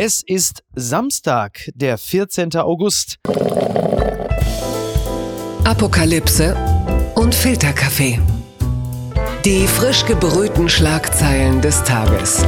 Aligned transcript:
Es 0.00 0.22
ist 0.24 0.62
Samstag, 0.76 1.58
der 1.74 1.98
14. 1.98 2.54
August. 2.54 3.16
Apokalypse 5.64 6.56
und 7.16 7.34
Filterkaffee. 7.34 8.20
Die 9.44 9.66
frisch 9.66 10.06
gebrühten 10.06 10.68
Schlagzeilen 10.68 11.60
des 11.60 11.82
Tages. 11.82 12.44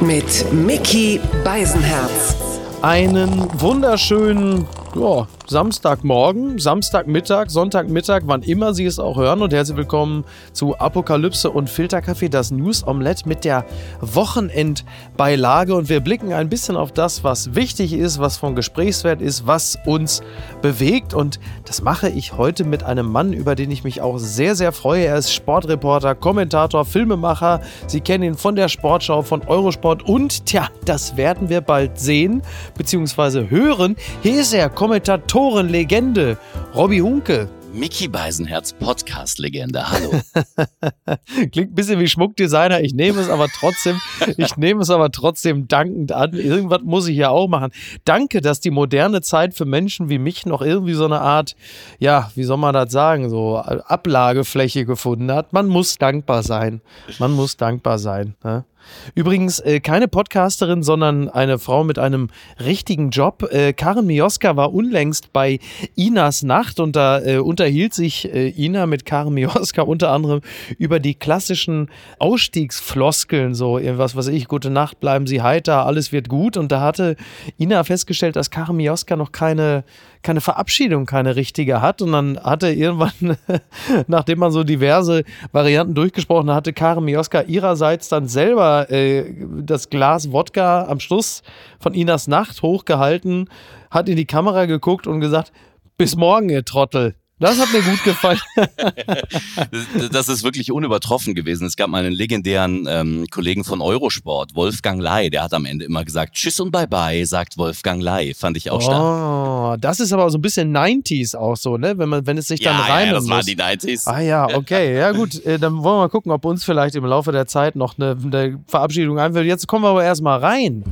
Mit 0.00 0.52
Mickey 0.52 1.20
Beisenherz. 1.44 2.34
Einen 2.82 3.48
wunderschönen 3.60 4.66
ja, 4.94 5.26
Samstagmorgen, 5.46 6.58
Samstagmittag, 6.58 7.50
Sonntagmittag, 7.50 8.22
wann 8.26 8.42
immer 8.42 8.74
Sie 8.74 8.84
es 8.84 8.98
auch 8.98 9.16
hören 9.16 9.42
und 9.42 9.52
herzlich 9.52 9.76
willkommen 9.76 10.24
zu 10.52 10.76
Apokalypse 10.78 11.50
und 11.50 11.68
Filterkaffee, 11.70 12.28
das 12.28 12.50
News 12.50 12.86
Omelette 12.86 13.28
mit 13.28 13.44
der 13.44 13.64
Wochenendbeilage 14.00 15.74
und 15.74 15.88
wir 15.88 16.00
blicken 16.00 16.32
ein 16.32 16.48
bisschen 16.48 16.76
auf 16.76 16.92
das, 16.92 17.24
was 17.24 17.54
wichtig 17.54 17.92
ist, 17.92 18.18
was 18.18 18.36
von 18.36 18.54
Gesprächswert 18.54 19.20
ist, 19.20 19.46
was 19.46 19.78
uns 19.86 20.22
bewegt 20.62 21.14
und 21.14 21.40
das 21.64 21.82
mache 21.82 22.08
ich 22.08 22.36
heute 22.36 22.64
mit 22.64 22.82
einem 22.82 23.10
Mann, 23.10 23.32
über 23.32 23.54
den 23.54 23.70
ich 23.70 23.84
mich 23.84 24.00
auch 24.00 24.18
sehr, 24.18 24.54
sehr 24.54 24.72
freue. 24.72 25.04
Er 25.04 25.16
ist 25.16 25.32
Sportreporter, 25.32 26.14
Kommentator, 26.14 26.84
Filmemacher. 26.84 27.60
Sie 27.86 28.00
kennen 28.00 28.24
ihn 28.24 28.34
von 28.34 28.56
der 28.56 28.68
Sportschau, 28.68 29.22
von 29.22 29.42
Eurosport 29.46 30.02
und 30.02 30.46
tja, 30.46 30.68
das 30.84 31.16
werden 31.16 31.48
wir 31.48 31.60
bald 31.60 31.98
sehen 31.98 32.42
bzw. 32.76 33.50
hören. 33.50 33.96
Hier 34.22 34.40
ist 34.40 34.52
er, 34.52 34.68
Kommentatorenlegende 34.80 36.38
Robby 36.74 37.00
Hunke. 37.00 37.50
Mickey 37.74 38.08
Beisenherz 38.08 38.72
Podcast-Legende. 38.72 39.90
Hallo. 39.90 40.10
Klingt 41.52 41.72
ein 41.72 41.74
bisschen 41.74 42.00
wie 42.00 42.08
Schmuckdesigner. 42.08 42.80
Ich 42.80 42.94
nehme 42.94 43.20
es 43.20 43.28
aber 43.28 43.48
trotzdem, 43.48 44.00
ich 44.38 44.56
nehme 44.56 44.80
es 44.80 44.88
aber 44.88 45.10
trotzdem 45.10 45.68
dankend 45.68 46.12
an. 46.12 46.32
Irgendwas 46.32 46.80
muss 46.82 47.08
ich 47.08 47.18
ja 47.18 47.28
auch 47.28 47.46
machen. 47.46 47.72
Danke, 48.06 48.40
dass 48.40 48.60
die 48.60 48.70
moderne 48.70 49.20
Zeit 49.20 49.52
für 49.52 49.66
Menschen 49.66 50.08
wie 50.08 50.18
mich 50.18 50.46
noch 50.46 50.62
irgendwie 50.62 50.94
so 50.94 51.04
eine 51.04 51.20
Art, 51.20 51.56
ja, 51.98 52.30
wie 52.34 52.44
soll 52.44 52.56
man 52.56 52.72
das 52.72 52.90
sagen, 52.90 53.28
so 53.28 53.58
Ablagefläche 53.58 54.86
gefunden 54.86 55.30
hat. 55.30 55.52
Man 55.52 55.66
muss 55.66 55.98
dankbar 55.98 56.42
sein. 56.42 56.80
Man 57.18 57.32
muss 57.32 57.58
dankbar 57.58 57.98
sein. 57.98 58.34
Ne? 58.42 58.64
Übrigens 59.14 59.60
äh, 59.60 59.80
keine 59.80 60.08
Podcasterin, 60.08 60.82
sondern 60.82 61.28
eine 61.28 61.58
Frau 61.58 61.84
mit 61.84 61.98
einem 61.98 62.28
richtigen 62.58 63.10
Job. 63.10 63.48
Äh, 63.50 63.72
Karen 63.72 64.06
Mioska 64.06 64.56
war 64.56 64.72
unlängst 64.72 65.32
bei 65.32 65.58
Inas 65.96 66.42
Nacht 66.42 66.80
und 66.80 66.96
da 66.96 67.20
äh, 67.20 67.38
unterhielt 67.38 67.94
sich 67.94 68.32
äh, 68.32 68.48
Ina 68.48 68.86
mit 68.86 69.04
Karen 69.04 69.34
Mioska 69.34 69.82
unter 69.82 70.10
anderem 70.10 70.40
über 70.78 71.00
die 71.00 71.14
klassischen 71.14 71.88
Ausstiegsfloskeln, 72.18 73.54
so 73.54 73.80
was 73.80 74.16
weiß 74.16 74.28
ich, 74.28 74.48
gute 74.48 74.70
Nacht, 74.70 75.00
bleiben 75.00 75.26
Sie 75.26 75.42
heiter, 75.42 75.86
alles 75.86 76.12
wird 76.12 76.28
gut. 76.28 76.56
Und 76.56 76.72
da 76.72 76.80
hatte 76.80 77.16
Ina 77.58 77.84
festgestellt, 77.84 78.36
dass 78.36 78.50
Karen 78.50 78.76
Mioska 78.76 79.16
noch 79.16 79.32
keine 79.32 79.84
keine 80.22 80.40
Verabschiedung, 80.40 81.06
keine 81.06 81.36
richtige 81.36 81.80
hat. 81.80 82.02
Und 82.02 82.12
dann 82.12 82.38
hatte 82.42 82.70
irgendwann, 82.70 83.36
nachdem 84.06 84.38
man 84.40 84.52
so 84.52 84.64
diverse 84.64 85.24
Varianten 85.52 85.94
durchgesprochen 85.94 86.50
hatte, 86.50 86.72
Karen 86.72 87.04
Mioska 87.04 87.42
ihrerseits 87.42 88.08
dann 88.08 88.28
selber 88.28 88.69
äh, 88.78 89.34
das 89.62 89.90
Glas 89.90 90.32
Wodka 90.32 90.84
am 90.84 91.00
Schluss 91.00 91.42
von 91.78 91.94
Inas 91.94 92.28
Nacht 92.28 92.62
hochgehalten, 92.62 93.48
hat 93.90 94.08
in 94.08 94.16
die 94.16 94.26
Kamera 94.26 94.66
geguckt 94.66 95.06
und 95.06 95.20
gesagt, 95.20 95.52
bis 95.96 96.16
morgen, 96.16 96.48
ihr 96.48 96.64
Trottel. 96.64 97.14
Das 97.40 97.58
hat 97.58 97.72
mir 97.72 97.80
gut 97.80 98.04
gefallen. 98.04 98.38
das 100.12 100.28
ist 100.28 100.44
wirklich 100.44 100.70
unübertroffen 100.70 101.34
gewesen. 101.34 101.66
Es 101.66 101.74
gab 101.74 101.88
mal 101.88 102.04
einen 102.04 102.14
legendären 102.14 102.86
ähm, 102.86 103.26
Kollegen 103.30 103.64
von 103.64 103.80
Eurosport, 103.80 104.54
Wolfgang 104.54 105.00
Lai, 105.00 105.30
der 105.30 105.44
hat 105.44 105.54
am 105.54 105.64
Ende 105.64 105.86
immer 105.86 106.04
gesagt, 106.04 106.34
Tschüss 106.34 106.60
und 106.60 106.70
Bye-bye, 106.70 107.24
sagt 107.24 107.56
Wolfgang 107.56 108.02
Lai. 108.02 108.34
Fand 108.36 108.58
ich 108.58 108.70
auch 108.70 108.82
stark. 108.82 109.00
Oh, 109.00 109.76
das 109.80 110.00
ist 110.00 110.12
aber 110.12 110.28
so 110.28 110.36
ein 110.36 110.42
bisschen 110.42 110.76
90s 110.76 111.34
auch 111.34 111.56
so, 111.56 111.78
ne? 111.78 111.96
Wenn, 111.96 112.10
man, 112.10 112.26
wenn 112.26 112.36
es 112.36 112.48
sich 112.48 112.60
dann 112.60 112.76
ja, 112.76 112.82
rein 112.82 113.06
ja, 113.06 113.14
das 113.14 113.24
muss. 113.24 113.30
waren 113.30 113.46
die 113.46 113.56
90s. 113.56 114.06
Ah 114.06 114.20
ja, 114.20 114.46
okay. 114.54 114.98
Ja 114.98 115.12
gut, 115.12 115.42
äh, 115.46 115.58
dann 115.58 115.82
wollen 115.82 115.96
wir 115.96 116.00
mal 116.00 116.08
gucken, 116.08 116.32
ob 116.32 116.44
uns 116.44 116.62
vielleicht 116.62 116.94
im 116.94 117.06
Laufe 117.06 117.32
der 117.32 117.46
Zeit 117.46 117.74
noch 117.74 117.96
eine, 117.98 118.18
eine 118.22 118.62
Verabschiedung 118.66 119.18
einfällt. 119.18 119.46
Jetzt 119.46 119.66
kommen 119.66 119.84
wir 119.84 119.88
aber 119.88 120.04
erstmal 120.04 120.40
rein. 120.40 120.84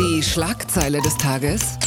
Die 0.00 0.20
Schlagzeile 0.20 1.00
des 1.00 1.16
Tages. 1.16 1.78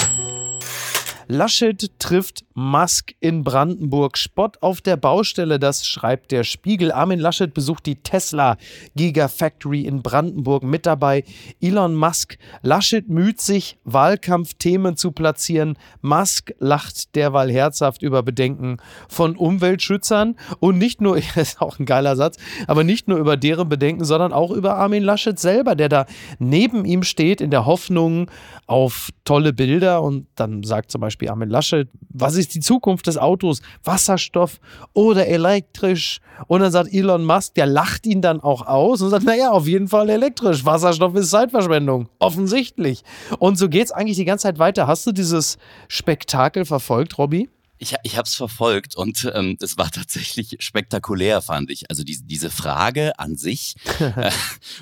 Laschet 1.28 1.92
trifft 2.00 2.45
Musk 2.58 3.14
in 3.20 3.44
Brandenburg. 3.44 4.18
Spott 4.18 4.58
auf 4.62 4.80
der 4.80 4.96
Baustelle, 4.96 5.60
das 5.60 5.86
schreibt 5.86 6.32
der 6.32 6.46
Spiegel. 6.46 6.94
Armin 6.94 7.20
Laschet 7.20 7.54
besucht 7.54 7.86
die 7.86 7.98
Tesla 7.98 8.56
Gigafactory 8.96 9.82
in 9.82 10.02
Brandenburg. 10.02 10.64
Mit 10.64 10.86
dabei 10.86 11.26
Elon 11.60 11.96
Musk. 11.96 12.38
Laschet 12.62 13.10
müht 13.10 13.42
sich, 13.42 13.78
Wahlkampfthemen 13.84 14.96
zu 14.96 15.12
platzieren. 15.12 15.78
Musk 16.02 16.54
lacht 16.60 17.14
derweil 17.16 17.52
herzhaft 17.52 18.02
über 18.02 18.24
Bedenken 18.24 18.78
von 19.10 19.36
Umweltschützern. 19.36 20.38
Und 20.62 20.78
nicht 20.78 21.02
nur, 21.02 21.16
das 21.36 21.50
ist 21.50 21.62
auch 21.62 21.78
ein 21.78 21.86
geiler 21.86 22.16
Satz, 22.16 22.38
aber 22.68 22.86
nicht 22.86 23.10
nur 23.10 23.18
über 23.18 23.36
deren 23.36 23.68
Bedenken, 23.68 24.06
sondern 24.06 24.32
auch 24.32 24.52
über 24.52 24.78
Armin 24.78 25.04
Laschet 25.04 25.38
selber, 25.38 25.76
der 25.76 25.90
da 25.90 26.06
neben 26.40 26.86
ihm 26.86 27.04
steht 27.04 27.42
in 27.42 27.52
der 27.52 27.66
Hoffnung 27.66 28.32
auf 28.66 29.10
tolle 29.26 29.52
Bilder. 29.52 30.02
Und 30.02 30.28
dann 30.36 30.64
sagt 30.64 30.90
zum 30.90 31.02
Beispiel 31.02 31.28
Armin 31.28 31.50
Laschet, 31.50 31.90
was 32.10 32.45
ist 32.46 32.56
die 32.56 32.60
Zukunft 32.60 33.08
des 33.08 33.18
Autos? 33.18 33.62
Wasserstoff 33.84 34.60
oder 34.94 35.28
elektrisch? 35.28 36.20
Und 36.48 36.62
dann 36.62 36.72
sagt 36.72 36.94
Elon 36.94 37.26
Musk, 37.26 37.56
der 37.56 37.66
lacht 37.66 38.06
ihn 38.06 38.22
dann 38.22 38.40
auch 38.40 38.66
aus 38.68 39.02
und 39.02 39.10
sagt, 39.10 39.26
naja, 39.26 39.52
auf 39.52 39.68
jeden 39.68 39.88
Fall 39.88 40.10
elektrisch. 40.10 40.66
Wasserstoff 40.66 41.16
ist 41.16 41.32
Zeitverschwendung. 41.32 42.10
Offensichtlich. 42.20 43.04
Und 43.40 43.58
so 43.58 43.70
geht 43.70 43.86
es 43.86 43.92
eigentlich 43.92 44.18
die 44.18 44.26
ganze 44.26 44.44
Zeit 44.44 44.60
weiter. 44.60 44.88
Hast 44.88 45.08
du 45.08 45.12
dieses 45.12 45.58
Spektakel 45.88 46.66
verfolgt, 46.66 47.18
Robby? 47.18 47.50
Ich, 47.78 47.96
ich 48.04 48.18
habe 48.18 48.26
es 48.26 48.36
verfolgt 48.36 48.96
und 48.96 49.30
ähm, 49.34 49.58
es 49.62 49.78
war 49.78 49.92
tatsächlich 49.92 50.58
spektakulär, 50.60 51.42
fand 51.42 51.70
ich. 51.72 51.90
Also 51.90 52.04
die, 52.04 52.20
diese 52.24 52.50
Frage 52.50 53.18
an 53.20 53.36
sich 53.36 53.76
äh, 54.00 54.32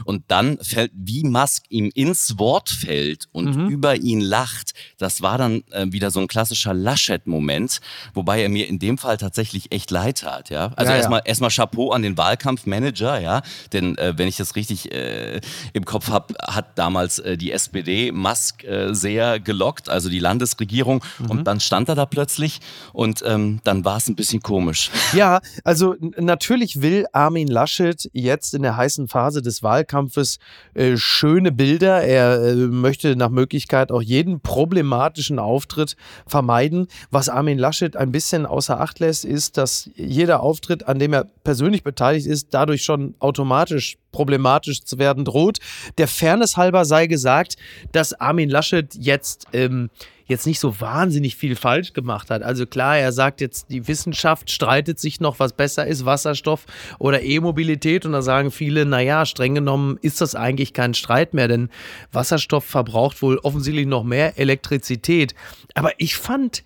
und 0.06 0.26
dann 0.28 0.58
fällt, 0.60 0.92
wie 0.94 1.24
Musk 1.24 1.64
ihm 1.70 1.92
ins 1.94 2.38
Wort 2.38 2.70
fällt 2.70 3.28
und 3.32 3.56
mhm. 3.56 3.70
über 3.70 3.96
ihn 3.96 4.22
lacht, 4.22 4.74
das 4.98 5.22
war 5.22 5.38
dann 5.38 5.64
äh, 5.72 5.88
wieder 5.90 6.12
so 6.12 6.20
ein 6.20 6.28
klassischer 6.28 6.74
Laschet-Moment, 6.74 7.82
wobei 8.14 8.42
er 8.42 8.50
mir 8.50 8.68
in 8.68 8.80
dem 8.80 8.98
Fall 8.98 9.18
tatsächlich 9.18 9.72
echt 9.72 9.92
leid 9.92 10.20
tat. 10.20 10.50
Ja? 10.50 10.72
Also 10.76 10.92
ja, 10.92 10.98
erstmal 10.98 11.20
ja. 11.20 11.26
erstmal 11.26 11.50
Chapeau 11.50 11.92
an 11.92 12.02
den 12.02 12.18
Wahlkampfmanager, 12.18 13.20
ja, 13.20 13.42
denn 13.72 13.98
äh, 13.98 14.14
wenn 14.18 14.28
ich 14.28 14.38
das 14.38 14.56
richtig 14.56 14.92
äh, 14.92 15.42
im 15.74 15.86
Kopf 15.86 16.10
habe, 16.10 16.34
hat 16.42 16.78
damals 16.78 17.20
äh, 17.20 17.38
die 17.38 17.52
SPD 17.52 18.12
Musk 18.12 18.64
äh, 18.64 18.94
sehr 18.94 19.40
gelockt, 19.40 19.90
also 19.90 20.10
die 20.10 20.20
Landesregierung, 20.20 21.04
mhm. 21.20 21.30
und 21.30 21.44
dann 21.46 21.60
stand 21.60 21.90
er 21.90 21.96
da 21.96 22.06
plötzlich 22.06 22.60
und 22.92 23.24
ähm, 23.26 23.60
dann 23.64 23.86
war 23.86 23.98
es 23.98 24.08
ein 24.08 24.16
bisschen 24.16 24.42
komisch. 24.42 24.92
Ja, 25.14 25.42
also 25.64 25.96
natürlich 26.18 26.82
will 26.82 27.06
Armin 27.12 27.48
Laschet 27.48 28.10
jetzt 28.14 28.56
in 28.56 28.64
der 28.64 28.78
heißen 28.78 29.08
Phase 29.08 29.44
des 29.44 29.62
Wahlkampfes 29.62 30.40
äh, 30.74 30.98
schöne 30.98 31.52
Bilder. 31.52 32.02
Er 32.02 32.42
äh, 32.42 32.56
möchte 32.56 33.16
nach 33.16 33.30
Möglichkeit 33.30 33.92
auch 33.92 34.02
jeden 34.02 34.40
problematischen 34.42 35.38
Auftritt 35.38 35.96
vermeiden. 36.26 36.88
Was 37.12 37.30
Armin 37.30 37.60
Laschet 37.60 37.96
ein 37.96 38.12
bisschen 38.12 38.48
außer 38.48 38.80
Acht 38.80 39.00
lässt, 39.00 39.24
ist, 39.24 39.58
dass 39.58 39.90
jeder 39.96 40.42
Auftritt, 40.42 40.88
an 40.88 40.98
dem 40.98 41.14
er 41.14 41.26
persönlich 41.44 41.84
beteiligt 41.84 42.26
ist, 42.26 42.48
dadurch 42.52 42.84
schon 42.84 43.14
automatisch 43.20 43.98
problematisch 44.14 44.84
zu 44.86 44.98
werden 44.98 45.26
droht. 45.26 45.58
Der 45.98 46.08
Fairness 46.08 46.56
halber 46.56 46.86
sei 46.86 47.08
gesagt, 47.08 47.58
dass 47.92 48.14
Armin 48.14 48.50
Laschet 48.50 48.96
jetzt 48.96 49.48
ähm, 49.52 49.90
jetzt 50.26 50.48
nicht 50.48 50.60
so 50.60 50.80
wahnsinnig 50.80 51.36
viel 51.36 51.56
falsch 51.56 51.94
gemacht 51.94 52.30
hat. 52.30 52.44
Also 52.44 52.66
klar, 52.66 52.98
er 52.98 53.12
sagt 53.12 53.42
jetzt, 53.42 53.70
die 53.70 53.88
Wissenschaft 53.88 54.50
streitet 54.52 55.00
sich 55.00 55.20
noch, 55.20 55.40
was 55.40 55.54
besser 55.54 55.86
ist, 55.86 56.06
Wasserstoff 56.06 56.66
oder 57.00 57.22
E-Mobilität. 57.22 58.06
Und 58.06 58.14
da 58.14 58.22
sagen 58.22 58.52
viele, 58.52 58.86
naja, 58.86 59.26
streng 59.26 59.56
genommen 59.56 59.98
ist 60.02 60.22
das 60.22 60.36
eigentlich 60.36 60.74
kein 60.74 60.94
Streit 60.94 61.34
mehr, 61.34 61.48
denn 61.48 61.70
Wasserstoff 62.12 62.66
verbraucht 62.66 63.22
wohl 63.22 63.38
offensichtlich 63.40 63.88
noch 63.88 64.04
mehr 64.04 64.38
Elektrizität. 64.38 65.36
Aber 65.74 65.92
ich 65.98 66.16
fand 66.16 66.64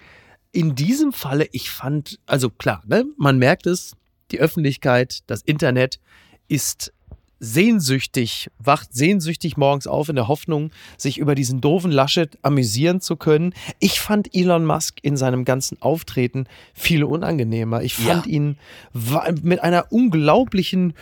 in 0.51 0.75
diesem 0.75 1.11
Falle, 1.11 1.47
ich 1.51 1.69
fand, 1.69 2.19
also 2.25 2.49
klar, 2.49 2.83
ne, 2.87 3.05
man 3.17 3.37
merkt 3.37 3.67
es, 3.67 3.95
die 4.31 4.39
Öffentlichkeit, 4.39 5.19
das 5.27 5.41
Internet 5.41 5.99
ist 6.47 6.93
sehnsüchtig, 7.39 8.49
wacht 8.59 8.93
sehnsüchtig 8.93 9.57
morgens 9.57 9.87
auf 9.87 10.09
in 10.09 10.15
der 10.15 10.27
Hoffnung, 10.27 10.71
sich 10.97 11.17
über 11.17 11.35
diesen 11.35 11.61
doofen 11.61 11.91
Laschet 11.91 12.37
amüsieren 12.41 13.01
zu 13.01 13.15
können. 13.15 13.53
Ich 13.79 13.99
fand 13.99 14.33
Elon 14.33 14.65
Musk 14.65 14.99
in 15.01 15.17
seinem 15.17 15.45
ganzen 15.45 15.81
Auftreten 15.81 16.47
viel 16.73 17.03
unangenehmer. 17.03 17.83
Ich 17.83 17.95
fand 17.95 18.25
ja. 18.25 18.31
ihn 18.31 18.57
mit 19.43 19.61
einer 19.61 19.91
unglaublichen 19.91 20.93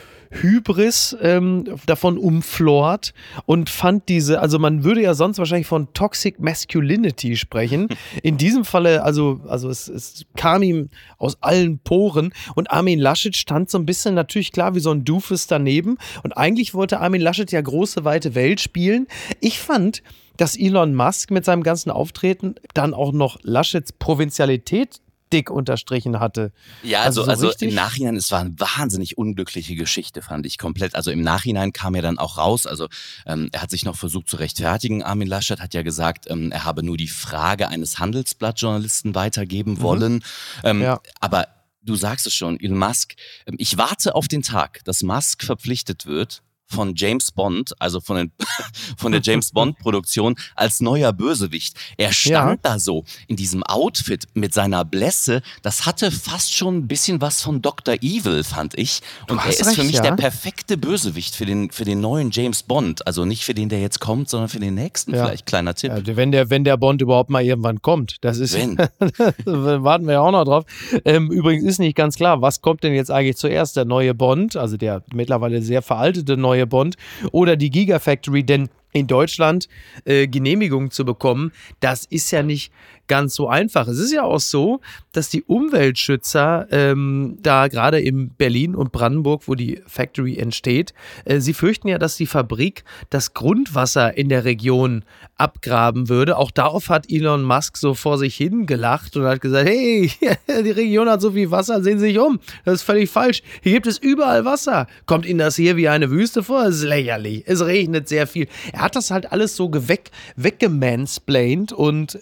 Hybris 0.41 1.15
ähm, 1.21 1.65
davon 1.85 2.17
umflort 2.17 3.13
und 3.45 3.69
fand 3.69 4.09
diese, 4.09 4.41
also 4.41 4.59
man 4.59 4.83
würde 4.83 5.01
ja 5.01 5.13
sonst 5.13 5.37
wahrscheinlich 5.37 5.67
von 5.67 5.93
Toxic 5.93 6.39
Masculinity 6.39 7.37
sprechen. 7.37 7.87
In 8.23 8.37
diesem 8.37 8.65
Falle, 8.65 9.03
also, 9.03 9.41
also 9.47 9.69
es, 9.69 9.87
es 9.87 10.25
kam 10.35 10.63
ihm 10.63 10.89
aus 11.17 11.41
allen 11.41 11.79
Poren 11.79 12.33
und 12.55 12.71
Armin 12.71 12.99
Laschet 12.99 13.35
stand 13.35 13.69
so 13.69 13.77
ein 13.77 13.85
bisschen 13.85 14.15
natürlich 14.15 14.51
klar 14.51 14.75
wie 14.75 14.79
so 14.79 14.91
ein 14.91 15.05
Doofus 15.05 15.47
daneben 15.47 15.97
Und 16.25 16.33
eigentlich 16.33 16.73
wollte 16.73 17.01
Armin 17.01 17.21
Laschet 17.21 17.51
ja 17.51 17.61
große, 17.61 18.03
weite 18.03 18.33
Welt 18.33 18.59
spielen. 18.59 19.05
Ich 19.41 19.59
fand, 19.59 20.01
dass 20.37 20.57
Elon 20.57 20.95
Musk 20.95 21.29
mit 21.29 21.45
seinem 21.45 21.61
ganzen 21.61 21.91
Auftreten 21.91 22.55
dann 22.73 22.95
auch 22.95 23.11
noch 23.11 23.37
Laschets 23.43 23.93
Provinzialität 23.93 25.01
dick 25.31 25.51
unterstrichen 25.51 26.19
hatte. 26.19 26.51
Ja, 26.81 27.03
also, 27.03 27.21
also, 27.21 27.43
so 27.43 27.47
also 27.49 27.63
im 27.63 27.75
Nachhinein, 27.75 28.15
es 28.15 28.31
war 28.31 28.39
eine 28.39 28.59
wahnsinnig 28.59 29.19
unglückliche 29.19 29.75
Geschichte, 29.75 30.23
fand 30.23 30.47
ich 30.47 30.57
komplett. 30.57 30.95
Also 30.95 31.11
im 31.11 31.21
Nachhinein 31.21 31.73
kam 31.73 31.93
er 31.93 32.01
dann 32.01 32.17
auch 32.17 32.39
raus. 32.39 32.65
Also 32.65 32.87
ähm, 33.27 33.49
er 33.51 33.61
hat 33.61 33.69
sich 33.69 33.85
noch 33.85 33.95
versucht 33.95 34.27
zu 34.27 34.37
rechtfertigen. 34.37 35.03
Armin 35.03 35.27
Laschet 35.27 35.59
hat 35.59 35.75
ja 35.75 35.83
gesagt, 35.83 36.25
ähm, 36.31 36.51
er 36.51 36.63
habe 36.63 36.81
nur 36.81 36.97
die 36.97 37.07
Frage 37.07 37.67
eines 37.67 37.99
Handelsblattjournalisten 37.99 39.13
weitergeben 39.13 39.73
mhm. 39.73 39.81
wollen. 39.81 40.23
Ähm, 40.63 40.81
ja. 40.81 41.01
Aber 41.19 41.49
du 41.85 41.95
sagst 41.95 42.27
es 42.27 42.33
schon, 42.33 42.59
Elon 42.59 42.77
Musk, 42.77 43.15
ähm, 43.45 43.55
ich 43.57 43.77
warte 43.77 44.15
auf 44.15 44.27
den 44.27 44.41
Tag, 44.41 44.83
dass 44.85 45.03
Musk 45.03 45.43
verpflichtet 45.43 46.05
wird, 46.05 46.41
von 46.67 46.93
James 46.95 47.31
Bond, 47.31 47.73
also 47.79 48.01
von, 48.01 48.17
den, 48.17 48.31
von 48.97 49.11
der 49.11 49.21
James 49.21 49.51
Bond 49.51 49.77
Produktion, 49.79 50.35
als 50.55 50.81
neuer 50.81 51.13
Bösewicht. 51.13 51.77
Er 51.97 52.11
stand 52.11 52.63
ja. 52.63 52.71
da 52.71 52.79
so 52.79 53.05
in 53.27 53.35
diesem 53.35 53.63
Outfit 53.63 54.25
mit 54.33 54.53
seiner 54.53 54.83
Blässe. 54.83 55.41
Das 55.61 55.85
hatte 55.85 56.11
fast 56.11 56.53
schon 56.53 56.77
ein 56.77 56.87
bisschen 56.87 57.21
was 57.21 57.41
von 57.41 57.61
Dr. 57.61 57.95
Evil, 58.01 58.43
fand 58.43 58.77
ich. 58.77 59.01
Und 59.29 59.39
er 59.39 59.49
ist 59.49 59.65
recht, 59.65 59.75
für 59.75 59.83
mich 59.83 59.95
ja. 59.95 60.01
der 60.01 60.11
perfekte 60.13 60.77
Bösewicht 60.77 61.35
für 61.35 61.45
den, 61.45 61.71
für 61.71 61.85
den 61.85 62.01
neuen 62.01 62.31
James 62.31 62.63
Bond. 62.63 63.05
Also 63.05 63.25
nicht 63.25 63.43
für 63.45 63.53
den, 63.53 63.69
der 63.69 63.81
jetzt 63.81 63.99
kommt, 63.99 64.29
sondern 64.29 64.49
für 64.49 64.59
den 64.59 64.75
nächsten. 64.75 65.13
Ja. 65.13 65.25
Vielleicht 65.25 65.45
kleiner 65.45 65.75
Tipp. 65.75 65.91
wenn, 66.05 66.31
der, 66.31 66.49
wenn 66.49 66.63
der 66.63 66.77
Bond 66.77 67.01
überhaupt 67.01 67.29
mal 67.29 67.43
irgendwann 67.43 67.81
kommt. 67.81 68.17
Das 68.21 68.39
ist. 68.39 68.55
Wenn. 68.55 68.77
warten 69.45 70.05
wir 70.05 70.13
ja 70.13 70.21
auch 70.21 70.31
noch 70.31 70.45
drauf. 70.45 70.65
Ähm, 71.05 71.31
übrigens 71.31 71.63
ist 71.63 71.79
nicht 71.79 71.95
ganz 71.95 72.15
klar, 72.15 72.41
was 72.41 72.61
kommt 72.61 72.83
denn 72.83 72.93
jetzt 72.93 73.11
eigentlich 73.11 73.37
zuerst? 73.37 73.77
Der 73.77 73.85
neue 73.85 74.13
Bond, 74.13 74.55
also 74.55 74.77
der 74.77 75.03
mittlerweile 75.13 75.61
sehr 75.61 75.81
veraltete 75.81 76.37
neue 76.37 76.54
neue 76.55 76.67
Bond 76.67 76.95
oder 77.31 77.55
die 77.55 77.69
Gigafactory, 77.69 78.43
denn 78.43 78.69
in 78.95 79.07
Deutschland 79.07 79.67
äh, 80.05 80.27
Genehmigungen 80.27 80.89
zu 80.89 81.05
bekommen, 81.05 81.51
das 81.81 82.05
ist 82.05 82.31
ja 82.31 82.43
nicht 82.43 82.71
ganz 83.07 83.35
so 83.35 83.47
einfach. 83.47 83.87
Es 83.87 83.99
ist 83.99 84.11
ja 84.11 84.23
auch 84.23 84.39
so, 84.39 84.81
dass 85.11 85.29
die 85.29 85.43
Umweltschützer 85.43 86.67
ähm, 86.71 87.37
da 87.41 87.67
gerade 87.67 87.99
in 87.99 88.29
Berlin 88.29 88.75
und 88.75 88.91
Brandenburg, 88.91 89.43
wo 89.47 89.55
die 89.55 89.81
Factory 89.85 90.37
entsteht, 90.37 90.93
äh, 91.25 91.39
sie 91.39 91.53
fürchten 91.53 91.87
ja, 91.87 91.97
dass 91.97 92.15
die 92.15 92.25
Fabrik 92.25 92.83
das 93.09 93.33
Grundwasser 93.33 94.17
in 94.17 94.29
der 94.29 94.45
Region 94.45 95.03
abgraben 95.37 96.09
würde. 96.09 96.37
Auch 96.37 96.51
darauf 96.51 96.89
hat 96.89 97.11
Elon 97.11 97.43
Musk 97.43 97.77
so 97.77 97.93
vor 97.93 98.17
sich 98.17 98.35
hin 98.35 98.65
gelacht 98.65 99.15
und 99.17 99.25
hat 99.25 99.41
gesagt, 99.41 99.67
hey, 99.67 100.11
die 100.47 100.71
Region 100.71 101.09
hat 101.09 101.21
so 101.21 101.31
viel 101.31 101.51
Wasser, 101.51 101.83
sehen 101.83 101.99
Sie 101.99 102.07
sich 102.07 102.19
um. 102.19 102.39
Das 102.63 102.75
ist 102.75 102.83
völlig 102.83 103.09
falsch. 103.09 103.43
Hier 103.61 103.73
gibt 103.73 103.87
es 103.87 103.97
überall 103.97 104.45
Wasser. 104.45 104.87
Kommt 105.05 105.25
Ihnen 105.25 105.39
das 105.39 105.55
hier 105.55 105.77
wie 105.77 105.89
eine 105.89 106.09
Wüste 106.09 106.43
vor? 106.43 106.63
Das 106.63 106.77
ist 106.77 106.83
lächerlich. 106.83 107.43
Es 107.45 107.65
regnet 107.65 108.07
sehr 108.07 108.27
viel. 108.27 108.47
Er 108.73 108.81
hat 108.85 108.95
das 108.95 109.11
halt 109.11 109.31
alles 109.31 109.55
so 109.55 109.69
weg, 109.73 110.11
weggemansplained 110.35 111.73
und 111.73 112.19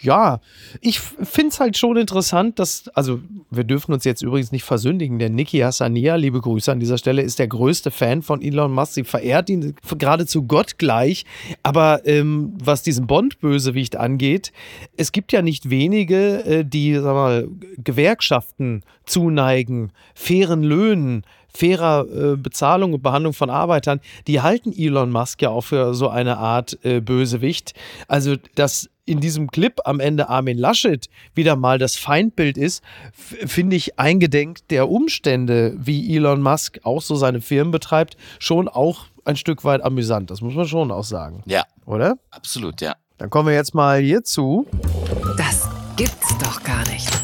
ja, 0.00 0.40
ich 0.80 1.00
finde 1.00 1.48
es 1.48 1.60
halt 1.60 1.76
schon 1.76 1.96
interessant, 1.96 2.58
dass, 2.58 2.88
also 2.88 3.20
wir 3.50 3.64
dürfen 3.64 3.92
uns 3.92 4.04
jetzt 4.04 4.22
übrigens 4.22 4.52
nicht 4.52 4.64
versündigen, 4.64 5.18
der 5.18 5.30
Niki 5.30 5.58
Hassania, 5.58 6.16
liebe 6.16 6.40
Grüße 6.40 6.70
an 6.70 6.78
dieser 6.78 6.98
Stelle, 6.98 7.22
ist 7.22 7.38
der 7.38 7.48
größte 7.48 7.90
Fan 7.90 8.22
von 8.22 8.42
Elon 8.42 8.72
Musk. 8.72 8.94
Sie 8.94 9.04
verehrt 9.04 9.48
ihn 9.48 9.74
geradezu 9.98 10.42
gottgleich. 10.42 11.24
Aber 11.62 12.06
ähm, 12.06 12.54
was 12.62 12.82
diesen 12.82 13.06
Bond-Bösewicht 13.06 13.96
angeht, 13.96 14.52
es 14.96 15.12
gibt 15.12 15.32
ja 15.32 15.42
nicht 15.42 15.70
wenige, 15.70 16.44
äh, 16.44 16.64
die, 16.64 16.94
sag 16.94 17.14
mal, 17.14 17.48
Gewerkschaften 17.78 18.82
zuneigen, 19.06 19.92
fairen 20.14 20.62
Löhnen, 20.62 21.24
fairer 21.56 22.06
äh, 22.08 22.36
Bezahlung 22.36 22.92
und 22.94 23.02
Behandlung 23.02 23.32
von 23.32 23.50
Arbeitern, 23.50 24.00
die 24.26 24.40
halten 24.40 24.72
Elon 24.72 25.10
Musk 25.10 25.42
ja 25.42 25.50
auch 25.50 25.62
für 25.62 25.94
so 25.94 26.08
eine 26.08 26.38
Art 26.38 26.78
äh, 26.84 27.00
Bösewicht. 27.00 27.74
Also, 28.08 28.36
dass 28.54 28.90
in 29.06 29.20
diesem 29.20 29.50
Clip 29.50 29.80
am 29.84 30.00
Ende 30.00 30.28
Armin 30.28 30.58
Laschet 30.58 31.08
wieder 31.34 31.56
mal 31.56 31.78
das 31.78 31.96
Feindbild 31.96 32.56
ist, 32.56 32.82
finde 33.12 33.76
ich 33.76 33.98
eingedenk 33.98 34.66
der 34.68 34.88
Umstände, 34.88 35.74
wie 35.76 36.16
Elon 36.16 36.40
Musk 36.40 36.80
auch 36.84 37.02
so 37.02 37.14
seine 37.14 37.40
Firmen 37.40 37.70
betreibt, 37.70 38.16
schon 38.38 38.68
auch 38.68 39.06
ein 39.24 39.36
Stück 39.36 39.64
weit 39.64 39.82
amüsant. 39.82 40.30
Das 40.30 40.40
muss 40.40 40.54
man 40.54 40.66
schon 40.66 40.90
auch 40.90 41.04
sagen. 41.04 41.42
Ja. 41.46 41.64
Oder? 41.86 42.16
Absolut, 42.30 42.80
ja. 42.80 42.94
Dann 43.18 43.30
kommen 43.30 43.48
wir 43.48 43.54
jetzt 43.54 43.74
mal 43.74 44.00
hierzu. 44.00 44.66
Das 45.36 45.68
gibt's 45.96 46.36
doch 46.38 46.62
gar 46.62 46.82
nicht. 46.90 47.23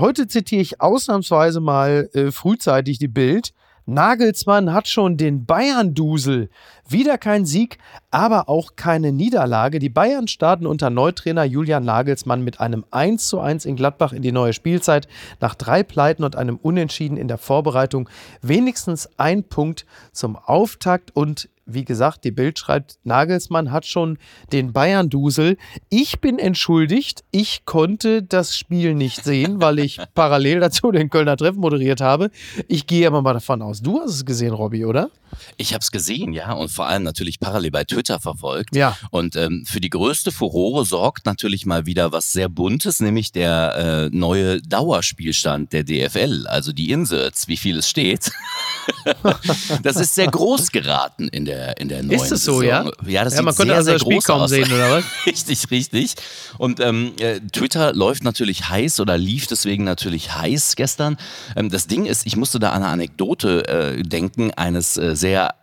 Heute 0.00 0.28
zitiere 0.28 0.62
ich 0.62 0.80
ausnahmsweise 0.80 1.60
mal 1.60 2.08
äh, 2.12 2.30
frühzeitig 2.30 3.00
die 3.00 3.08
Bild. 3.08 3.52
Nagelsmann 3.84 4.72
hat 4.72 4.86
schon 4.86 5.16
den 5.16 5.44
Bayern-Dusel. 5.44 6.50
Wieder 6.88 7.18
kein 7.18 7.46
Sieg, 7.46 7.78
aber 8.12 8.48
auch 8.48 8.76
keine 8.76 9.12
Niederlage. 9.12 9.80
Die 9.80 9.88
Bayern 9.88 10.28
starten 10.28 10.66
unter 10.66 10.90
Neutrainer 10.90 11.44
Julian 11.44 11.84
Nagelsmann 11.84 12.44
mit 12.44 12.60
einem 12.60 12.84
1:1 12.92 13.66
in 13.66 13.74
Gladbach 13.74 14.12
in 14.12 14.22
die 14.22 14.30
neue 14.30 14.52
Spielzeit. 14.52 15.08
Nach 15.40 15.54
drei 15.56 15.82
Pleiten 15.82 16.22
und 16.22 16.36
einem 16.36 16.58
Unentschieden 16.58 17.16
in 17.16 17.26
der 17.26 17.38
Vorbereitung 17.38 18.08
wenigstens 18.40 19.08
ein 19.18 19.42
Punkt 19.42 19.84
zum 20.12 20.36
Auftakt 20.36 21.16
und 21.16 21.48
wie 21.68 21.84
gesagt, 21.84 22.24
die 22.24 22.30
Bild 22.30 22.58
schreibt, 22.58 22.98
Nagelsmann 23.04 23.70
hat 23.70 23.86
schon 23.86 24.18
den 24.52 24.72
Bayern-Dusel. 24.72 25.56
Ich 25.90 26.20
bin 26.20 26.38
entschuldigt, 26.38 27.24
ich 27.30 27.64
konnte 27.66 28.22
das 28.22 28.56
Spiel 28.56 28.94
nicht 28.94 29.22
sehen, 29.22 29.60
weil 29.60 29.78
ich 29.78 30.00
parallel 30.14 30.60
dazu 30.60 30.90
den 30.90 31.10
Kölner 31.10 31.36
Treff 31.36 31.56
moderiert 31.56 32.00
habe. 32.00 32.30
Ich 32.66 32.86
gehe 32.86 33.06
aber 33.06 33.22
mal 33.22 33.34
davon 33.34 33.62
aus, 33.62 33.82
du 33.82 34.00
hast 34.00 34.10
es 34.10 34.24
gesehen, 34.24 34.54
Robby, 34.54 34.84
oder? 34.84 35.10
Ich 35.56 35.74
habe 35.74 35.82
es 35.82 35.90
gesehen, 35.90 36.32
ja, 36.32 36.52
und 36.52 36.70
vor 36.70 36.86
allem 36.86 37.02
natürlich 37.02 37.38
parallel 37.38 37.70
bei 37.70 37.84
Twitter 37.84 38.18
verfolgt. 38.18 38.74
Ja. 38.74 38.96
Und 39.10 39.36
ähm, 39.36 39.64
für 39.66 39.80
die 39.80 39.90
größte 39.90 40.32
Furore 40.32 40.86
sorgt 40.86 41.26
natürlich 41.26 41.66
mal 41.66 41.84
wieder 41.84 42.12
was 42.12 42.32
sehr 42.32 42.48
Buntes, 42.48 43.00
nämlich 43.00 43.32
der 43.32 44.08
äh, 44.12 44.16
neue 44.16 44.62
Dauerspielstand 44.62 45.72
der 45.72 45.84
DFL, 45.84 46.46
also 46.46 46.72
die 46.72 46.90
Inserts, 46.90 47.46
wie 47.48 47.58
viel 47.58 47.78
es 47.78 47.88
steht. 47.88 48.30
das 49.82 49.96
ist 49.96 50.14
sehr 50.14 50.28
groß 50.28 50.70
geraten 50.70 51.28
in 51.28 51.44
der, 51.44 51.78
in 51.78 51.88
der 51.88 52.02
neuen 52.02 52.20
Ist 52.20 52.30
das 52.30 52.44
so, 52.44 52.60
Saison. 52.60 52.64
ja? 52.64 52.90
Ja, 53.06 53.24
das 53.24 53.34
ja, 53.34 53.42
man 53.42 53.54
sieht 53.54 53.66
sehr, 53.66 53.74
also 53.74 53.84
sehr 53.84 53.94
das 53.94 54.02
Spiel 54.02 54.16
groß 54.16 54.24
kaum 54.24 54.40
aus. 54.42 54.50
sehen, 54.50 54.72
oder 54.72 54.90
was? 54.90 55.04
richtig, 55.26 55.70
richtig. 55.70 56.14
Und 56.58 56.80
ähm, 56.80 57.12
äh, 57.20 57.40
Twitter 57.52 57.92
läuft 57.92 58.24
natürlich 58.24 58.68
heiß 58.68 59.00
oder 59.00 59.18
lief 59.18 59.46
deswegen 59.46 59.84
natürlich 59.84 60.34
heiß 60.34 60.76
gestern. 60.76 61.16
Ähm, 61.56 61.70
das 61.70 61.86
Ding 61.86 62.06
ist, 62.06 62.26
ich 62.26 62.36
musste 62.36 62.58
da 62.58 62.70
an 62.70 62.82
eine 62.82 62.92
Anekdote 62.92 63.66
äh, 63.68 64.02
denken 64.02 64.52
eines 64.54 64.96
äh, 64.96 65.14
sehr 65.14 65.54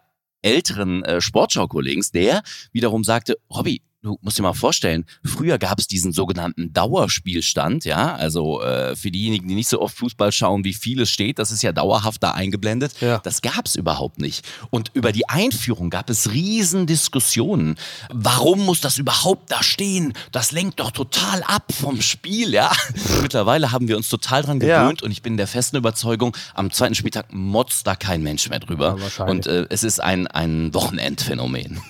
älteren 0.41 1.03
äh, 1.03 1.21
Sportschau-Kollegen, 1.21 2.03
der 2.13 2.43
wiederum 2.71 3.03
sagte, 3.03 3.37
Robby, 3.49 3.81
du 4.05 4.19
musst 4.21 4.37
dir 4.37 4.43
mal 4.43 4.53
vorstellen, 4.53 5.05
früher 5.23 5.57
gab 5.57 5.79
es 5.79 5.87
diesen 5.87 6.13
sogenannten 6.13 6.71
Dauerspielstand, 6.73 7.85
ja, 7.85 8.15
also 8.15 8.61
äh, 8.61 8.95
für 8.95 9.09
diejenigen, 9.09 9.47
die 9.47 9.55
nicht 9.55 9.67
so 9.67 9.81
oft 9.81 9.97
Fußball 9.97 10.31
schauen, 10.31 10.63
wie 10.63 10.73
viel 10.73 11.01
es 11.01 11.09
steht, 11.09 11.39
das 11.39 11.51
ist 11.51 11.63
ja 11.63 11.71
dauerhaft 11.71 12.21
da 12.21 12.31
eingeblendet. 12.31 12.93
Ja. 13.01 13.17
Das 13.19 13.41
gab 13.41 13.65
es 13.65 13.75
überhaupt 13.75 14.19
nicht. 14.19 14.45
Und 14.69 14.91
über 14.93 15.11
die 15.11 15.27
Einführung 15.27 15.89
gab 15.89 16.09
es 16.09 16.31
riesen 16.31 16.85
Diskussionen. 16.85 17.77
Warum 18.13 18.63
muss 18.63 18.79
das 18.79 18.99
überhaupt 18.99 19.51
da 19.51 19.63
stehen? 19.63 20.13
Das 20.31 20.51
lenkt 20.51 20.79
doch 20.79 20.91
total 20.91 21.41
ab 21.43 21.73
vom 21.73 22.01
Spiel, 22.01 22.53
ja. 22.53 22.71
Mittlerweile 23.21 23.71
haben 23.71 23.87
wir 23.87 23.97
uns 23.97 24.09
total 24.09 24.43
dran 24.43 24.59
gewöhnt 24.59 25.01
ja. 25.01 25.05
und 25.05 25.11
ich 25.11 25.23
bin 25.23 25.35
der 25.35 25.47
festen 25.47 25.77
Überzeugung, 25.77 26.37
am 26.53 26.71
zweiten 26.71 26.93
Spieltag 26.93 27.33
motzt 27.33 27.87
da 27.87 27.95
kein 27.95 28.21
Mensch 28.21 28.47
mehr 28.49 28.59
drüber. 28.59 28.97
Ja, 29.17 29.25
und 29.25 29.47
äh, 29.47 29.65
es 29.69 29.83
ist 29.83 29.99
ein, 29.99 30.27
ein 30.27 30.73
Wochenendphänomen. 30.75 31.81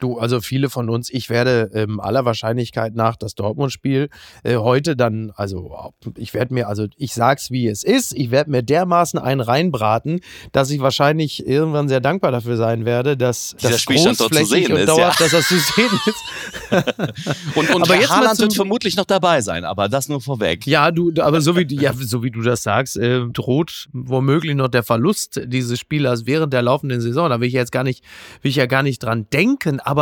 Du, 0.00 0.18
also 0.18 0.40
viele 0.40 0.70
von 0.70 0.90
uns, 0.90 1.08
ich 1.08 1.30
werde 1.30 1.70
ähm, 1.72 2.00
aller 2.00 2.24
Wahrscheinlichkeit 2.24 2.94
nach 2.94 3.16
das 3.16 3.34
Dortmund-Spiel 3.34 4.08
äh, 4.42 4.56
heute 4.56 4.96
dann, 4.96 5.32
also 5.36 5.92
ich 6.16 6.34
werde 6.34 6.52
mir, 6.52 6.68
also 6.68 6.86
ich 6.96 7.14
sag's 7.14 7.50
wie 7.50 7.68
es 7.68 7.84
ist, 7.84 8.12
ich 8.12 8.30
werde 8.30 8.50
mir 8.50 8.62
dermaßen 8.62 9.18
einen 9.18 9.40
reinbraten, 9.40 10.20
dass 10.52 10.70
ich 10.70 10.80
wahrscheinlich 10.80 11.46
irgendwann 11.46 11.88
sehr 11.88 12.00
dankbar 12.00 12.32
dafür 12.32 12.56
sein 12.56 12.84
werde, 12.84 13.16
dass 13.16 13.54
Dieser 13.58 13.70
das 13.70 13.80
Spielstand 13.80 14.20
dort 14.20 14.34
zu 14.34 14.44
sehen 14.44 14.72
und 14.72 14.78
ist, 14.78 14.88
dauerhaft, 14.88 15.20
ja. 15.20 15.26
dass 15.26 15.32
das 15.32 15.48
zu 15.48 15.58
sehen 15.58 16.00
ist. 16.06 16.24
und 17.56 17.70
und 17.74 17.82
aber 17.82 17.94
jetzt 17.94 18.10
Haaland 18.10 18.38
wird 18.40 18.54
vermutlich 18.54 18.96
noch 18.96 19.04
dabei 19.04 19.40
sein, 19.40 19.64
aber 19.64 19.88
das 19.88 20.08
nur 20.08 20.20
vorweg. 20.20 20.66
Ja, 20.66 20.90
du, 20.90 21.12
aber 21.20 21.40
so 21.40 21.56
wie, 21.56 21.66
du- 21.66 21.76
ja, 21.76 21.92
so 21.94 22.22
wie 22.22 22.30
du 22.30 22.42
das 22.42 22.62
sagst, 22.62 22.96
äh, 22.96 23.20
droht 23.32 23.88
womöglich 23.92 24.54
noch 24.56 24.68
der 24.68 24.82
Verlust 24.82 25.40
dieses 25.46 25.78
Spielers 25.78 26.26
während 26.26 26.52
der 26.52 26.62
laufenden 26.62 27.00
Saison. 27.00 27.30
Da 27.30 27.40
will 27.40 27.48
ich 27.48 27.54
jetzt 27.54 27.72
gar 27.72 27.84
nicht, 27.84 28.04
will 28.42 28.50
ich 28.50 28.56
ja 28.56 28.66
gar 28.66 28.82
nicht 28.82 29.02
dran 29.02 29.26
denken. 29.32 29.80
Aber 29.80 29.93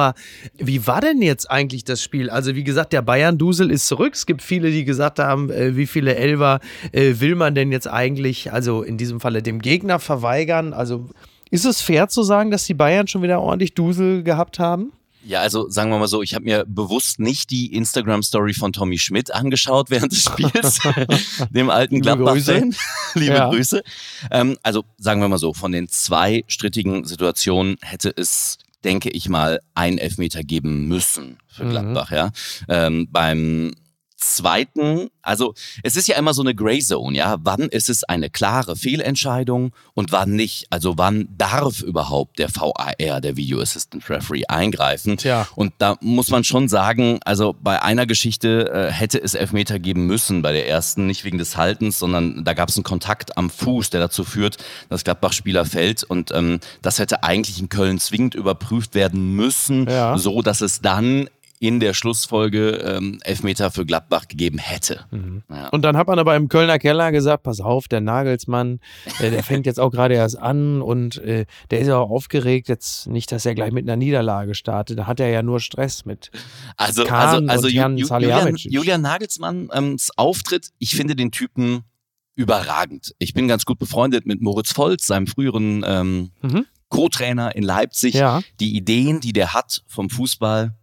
wie 0.58 0.86
war 0.86 1.00
denn 1.00 1.22
jetzt 1.22 1.50
eigentlich 1.50 1.84
das 1.84 2.02
Spiel? 2.02 2.30
Also 2.30 2.54
wie 2.54 2.64
gesagt, 2.64 2.92
der 2.92 3.02
Bayern-Dusel 3.02 3.70
ist 3.70 3.86
zurück. 3.86 4.14
Es 4.14 4.26
gibt 4.26 4.42
viele, 4.42 4.70
die 4.70 4.84
gesagt 4.84 5.18
haben, 5.18 5.50
äh, 5.50 5.76
wie 5.76 5.86
viele 5.86 6.14
Elfer 6.14 6.60
äh, 6.92 7.14
will 7.18 7.34
man 7.34 7.54
denn 7.54 7.72
jetzt 7.72 7.88
eigentlich, 7.88 8.52
also 8.52 8.82
in 8.82 8.98
diesem 8.98 9.20
Falle 9.20 9.42
dem 9.42 9.60
Gegner 9.60 9.98
verweigern? 9.98 10.72
Also 10.72 11.08
ist 11.50 11.64
es 11.64 11.80
fair 11.80 12.08
zu 12.08 12.22
sagen, 12.22 12.50
dass 12.50 12.64
die 12.64 12.74
Bayern 12.74 13.08
schon 13.08 13.22
wieder 13.22 13.40
ordentlich 13.40 13.74
Dusel 13.74 14.22
gehabt 14.22 14.58
haben? 14.58 14.92
Ja, 15.24 15.40
also 15.40 15.68
sagen 15.68 15.90
wir 15.90 15.98
mal 15.98 16.08
so, 16.08 16.22
ich 16.22 16.34
habe 16.34 16.44
mir 16.44 16.64
bewusst 16.66 17.20
nicht 17.20 17.50
die 17.50 17.74
Instagram-Story 17.74 18.54
von 18.54 18.72
Tommy 18.72 18.98
Schmidt 18.98 19.32
angeschaut 19.32 19.88
während 19.88 20.10
des 20.10 20.24
Spiels, 20.24 20.80
dem 21.50 21.70
alten 21.70 22.00
Gladbach-Fan. 22.00 22.74
Liebe 23.14 23.34
ja. 23.34 23.48
Grüße. 23.48 23.82
Ähm, 24.32 24.58
also 24.62 24.84
sagen 24.98 25.20
wir 25.20 25.28
mal 25.28 25.38
so, 25.38 25.54
von 25.54 25.70
den 25.70 25.88
zwei 25.88 26.42
strittigen 26.48 27.04
Situationen 27.04 27.76
hätte 27.82 28.12
es 28.16 28.58
denke 28.84 29.10
ich 29.10 29.28
mal, 29.28 29.60
ein 29.74 29.98
Elfmeter 29.98 30.42
geben 30.42 30.88
müssen 30.88 31.38
für 31.46 31.64
mhm. 31.64 31.70
Gladbach. 31.70 32.10
Mhm. 32.10 32.16
Ja, 32.16 32.32
ähm, 32.68 33.08
beim 33.10 33.72
zweiten, 34.22 35.10
also 35.22 35.54
es 35.82 35.96
ist 35.96 36.08
ja 36.08 36.16
immer 36.16 36.34
so 36.34 36.42
eine 36.42 36.54
Gray 36.54 36.80
Zone, 36.80 37.16
ja. 37.16 37.36
Wann 37.42 37.62
ist 37.62 37.88
es 37.88 38.04
eine 38.04 38.30
klare 38.30 38.76
Fehlentscheidung 38.76 39.72
und 39.94 40.12
wann 40.12 40.32
nicht? 40.32 40.66
Also 40.70 40.98
wann 40.98 41.28
darf 41.36 41.80
überhaupt 41.82 42.38
der 42.38 42.48
VAR, 42.54 42.94
der 42.98 43.36
Video 43.36 43.60
Assistant 43.60 44.08
Referee, 44.08 44.44
eingreifen? 44.48 45.16
Tja. 45.16 45.46
Und 45.54 45.72
da 45.78 45.96
muss 46.00 46.30
man 46.30 46.44
schon 46.44 46.68
sagen, 46.68 47.20
also 47.24 47.54
bei 47.60 47.82
einer 47.82 48.06
Geschichte 48.06 48.70
äh, 48.72 48.92
hätte 48.92 49.22
es 49.22 49.34
Elfmeter 49.34 49.78
geben 49.78 50.06
müssen, 50.06 50.42
bei 50.42 50.52
der 50.52 50.68
ersten, 50.68 51.06
nicht 51.06 51.24
wegen 51.24 51.38
des 51.38 51.56
Haltens, 51.56 51.98
sondern 51.98 52.44
da 52.44 52.54
gab 52.54 52.68
es 52.68 52.76
einen 52.76 52.84
Kontakt 52.84 53.36
am 53.36 53.50
Fuß, 53.50 53.90
der 53.90 54.00
dazu 54.00 54.24
führt, 54.24 54.58
dass 54.88 55.04
Gladbach-Spieler 55.04 55.64
fällt. 55.64 56.04
Und 56.04 56.32
ähm, 56.32 56.60
das 56.82 56.98
hätte 56.98 57.22
eigentlich 57.22 57.60
in 57.60 57.68
Köln 57.68 57.98
zwingend 57.98 58.34
überprüft 58.34 58.94
werden 58.94 59.34
müssen, 59.36 59.88
ja. 59.88 60.18
so 60.18 60.42
dass 60.42 60.60
es 60.60 60.80
dann 60.80 61.28
in 61.62 61.78
der 61.78 61.94
Schlussfolge 61.94 62.70
ähm, 62.84 63.20
Elfmeter 63.22 63.70
für 63.70 63.86
Gladbach 63.86 64.26
gegeben 64.26 64.58
hätte. 64.58 65.06
Mhm. 65.12 65.44
Ja. 65.48 65.68
Und 65.68 65.82
dann 65.82 65.96
hat 65.96 66.08
man 66.08 66.18
aber 66.18 66.34
im 66.34 66.48
Kölner 66.48 66.80
Keller 66.80 67.12
gesagt, 67.12 67.44
pass 67.44 67.60
auf, 67.60 67.86
der 67.86 68.00
Nagelsmann, 68.00 68.80
äh, 69.20 69.30
der 69.30 69.44
fängt 69.44 69.64
jetzt 69.66 69.78
auch 69.78 69.90
gerade 69.90 70.14
erst 70.14 70.40
an 70.40 70.82
und 70.82 71.18
äh, 71.18 71.46
der 71.70 71.78
ist 71.78 71.86
ja 71.86 71.98
auch 71.98 72.10
aufgeregt, 72.10 72.68
jetzt 72.68 73.06
nicht, 73.06 73.30
dass 73.30 73.46
er 73.46 73.54
gleich 73.54 73.70
mit 73.70 73.84
einer 73.84 73.94
Niederlage 73.94 74.56
startet, 74.56 74.98
da 74.98 75.06
hat 75.06 75.20
er 75.20 75.28
ja 75.28 75.44
nur 75.44 75.60
Stress 75.60 76.04
mit 76.04 76.32
also, 76.76 77.04
Kahn 77.04 77.48
also, 77.48 77.66
also 77.66 77.68
Jan 77.68 77.96
Ju 77.96 78.08
Julian, 78.08 78.56
Julian 78.56 79.00
Nagelsmanns 79.00 79.70
ähm, 79.72 79.96
Auftritt, 80.16 80.70
ich 80.80 80.96
finde 80.96 81.14
den 81.14 81.30
Typen 81.30 81.84
überragend. 82.34 83.14
Ich 83.20 83.34
bin 83.34 83.46
ganz 83.46 83.64
gut 83.66 83.78
befreundet 83.78 84.26
mit 84.26 84.40
Moritz 84.40 84.76
Volz, 84.76 85.06
seinem 85.06 85.28
früheren 85.28 85.84
ähm, 85.86 86.32
mhm. 86.42 86.66
Co-Trainer 86.88 87.54
in 87.54 87.62
Leipzig. 87.62 88.14
Ja. 88.14 88.42
Die 88.58 88.74
Ideen, 88.76 89.20
die 89.20 89.32
der 89.32 89.54
hat 89.54 89.84
vom 89.86 90.10
Fußball, 90.10 90.74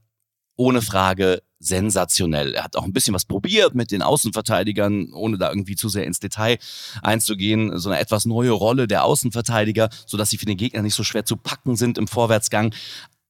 ohne 0.60 0.82
Frage 0.82 1.42
sensationell. 1.60 2.54
Er 2.54 2.66
hat 2.66 2.76
auch 2.76 2.84
ein 2.84 2.92
bisschen 2.92 3.14
was 3.14 3.24
probiert 3.24 3.76
mit 3.76 3.92
den 3.92 4.02
Außenverteidigern, 4.02 5.14
ohne 5.14 5.38
da 5.38 5.50
irgendwie 5.50 5.78
zu 5.78 5.88
sehr 5.88 6.06
ins 6.06 6.20
Detail 6.20 6.58
einzugehen. 7.02 7.80
So 7.80 7.90
eine 7.90 8.00
etwas 8.00 8.26
neue 8.26 8.52
Rolle 8.52 8.86
der 8.86 9.06
Außenverteidiger, 9.06 9.90
sodass 10.06 10.30
sie 10.30 10.38
für 10.38 10.46
den 10.46 10.58
Gegner 10.58 10.82
nicht 10.82 10.96
so 10.96 11.04
schwer 11.04 11.24
zu 11.24 11.38
packen 11.38 11.78
sind 11.78 11.98
im 11.98 12.08
Vorwärtsgang. 12.08 12.76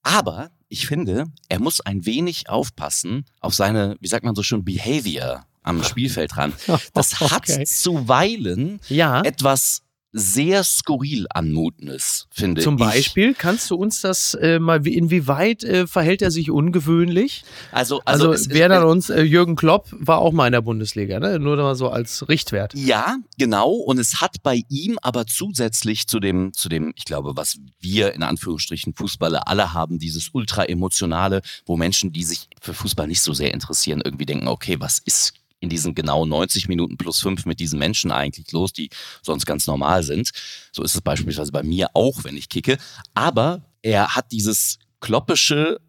Aber 0.01 0.49
ich 0.69 0.87
finde, 0.87 1.25
er 1.49 1.59
muss 1.59 1.81
ein 1.81 2.05
wenig 2.07 2.49
aufpassen 2.49 3.25
auf 3.41 3.53
seine, 3.53 3.95
wie 3.99 4.07
sagt 4.07 4.25
man 4.25 4.33
so 4.33 4.41
schön, 4.41 4.65
Behavior 4.65 5.45
am 5.61 5.83
Spielfeldrand. 5.83 6.55
Das 6.93 7.19
hat 7.19 7.47
okay. 7.47 7.63
zuweilen 7.65 8.79
ja. 8.89 9.21
etwas 9.21 9.83
sehr 10.11 10.63
skurril 10.63 11.27
anmutendes, 11.29 12.27
finde 12.31 12.61
Zum 12.61 12.75
ich. 12.75 12.79
Zum 12.79 12.87
Beispiel, 12.87 13.33
kannst 13.35 13.69
du 13.69 13.75
uns 13.75 14.01
das 14.01 14.33
äh, 14.33 14.59
mal, 14.59 14.85
inwieweit 14.87 15.63
äh, 15.63 15.85
verhält 15.85 16.21
er 16.21 16.31
sich 16.31 16.49
ungewöhnlich? 16.49 17.43
Also, 17.71 18.01
also, 18.05 18.31
also 18.31 18.49
wer 18.49 18.69
dann 18.69 18.83
uns, 18.85 19.09
äh, 19.09 19.21
Jürgen 19.21 19.55
Klopp 19.55 19.87
war 19.91 20.19
auch 20.19 20.31
mal 20.31 20.47
in 20.47 20.53
der 20.53 20.61
Bundesliga, 20.61 21.19
ne? 21.19 21.39
nur 21.39 21.57
mal 21.57 21.75
so 21.75 21.89
als 21.89 22.27
Richtwert. 22.27 22.73
Ja, 22.73 23.17
genau. 23.37 23.69
Und 23.71 23.99
es 23.99 24.19
hat 24.19 24.41
bei 24.41 24.63
ihm 24.69 24.97
aber 25.01 25.27
zusätzlich 25.27 26.07
zu 26.07 26.19
dem, 26.19 26.53
zu 26.53 26.69
dem, 26.69 26.91
ich 26.95 27.05
glaube, 27.05 27.35
was 27.35 27.59
wir 27.79 28.13
in 28.13 28.23
Anführungsstrichen 28.23 28.95
Fußballer 28.95 29.47
alle 29.47 29.73
haben, 29.73 29.99
dieses 29.99 30.29
ultra-emotionale, 30.33 31.41
wo 31.65 31.77
Menschen, 31.77 32.11
die 32.11 32.23
sich 32.23 32.47
für 32.61 32.73
Fußball 32.73 33.07
nicht 33.07 33.21
so 33.21 33.33
sehr 33.33 33.53
interessieren, 33.53 34.01
irgendwie 34.03 34.25
denken, 34.25 34.47
okay, 34.47 34.77
was 34.79 34.99
ist 34.99 35.33
in 35.59 35.69
diesen 35.69 35.95
genau 35.95 36.25
90 36.25 36.67
Minuten 36.67 36.97
plus 36.97 37.19
fünf 37.19 37.45
mit 37.45 37.59
diesen 37.59 37.79
Menschen 37.79 38.11
eigentlich 38.11 38.51
los, 38.51 38.73
die 38.73 38.89
sonst 39.21 39.45
ganz 39.45 39.67
normal 39.67 40.03
sind. 40.03 40.31
So 40.71 40.83
ist 40.83 40.95
es 40.95 41.01
beispielsweise 41.01 41.51
bei 41.51 41.63
mir 41.63 41.89
auch, 41.93 42.23
wenn 42.23 42.37
ich 42.37 42.49
kicke. 42.49 42.77
Aber 43.13 43.61
er 43.81 44.15
hat 44.15 44.31
dieses 44.31 44.79
kloppische 44.99 45.79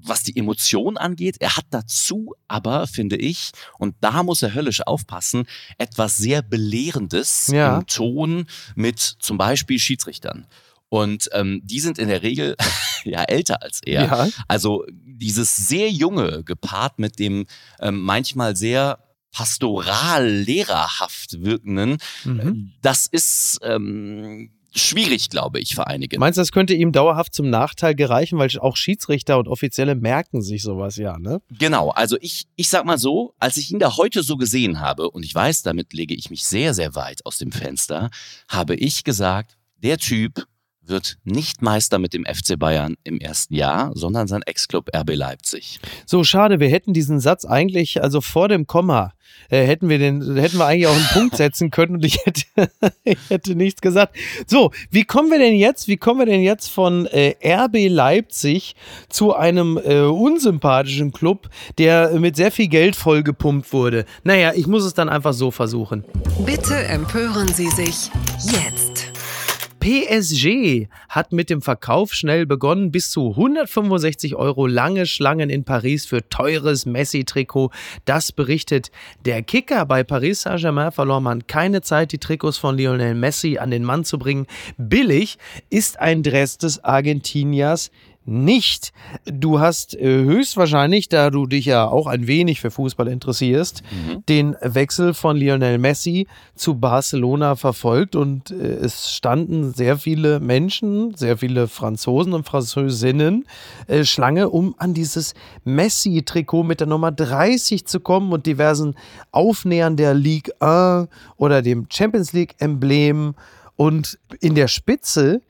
was 0.00 0.22
die 0.22 0.36
Emotion 0.36 0.96
angeht. 0.96 1.36
Er 1.40 1.56
hat 1.56 1.66
dazu 1.70 2.34
aber, 2.46 2.86
finde 2.86 3.16
ich, 3.16 3.50
und 3.78 3.96
da 4.00 4.22
muss 4.22 4.42
er 4.42 4.54
höllisch 4.54 4.86
aufpassen, 4.86 5.46
etwas 5.76 6.16
sehr 6.16 6.42
Belehrendes 6.42 7.48
ja. 7.48 7.78
im 7.78 7.86
Ton 7.86 8.46
mit 8.74 8.98
zum 8.98 9.38
Beispiel 9.38 9.78
Schiedsrichtern. 9.78 10.46
Und 10.88 11.28
ähm, 11.32 11.60
die 11.64 11.80
sind 11.80 11.98
in 11.98 12.08
der 12.08 12.22
Regel 12.22 12.56
ja 13.04 13.22
älter 13.24 13.62
als 13.62 13.80
er. 13.82 14.04
Ja. 14.04 14.28
Also 14.46 14.84
dieses 14.88 15.56
sehr 15.56 15.90
junge 15.90 16.44
gepaart 16.44 16.98
mit 16.98 17.18
dem 17.18 17.46
ähm, 17.80 18.00
manchmal 18.00 18.56
sehr 18.56 18.98
pastoral 19.32 20.28
lehrerhaft 20.28 21.42
wirkenden, 21.42 21.98
mhm. 22.24 22.72
das 22.82 23.06
ist 23.06 23.58
ähm, 23.62 24.50
schwierig, 24.74 25.30
glaube 25.30 25.60
ich, 25.60 25.74
für 25.74 25.86
einige. 25.86 26.18
Meinst 26.18 26.36
du, 26.36 26.40
das 26.40 26.52
könnte 26.52 26.74
ihm 26.74 26.92
dauerhaft 26.92 27.34
zum 27.34 27.50
Nachteil 27.50 27.94
gereichen, 27.94 28.38
weil 28.38 28.48
auch 28.58 28.76
Schiedsrichter 28.76 29.38
und 29.38 29.48
Offizielle 29.48 29.94
merken 29.94 30.42
sich 30.42 30.62
sowas 30.62 30.96
ja, 30.96 31.18
ne? 31.18 31.40
Genau, 31.50 31.90
also 31.90 32.16
ich, 32.20 32.46
ich 32.56 32.68
sag 32.68 32.84
mal 32.84 32.98
so, 32.98 33.34
als 33.38 33.56
ich 33.56 33.70
ihn 33.70 33.78
da 33.78 33.96
heute 33.96 34.22
so 34.22 34.36
gesehen 34.36 34.80
habe, 34.80 35.10
und 35.10 35.24
ich 35.24 35.34
weiß, 35.34 35.62
damit 35.62 35.92
lege 35.92 36.14
ich 36.14 36.30
mich 36.30 36.44
sehr, 36.44 36.74
sehr 36.74 36.94
weit 36.94 37.24
aus 37.26 37.38
dem 37.38 37.52
Fenster, 37.52 38.10
habe 38.48 38.74
ich 38.74 39.04
gesagt, 39.04 39.56
der 39.82 39.98
Typ 39.98 40.46
wird 40.88 41.18
nicht 41.24 41.62
Meister 41.62 41.98
mit 41.98 42.14
dem 42.14 42.24
FC 42.24 42.58
Bayern 42.58 42.96
im 43.04 43.18
ersten 43.20 43.54
Jahr, 43.54 43.92
sondern 43.94 44.26
sein 44.26 44.42
Ex-Club 44.42 44.90
RB 44.94 45.14
Leipzig. 45.14 45.80
So 46.06 46.24
schade, 46.24 46.60
wir 46.60 46.68
hätten 46.68 46.92
diesen 46.92 47.20
Satz 47.20 47.44
eigentlich, 47.44 48.02
also 48.02 48.20
vor 48.20 48.48
dem 48.48 48.66
Komma, 48.66 49.12
äh, 49.50 49.64
hätten 49.64 49.88
wir 49.88 49.98
den, 49.98 50.36
hätten 50.36 50.58
wir 50.58 50.66
eigentlich 50.66 50.86
auch 50.86 50.94
einen 50.94 51.08
Punkt 51.12 51.36
setzen 51.36 51.70
können 51.70 51.96
und 51.96 52.04
ich 52.04 52.24
hätte, 52.24 52.42
ich 53.04 53.18
hätte 53.28 53.54
nichts 53.54 53.80
gesagt. 53.80 54.16
So, 54.46 54.72
wie 54.90 55.04
kommen 55.04 55.30
wir 55.30 55.38
denn 55.38 55.54
jetzt, 55.54 55.88
wie 55.88 55.96
kommen 55.96 56.20
wir 56.20 56.26
denn 56.26 56.42
jetzt 56.42 56.68
von 56.68 57.06
äh, 57.06 57.34
RB 57.44 57.88
Leipzig 57.88 58.74
zu 59.08 59.34
einem 59.34 59.78
äh, 59.78 60.00
unsympathischen 60.00 61.12
Club, 61.12 61.48
der 61.78 62.18
mit 62.18 62.36
sehr 62.36 62.50
viel 62.50 62.68
Geld 62.68 62.96
vollgepumpt 62.96 63.72
wurde? 63.72 64.04
Naja, 64.24 64.52
ich 64.54 64.66
muss 64.66 64.84
es 64.84 64.94
dann 64.94 65.08
einfach 65.08 65.32
so 65.32 65.50
versuchen. 65.50 66.04
Bitte 66.44 66.74
empören 66.74 67.48
Sie 67.48 67.68
sich 67.68 68.10
jetzt. 68.44 69.17
PSG 69.88 70.86
hat 71.08 71.32
mit 71.32 71.48
dem 71.48 71.62
Verkauf 71.62 72.12
schnell 72.12 72.44
begonnen. 72.44 72.92
Bis 72.92 73.10
zu 73.10 73.30
165 73.30 74.34
Euro 74.34 74.66
lange 74.66 75.06
Schlangen 75.06 75.48
in 75.48 75.64
Paris 75.64 76.04
für 76.04 76.28
teures 76.28 76.84
Messi-Trikot. 76.84 77.70
Das 78.04 78.30
berichtet 78.30 78.90
der 79.24 79.42
Kicker. 79.42 79.86
Bei 79.86 80.04
Paris 80.04 80.42
Saint-Germain 80.42 80.92
verlor 80.92 81.22
man 81.22 81.46
keine 81.46 81.80
Zeit, 81.80 82.12
die 82.12 82.18
Trikots 82.18 82.58
von 82.58 82.76
Lionel 82.76 83.14
Messi 83.14 83.56
an 83.56 83.70
den 83.70 83.82
Mann 83.82 84.04
zu 84.04 84.18
bringen. 84.18 84.46
Billig 84.76 85.38
ist 85.70 85.98
ein 85.98 86.22
Dress 86.22 86.58
des 86.58 86.84
Argentiniers 86.84 87.90
nicht. 88.28 88.92
Du 89.24 89.58
hast 89.58 89.94
äh, 89.94 90.22
höchstwahrscheinlich, 90.22 91.08
da 91.08 91.30
du 91.30 91.46
dich 91.46 91.64
ja 91.64 91.86
auch 91.86 92.06
ein 92.06 92.26
wenig 92.26 92.60
für 92.60 92.70
Fußball 92.70 93.08
interessierst, 93.08 93.82
mhm. 93.90 94.24
den 94.28 94.56
Wechsel 94.60 95.14
von 95.14 95.36
Lionel 95.36 95.78
Messi 95.78 96.26
zu 96.54 96.74
Barcelona 96.74 97.56
verfolgt 97.56 98.14
und 98.14 98.50
äh, 98.50 98.54
es 98.54 99.10
standen 99.10 99.72
sehr 99.72 99.96
viele 99.96 100.40
Menschen, 100.40 101.14
sehr 101.14 101.38
viele 101.38 101.68
Franzosen 101.68 102.34
und 102.34 102.44
Französinnen 102.44 103.46
äh, 103.86 104.04
Schlange, 104.04 104.50
um 104.50 104.74
an 104.78 104.92
dieses 104.92 105.34
Messi-Trikot 105.64 106.64
mit 106.64 106.80
der 106.80 106.86
Nummer 106.86 107.10
30 107.10 107.86
zu 107.86 108.00
kommen 108.00 108.32
und 108.32 108.46
diversen 108.46 108.94
Aufnähern 109.32 109.96
der 109.96 110.14
Ligue 110.14 110.52
1 110.60 111.08
oder 111.38 111.62
dem 111.62 111.86
Champions 111.90 112.32
League-Emblem. 112.32 113.34
Und 113.76 114.18
in 114.40 114.54
der 114.54 114.68
Spitze 114.68 115.40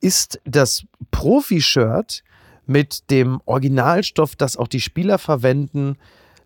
ist 0.00 0.40
das 0.44 0.84
Profi-Shirt 1.10 2.22
mit 2.68 3.10
dem 3.10 3.40
Originalstoff, 3.46 4.36
das 4.36 4.56
auch 4.56 4.68
die 4.68 4.80
Spieler 4.80 5.18
verwenden. 5.18 5.96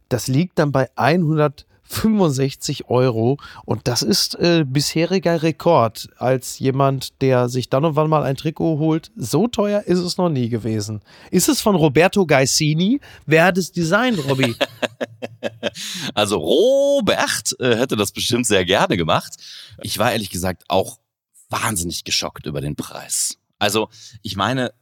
Das 0.08 0.28
liegt 0.28 0.58
dann 0.58 0.72
bei 0.72 0.88
165 0.94 2.88
Euro 2.88 3.38
und 3.64 3.88
das 3.88 4.02
ist 4.02 4.36
äh, 4.36 4.64
bisheriger 4.66 5.42
Rekord 5.42 6.08
als 6.18 6.58
jemand, 6.60 7.20
der 7.22 7.48
sich 7.48 7.68
dann 7.68 7.84
und 7.84 7.96
wann 7.96 8.08
mal 8.08 8.22
ein 8.22 8.36
Trikot 8.36 8.78
holt. 8.78 9.10
So 9.16 9.48
teuer 9.48 9.82
ist 9.82 9.98
es 9.98 10.16
noch 10.16 10.28
nie 10.28 10.48
gewesen. 10.48 11.00
Ist 11.30 11.48
es 11.48 11.60
von 11.60 11.74
Roberto 11.74 12.24
Gaisini? 12.24 13.00
Wer 13.26 13.46
hat 13.46 13.58
es 13.58 13.72
designt, 13.72 14.24
Robby? 14.28 14.54
also 16.14 16.38
Robert 16.38 17.56
äh, 17.58 17.76
hätte 17.76 17.96
das 17.96 18.12
bestimmt 18.12 18.46
sehr 18.46 18.64
gerne 18.64 18.96
gemacht. 18.96 19.34
Ich 19.82 19.98
war 19.98 20.12
ehrlich 20.12 20.30
gesagt 20.30 20.64
auch 20.68 20.98
wahnsinnig 21.48 22.04
geschockt 22.04 22.46
über 22.46 22.60
den 22.60 22.76
Preis. 22.76 23.38
Also 23.58 23.88
ich 24.22 24.36
meine, 24.36 24.72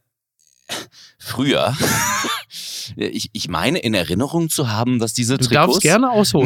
früher 1.23 1.75
ich, 2.95 3.29
ich 3.33 3.47
meine 3.49 3.79
in 3.79 3.93
Erinnerung 3.93 4.49
zu 4.49 4.69
haben, 4.69 4.99
dass 4.99 5.13
diese 5.13 5.37
Du 5.37 5.45
Trikots 5.45 5.83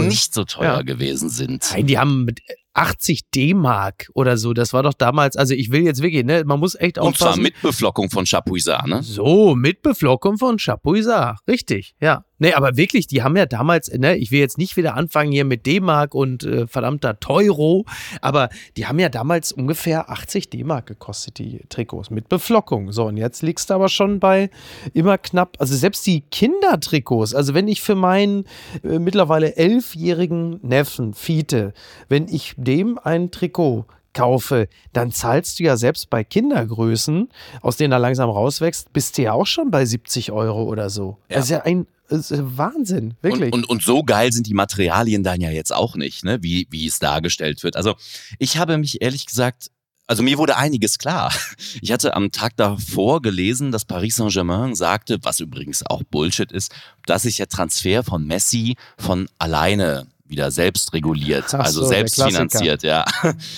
nicht 0.05 0.33
so 0.33 0.43
teuer 0.43 0.75
Ja. 0.77 0.81
gewesen 0.81 1.29
sind. 1.29 1.67
Nein, 1.71 1.87
die 1.87 1.97
haben 1.97 2.25
mit 2.25 2.41
80 2.73 3.21
D-Mark 3.33 4.09
oder 4.13 4.37
so. 4.37 4.53
Das 4.53 4.73
war 4.73 4.83
doch 4.83 4.93
damals, 4.93 5.37
also 5.37 5.53
ich 5.53 5.71
will 5.71 5.83
jetzt 5.83 6.01
wirklich, 6.01 6.25
ne, 6.25 6.43
man 6.45 6.59
muss 6.59 6.75
echt 6.75 6.97
Und 6.97 7.15
zwar 7.17 7.29
aufpassen. 7.29 7.43
mit 7.43 7.61
Beflockung 7.61 8.09
von 8.09 8.25
Chapuisat, 8.25 8.85
ne? 8.87 9.01
So, 9.01 9.55
mit 9.55 9.81
Beflockung 9.81 10.37
von 10.37 10.57
Chapuisat. 10.59 11.37
Richtig, 11.47 11.95
ja. 12.01 12.25
Nee, 12.37 12.51
aber 12.51 12.75
wirklich, 12.75 13.07
die 13.07 13.23
haben 13.23 13.37
ja 13.37 13.45
damals, 13.45 13.89
ne, 13.93 14.17
ich 14.17 14.29
will 14.31 14.41
jetzt 14.41 14.57
nicht 14.57 14.75
wieder 14.75 14.95
anfangen 14.95 15.31
hier 15.31 15.45
mit 15.45 15.65
D-Mark 15.65 16.13
und 16.13 16.43
äh, 16.43 16.67
verdammter 16.67 17.17
Teuro, 17.21 17.85
aber 18.19 18.49
die 18.75 18.85
haben 18.87 18.99
ja 18.99 19.07
damals 19.07 19.53
ungefähr 19.53 20.09
80 20.09 20.49
D-Mark 20.49 20.85
gekostet, 20.87 21.37
die 21.39 21.61
Trikots, 21.69 22.09
mit 22.09 22.27
Beflockung. 22.27 22.91
So, 22.91 23.05
und 23.05 23.15
jetzt 23.15 23.41
liegst 23.41 23.69
du 23.69 23.73
aber 23.75 23.87
schon 23.87 24.19
bei 24.19 24.49
immer 24.93 25.17
knapp, 25.17 25.57
also 25.59 25.75
selbst 25.75 26.05
die 26.05 26.21
Kindertrikots, 26.21 27.33
also 27.33 27.53
wenn 27.53 27.67
ich 27.67 27.81
für 27.81 27.95
meinen 27.95 28.45
äh, 28.83 28.99
mittlerweile 28.99 29.55
elfjährigen 29.55 30.59
Neffen 30.61 31.13
Fiete, 31.13 31.73
wenn 32.09 32.27
ich 32.27 32.53
dem 32.57 32.99
ein 33.01 33.31
Trikot 33.31 33.85
kaufe, 34.13 34.67
dann 34.93 35.11
zahlst 35.11 35.59
du 35.59 35.63
ja 35.63 35.77
selbst 35.77 36.09
bei 36.09 36.23
Kindergrößen, 36.23 37.29
aus 37.61 37.77
denen 37.77 37.91
er 37.91 37.99
langsam 37.99 38.29
rauswächst, 38.29 38.93
bist 38.93 39.17
du 39.17 39.23
ja 39.23 39.33
auch 39.33 39.45
schon 39.45 39.69
bei 39.69 39.85
70 39.85 40.31
Euro 40.31 40.63
oder 40.63 40.89
so. 40.89 41.17
Ja. 41.29 41.35
Das 41.35 41.45
ist 41.45 41.51
ja 41.51 41.61
ein 41.61 41.85
ist 42.07 42.31
Wahnsinn, 42.57 43.15
wirklich. 43.21 43.51
Und, 43.51 43.63
und, 43.63 43.69
und 43.69 43.83
so 43.83 44.03
geil 44.03 44.31
sind 44.31 44.45
die 44.47 44.53
Materialien 44.53 45.23
dann 45.23 45.41
ja 45.41 45.49
jetzt 45.49 45.73
auch 45.73 45.95
nicht, 45.95 46.23
ne? 46.23 46.37
wie, 46.41 46.67
wie 46.69 46.85
es 46.85 46.99
dargestellt 46.99 47.63
wird. 47.63 47.75
Also 47.75 47.95
ich 48.37 48.57
habe 48.57 48.77
mich 48.77 49.01
ehrlich 49.01 49.25
gesagt, 49.25 49.71
also 50.07 50.23
mir 50.23 50.37
wurde 50.37 50.57
einiges 50.57 50.97
klar. 50.97 51.33
Ich 51.81 51.91
hatte 51.91 52.15
am 52.15 52.31
Tag 52.31 52.55
davor 52.57 53.21
gelesen, 53.21 53.71
dass 53.71 53.85
Paris 53.85 54.15
Saint-Germain 54.15 54.75
sagte, 54.75 55.19
was 55.23 55.39
übrigens 55.39 55.85
auch 55.85 56.03
Bullshit 56.03 56.51
ist, 56.51 56.73
dass 57.05 57.23
sich 57.23 57.37
der 57.37 57.47
Transfer 57.47 58.03
von 58.03 58.25
Messi 58.25 58.75
von 58.97 59.27
alleine 59.39 60.07
wieder 60.35 60.51
selbst 60.51 60.93
reguliert, 60.93 61.45
Ach 61.53 61.59
also 61.59 61.81
so, 61.81 61.87
selbst 61.87 62.21
finanziert, 62.21 62.83
ja. 62.83 63.05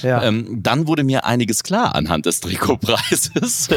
ja. 0.04 0.24
Ähm, 0.28 0.62
dann 0.62 0.88
wurde 0.88 1.04
mir 1.04 1.26
einiges 1.26 1.64
klar 1.64 1.96
anhand 1.96 2.26
des 2.26 2.40
Trikotpreises, 2.42 3.70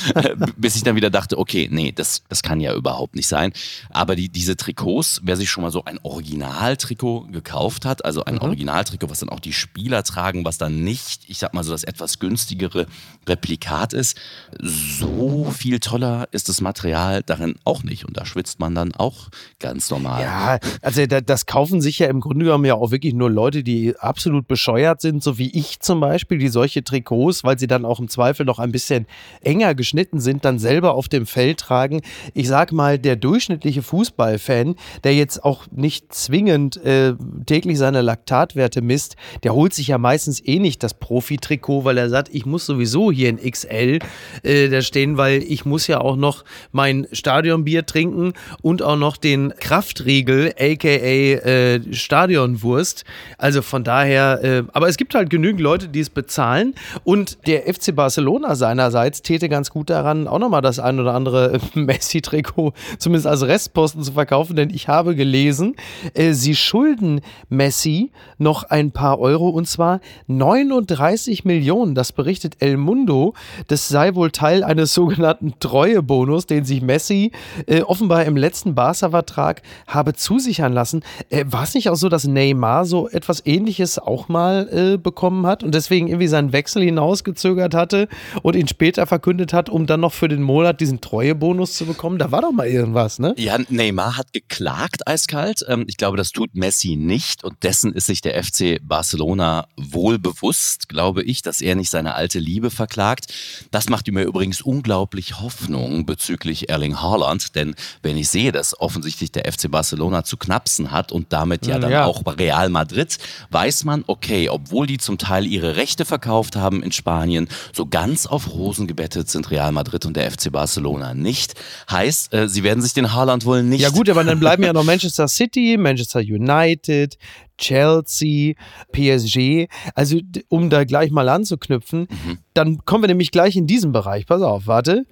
bis 0.56 0.76
ich 0.76 0.82
dann 0.82 0.94
wieder 0.94 1.10
dachte, 1.10 1.38
okay, 1.38 1.68
nee, 1.70 1.90
das, 1.92 2.22
das 2.28 2.42
kann 2.42 2.60
ja 2.60 2.74
überhaupt 2.74 3.16
nicht 3.16 3.26
sein. 3.26 3.52
Aber 3.90 4.14
die, 4.14 4.28
diese 4.28 4.56
Trikots, 4.56 5.20
wer 5.24 5.36
sich 5.36 5.50
schon 5.50 5.62
mal 5.62 5.70
so 5.70 5.84
ein 5.84 5.98
Originaltrikot 6.02 7.28
gekauft 7.32 7.84
hat, 7.84 8.04
also 8.04 8.24
ein 8.24 8.36
Mhm. 8.36 8.42
Originaltrikot, 8.42 9.10
was 9.10 9.20
dann 9.20 9.28
auch 9.28 9.40
die 9.40 9.52
Spieler 9.52 10.02
tragen, 10.02 10.44
was 10.44 10.58
dann 10.58 10.84
nicht, 10.84 11.22
ich 11.28 11.38
sag 11.38 11.54
mal 11.54 11.64
so 11.64 11.72
das 11.72 11.84
etwas 11.84 12.18
günstigere 12.18 12.86
Replikat 13.28 13.92
ist, 13.92 14.16
so 14.60 15.50
viel 15.50 15.80
toller 15.80 16.28
ist 16.32 16.48
das 16.48 16.60
Material 16.60 17.22
darin 17.22 17.56
auch 17.64 17.82
nicht. 17.82 18.04
Und 18.04 18.16
da 18.16 18.24
schwitzt 18.24 18.60
man 18.60 18.74
dann 18.74 18.94
auch 18.94 19.28
ganz 19.58 19.90
normal. 19.90 20.22
Ja, 20.22 20.58
also 20.82 21.06
da, 21.06 21.20
das 21.20 21.46
kaufen 21.46 21.80
sich 21.80 21.98
ja 21.98 22.08
im 22.08 22.20
Grunde 22.20 22.45
genommen 22.46 22.64
ja 22.64 22.74
auch 22.74 22.90
wirklich 22.90 23.14
nur 23.14 23.30
Leute, 23.30 23.62
die 23.62 23.94
absolut 23.98 24.48
bescheuert 24.48 25.00
sind, 25.00 25.22
so 25.22 25.38
wie 25.38 25.50
ich 25.50 25.80
zum 25.80 26.00
Beispiel, 26.00 26.38
die 26.38 26.48
solche 26.48 26.82
Trikots, 26.82 27.44
weil 27.44 27.58
sie 27.58 27.66
dann 27.66 27.84
auch 27.84 28.00
im 28.00 28.08
Zweifel 28.08 28.46
noch 28.46 28.58
ein 28.58 28.72
bisschen 28.72 29.06
enger 29.42 29.74
geschnitten 29.74 30.20
sind, 30.20 30.44
dann 30.44 30.58
selber 30.58 30.94
auf 30.94 31.08
dem 31.08 31.26
Feld 31.26 31.58
tragen. 31.58 32.00
Ich 32.34 32.48
sag 32.48 32.72
mal, 32.72 32.98
der 32.98 33.16
durchschnittliche 33.16 33.82
Fußballfan, 33.82 34.76
der 35.04 35.14
jetzt 35.14 35.44
auch 35.44 35.66
nicht 35.70 36.12
zwingend 36.12 36.76
äh, 36.78 37.14
täglich 37.46 37.78
seine 37.78 38.02
Laktatwerte 38.02 38.82
misst, 38.82 39.16
der 39.42 39.54
holt 39.54 39.74
sich 39.74 39.88
ja 39.88 39.98
meistens 39.98 40.42
eh 40.44 40.58
nicht 40.58 40.82
das 40.82 40.94
Profi-Trikot, 40.94 41.84
weil 41.84 41.98
er 41.98 42.08
sagt, 42.08 42.28
ich 42.32 42.46
muss 42.46 42.66
sowieso 42.66 43.12
hier 43.12 43.28
in 43.28 43.38
XL 43.38 43.98
äh, 44.42 44.68
da 44.68 44.82
stehen, 44.82 45.16
weil 45.16 45.42
ich 45.42 45.64
muss 45.64 45.86
ja 45.86 46.00
auch 46.00 46.16
noch 46.16 46.44
mein 46.72 47.06
Stadionbier 47.12 47.86
trinken 47.86 48.32
und 48.62 48.82
auch 48.82 48.96
noch 48.96 49.16
den 49.16 49.52
Kraftriegel, 49.58 50.54
aka 50.58 50.88
äh, 50.88 51.80
Stadionwurst. 52.26 53.04
Also 53.38 53.62
von 53.62 53.84
daher, 53.84 54.42
äh, 54.42 54.62
aber 54.72 54.88
es 54.88 54.96
gibt 54.96 55.14
halt 55.14 55.30
genügend 55.30 55.60
Leute, 55.60 55.88
die 55.88 56.00
es 56.00 56.10
bezahlen 56.10 56.74
und 57.04 57.38
der 57.46 57.72
FC 57.72 57.94
Barcelona 57.94 58.54
seinerseits 58.54 59.22
täte 59.22 59.48
ganz 59.48 59.70
gut 59.70 59.90
daran, 59.90 60.26
auch 60.26 60.38
nochmal 60.38 60.62
das 60.62 60.78
ein 60.78 60.98
oder 60.98 61.14
andere 61.14 61.58
Messi-Trikot 61.74 62.72
zumindest 62.98 63.26
als 63.26 63.42
Restposten 63.42 64.02
zu 64.02 64.12
verkaufen, 64.12 64.56
denn 64.56 64.70
ich 64.70 64.88
habe 64.88 65.14
gelesen, 65.14 65.76
äh, 66.14 66.32
sie 66.32 66.56
schulden 66.56 67.20
Messi 67.48 68.10
noch 68.38 68.64
ein 68.64 68.90
paar 68.90 69.18
Euro 69.18 69.48
und 69.48 69.68
zwar 69.68 70.00
39 70.26 71.44
Millionen. 71.44 71.94
Das 71.94 72.12
berichtet 72.12 72.56
El 72.58 72.76
Mundo. 72.76 73.34
Das 73.68 73.88
sei 73.88 74.14
wohl 74.14 74.30
Teil 74.30 74.64
eines 74.64 74.94
sogenannten 74.94 75.54
Treuebonus, 75.60 76.46
den 76.46 76.64
sich 76.64 76.82
Messi 76.82 77.32
äh, 77.66 77.82
offenbar 77.82 78.24
im 78.24 78.36
letzten 78.36 78.74
Barca-Vertrag 78.74 79.62
habe 79.86 80.14
zusichern 80.14 80.72
lassen. 80.72 81.02
Äh, 81.30 81.44
War 81.48 81.62
es 81.62 81.74
nicht 81.74 81.88
auch 81.88 81.96
so, 81.96 82.08
dass 82.08 82.15
Neymar 82.24 82.84
so 82.84 83.08
etwas 83.08 83.44
Ähnliches 83.46 83.98
auch 83.98 84.28
mal 84.28 84.68
äh, 84.72 84.98
bekommen 84.98 85.46
hat 85.46 85.62
und 85.62 85.74
deswegen 85.74 86.08
irgendwie 86.08 86.26
seinen 86.26 86.52
Wechsel 86.52 86.82
hinausgezögert 86.82 87.74
hatte 87.74 88.08
und 88.42 88.56
ihn 88.56 88.68
später 88.68 89.06
verkündet 89.06 89.52
hat, 89.52 89.68
um 89.68 89.86
dann 89.86 90.00
noch 90.00 90.12
für 90.12 90.28
den 90.28 90.42
Monat 90.42 90.80
diesen 90.80 91.00
Treuebonus 91.00 91.74
zu 91.74 91.86
bekommen? 91.86 92.18
Da 92.18 92.32
war 92.32 92.42
doch 92.42 92.52
mal 92.52 92.66
irgendwas, 92.66 93.18
ne? 93.18 93.34
Ja, 93.36 93.56
Neymar 93.68 94.16
hat 94.16 94.32
geklagt 94.32 95.06
eiskalt. 95.06 95.64
Ähm, 95.68 95.84
Ich 95.88 95.96
glaube, 95.96 96.16
das 96.16 96.32
tut 96.32 96.54
Messi 96.54 96.96
nicht 96.96 97.44
und 97.44 97.62
dessen 97.62 97.92
ist 97.92 98.06
sich 98.06 98.20
der 98.20 98.42
FC 98.42 98.78
Barcelona 98.82 99.66
wohl 99.76 100.18
bewusst, 100.18 100.88
glaube 100.88 101.22
ich, 101.22 101.42
dass 101.42 101.60
er 101.60 101.74
nicht 101.76 101.90
seine 101.90 102.14
alte 102.14 102.38
Liebe 102.38 102.70
verklagt. 102.70 103.32
Das 103.70 103.88
macht 103.88 104.10
mir 104.10 104.22
übrigens 104.22 104.60
unglaublich 104.60 105.40
Hoffnung 105.40 106.06
bezüglich 106.06 106.68
Erling 106.68 107.00
Haaland, 107.00 107.54
denn 107.54 107.74
wenn 108.02 108.16
ich 108.16 108.28
sehe, 108.28 108.52
dass 108.52 108.78
offensichtlich 108.80 109.32
der 109.32 109.50
FC 109.50 109.70
Barcelona 109.70 110.24
zu 110.24 110.36
knapsen 110.36 110.90
hat 110.90 111.12
und 111.12 111.32
damit 111.32 111.66
ja 111.66 111.76
Mm, 111.78 111.80
dann 111.80 111.90
ja. 111.90 112.05
Auch 112.06 112.22
bei 112.22 112.32
Real 112.32 112.70
Madrid, 112.70 113.18
weiß 113.50 113.84
man, 113.84 114.04
okay, 114.06 114.48
obwohl 114.48 114.86
die 114.86 114.98
zum 114.98 115.18
Teil 115.18 115.46
ihre 115.46 115.76
Rechte 115.76 116.04
verkauft 116.04 116.56
haben 116.56 116.82
in 116.82 116.92
Spanien, 116.92 117.48
so 117.72 117.86
ganz 117.86 118.26
auf 118.26 118.52
Rosen 118.52 118.86
gebettet 118.86 119.28
sind 119.28 119.50
Real 119.50 119.72
Madrid 119.72 120.06
und 120.06 120.16
der 120.16 120.30
FC 120.30 120.50
Barcelona 120.50 121.14
nicht. 121.14 121.54
Heißt, 121.90 122.32
äh, 122.32 122.48
sie 122.48 122.62
werden 122.62 122.82
sich 122.82 122.94
den 122.94 123.12
Haaland 123.12 123.44
wohl 123.44 123.62
nicht 123.62 123.80
Ja 123.80 123.90
gut, 123.90 124.08
aber 124.08 124.24
dann 124.24 124.40
bleiben 124.40 124.62
ja 124.62 124.72
noch 124.72 124.84
Manchester 124.84 125.28
City, 125.28 125.76
Manchester 125.78 126.20
United, 126.20 127.18
Chelsea, 127.58 128.54
PSG. 128.92 129.68
Also 129.94 130.20
um 130.48 130.70
da 130.70 130.84
gleich 130.84 131.10
mal 131.10 131.28
anzuknüpfen, 131.28 132.06
dann 132.54 132.84
kommen 132.84 133.04
wir 133.04 133.08
nämlich 133.08 133.30
gleich 133.30 133.56
in 133.56 133.66
diesen 133.66 133.92
Bereich. 133.92 134.26
Pass 134.26 134.42
auf, 134.42 134.66
warte. 134.66 135.04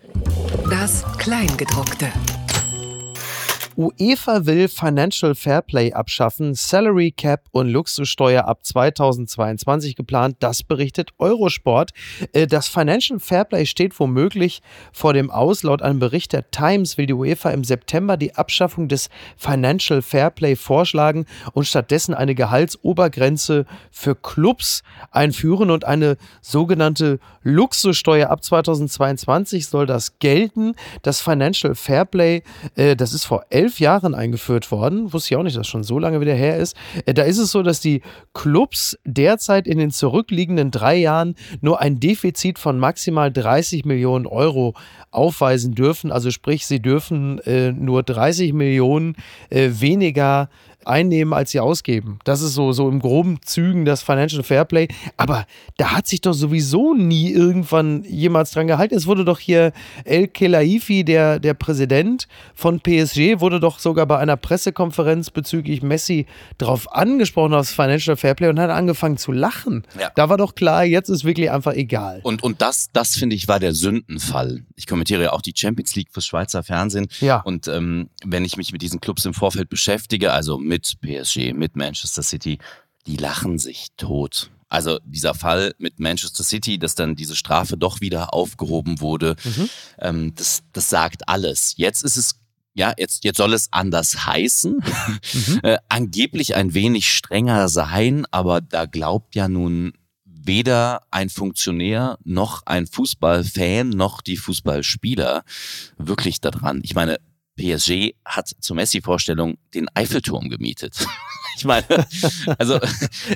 Das 0.71 1.05
Kleingedruckte. 1.19 2.09
UEFA 3.77 4.47
will 4.47 4.69
Financial 4.69 5.35
Fairplay 5.35 5.93
abschaffen, 5.93 6.55
Salary 6.55 7.11
Cap 7.11 7.47
und 7.51 7.69
Luxussteuer 7.69 8.45
ab 8.45 8.65
2022 8.65 9.97
geplant. 9.97 10.37
Das 10.39 10.63
berichtet 10.63 11.11
Eurosport. 11.19 11.91
Äh, 12.33 12.47
Das 12.47 12.69
Financial 12.69 13.19
Fairplay 13.19 13.67
steht 13.67 13.99
womöglich 13.99 14.63
vor 14.93 15.13
dem 15.13 15.31
Aus. 15.31 15.65
Laut 15.65 15.83
einem 15.83 15.99
Bericht 15.99 16.33
der 16.33 16.51
Times 16.53 16.99
will 16.99 17.07
die 17.07 17.15
UEFA 17.15 17.51
im 17.51 17.65
September 17.65 18.17
die 18.17 18.37
Abschaffung 18.37 18.87
des 18.87 19.09
Financial 19.37 20.03
Fairplay 20.03 20.55
vorschlagen 20.55 21.27
und 21.53 21.67
stattdessen 21.67 22.15
eine 22.15 22.37
Gehaltsobergrenze 22.37 23.67
für 23.91 24.15
Clubs 24.15 24.85
einführen 25.11 25.73
und 25.73 25.85
eine 25.85 26.17
sogenannte 26.43 27.19
Luxussteuer 27.43 28.31
ab 28.31 28.45
2022 28.45 29.67
soll 29.67 29.87
das 29.87 30.21
gelten. 30.21 30.75
Das 31.03 31.21
Financial 31.21 31.75
Fairplay, 31.75 32.43
äh, 32.77 32.95
das 32.95 33.13
ist 33.15 33.25
vor 33.25 33.45
elf 33.51 33.64
Jahren 33.79 34.15
eingeführt 34.15 34.71
worden. 34.71 35.13
Wusste 35.13 35.35
ich 35.35 35.37
auch 35.37 35.43
nicht, 35.43 35.57
dass 35.57 35.63
das 35.63 35.69
schon 35.69 35.83
so 35.83 35.99
lange 35.99 36.21
wieder 36.21 36.35
her 36.35 36.59
ist. 36.59 36.77
Äh, 37.07 37.15
da 37.15 37.23
ist 37.23 37.39
es 37.39 37.51
so, 37.51 37.63
dass 37.63 37.81
die 37.81 38.03
Clubs 38.33 38.99
derzeit 39.05 39.67
in 39.67 39.79
den 39.79 39.91
zurückliegenden 39.91 40.71
drei 40.71 40.97
Jahren 40.97 41.35
nur 41.61 41.81
ein 41.81 42.01
Defizit 42.01 42.59
von 42.59 42.79
maximal 42.79 43.33
30 43.33 43.85
Millionen 43.85 44.27
Euro 44.27 44.75
aufweisen 45.11 45.75
dürfen. 45.75 46.13
Also 46.13 46.31
sprich, 46.31 46.67
sie 46.67 46.81
dürfen 46.81 47.39
äh, 47.41 47.73
nur 47.73 48.03
30 48.03 48.53
Millionen 48.53 49.17
äh, 49.51 49.71
weniger 49.73 50.49
einnehmen, 50.87 51.33
als 51.33 51.51
sie 51.51 51.61
ausgeben. 51.61 52.19
Das 52.25 52.41
ist 52.41 52.55
so, 52.55 52.73
so 52.73 52.89
im 52.89 53.01
groben 53.01 53.41
Zügen 53.43 53.85
das 53.85 54.03
Financial 54.03 54.43
Fairplay. 54.43 54.89
Aber 55.17 55.47
da 55.77 55.93
hat 55.93 56.07
sich 56.07 56.21
doch 56.21 56.33
sowieso 56.33 56.95
nie 56.95 57.31
irgendwann 57.31 58.05
jemals 58.05 58.53
dran 58.53 58.67
gehalten. 58.67 58.95
Es 58.95 59.07
wurde 59.07 59.25
doch 59.25 59.39
hier 59.39 59.73
El 60.05 60.29
Kelaifi, 60.29 61.05
der, 61.05 61.39
der 61.39 61.55
Präsident 61.55 62.29
von 62.55 62.81
PSG, 62.81 63.41
wurde 63.41 63.61
doch 63.61 63.79
sogar 63.79 64.07
bei 64.07 64.19
einer 64.19 64.37
Pressekonferenz 64.37 65.31
bezüglich 65.31 65.83
Messi 65.83 66.27
drauf 66.59 66.93
angesprochen, 66.93 67.55
auf 67.55 67.61
das 67.61 67.73
Financial 67.73 68.17
Fairplay 68.17 68.49
und 68.49 68.61
hat 68.61 68.71
angefangen 68.71 69.17
zu 69.17 69.33
lachen. 69.33 69.85
Ja. 69.99 70.11
Da 70.15 70.29
war 70.29 70.37
doch 70.37 70.55
klar, 70.55 70.85
jetzt 70.85 71.09
ist 71.09 71.25
wirklich 71.25 71.51
einfach 71.51 71.73
egal. 71.73 72.21
Und, 72.23 72.43
und 72.43 72.61
das, 72.61 72.91
das 72.93 73.17
finde 73.17 73.37
ich, 73.37 73.49
war 73.49 73.61
der 73.61 73.75
Sündenfall. 73.75 74.65
Ich 74.77 74.87
kommentiere 74.87 75.23
ja 75.23 75.33
auch 75.33 75.43
die 75.43 75.53
Champions 75.57 75.95
League 75.95 76.09
fürs 76.13 76.27
Schweizer 76.27 76.63
Fernsehen. 76.63 77.09
Ja. 77.21 77.41
Und 77.41 77.69
ähm, 77.69 78.09
wenn 78.25 78.45
ich 78.45 78.57
mich 78.57 78.73
mit 78.73 78.83
diesen 78.83 79.01
Clubs 79.01 79.25
im 79.25 79.35
Vorfeld 79.35 79.69
beschäftige, 79.69 80.33
also 80.33 80.59
mit 80.59 80.74
PSG, 80.79 81.53
mit 81.53 81.77
Manchester 81.77 82.23
City, 82.23 82.59
die 83.07 83.17
lachen 83.17 83.59
sich 83.59 83.89
tot. 83.97 84.51
Also 84.69 84.99
dieser 85.05 85.35
Fall 85.35 85.75
mit 85.79 86.01
Manchester 86.01 86.43
City, 86.43 86.79
dass 86.79 86.95
dann 86.95 87.15
diese 87.15 87.37
Strafe 87.37 87.77
doch 87.77 88.01
wieder 88.01 88.35
aufgehoben 88.35 89.01
wurde, 89.01 89.37
Mhm. 89.45 89.69
ähm, 89.99 90.35
das, 90.35 90.63
das 90.73 90.89
sagt 90.91 91.29
alles. 91.29 91.75
Jetzt 91.77 92.03
ist 92.03 92.17
es 92.17 92.41
ja, 92.77 92.93
jetzt, 92.99 93.23
jetzt 93.23 93.37
soll 93.37 93.53
es 93.55 93.69
anders 93.73 94.27
heißen, 94.27 94.81
mhm. 94.83 95.61
äh, 95.63 95.79
angeblich 95.89 96.57
ein 96.57 96.75
wenig 96.75 97.09
strenger 97.09 97.69
sein, 97.69 98.27
aber 98.33 98.61
da 98.61 98.87
glaubt 98.87 99.37
ja 99.37 99.47
nun 99.47 99.93
weder 100.25 101.03
ein 101.13 101.31
Funktionär 101.31 102.19
noch 102.25 102.67
ein 102.67 102.87
Fußballfan 102.89 103.91
noch 103.91 104.21
die 104.23 104.37
Fußballspieler 104.37 105.45
wirklich 105.99 106.41
daran. 106.41 106.81
Ich 106.83 106.95
meine, 106.97 107.19
PSG 107.57 108.15
hat 108.25 108.51
zur 108.61 108.77
Messi-Vorstellung 108.77 109.59
den 109.75 109.89
Eiffelturm 109.95 110.49
gemietet. 110.49 110.95
ich 111.57 111.65
meine, 111.65 111.85
also 112.59 112.81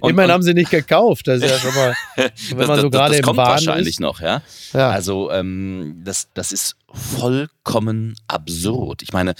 und, 0.00 0.11
immerhin 0.11 0.33
haben 0.33 0.42
sie 0.42 0.54
nicht 0.54 0.70
gekauft. 0.70 1.28
Das 1.28 1.42
ist 1.42 1.50
ja 1.50 1.59
schon 1.59 1.74
mal, 1.74 1.96
wenn 2.16 2.59
das, 2.59 2.68
man 2.68 2.81
so 2.81 2.90
gerade 2.90 3.11
das 3.11 3.18
im 3.18 3.24
kommt 3.24 3.37
Bahn 3.37 3.48
wahrscheinlich 3.48 3.94
ist. 3.94 4.00
noch, 4.00 4.20
ja. 4.20 4.42
Ja. 4.72 4.90
Also 4.90 5.31
ähm, 5.31 6.02
das, 6.04 6.28
das 6.35 6.52
ist 6.52 6.76
vollkommen 6.92 8.16
absurd. 8.26 9.02
Ich 9.02 9.12
meine, 9.12 9.35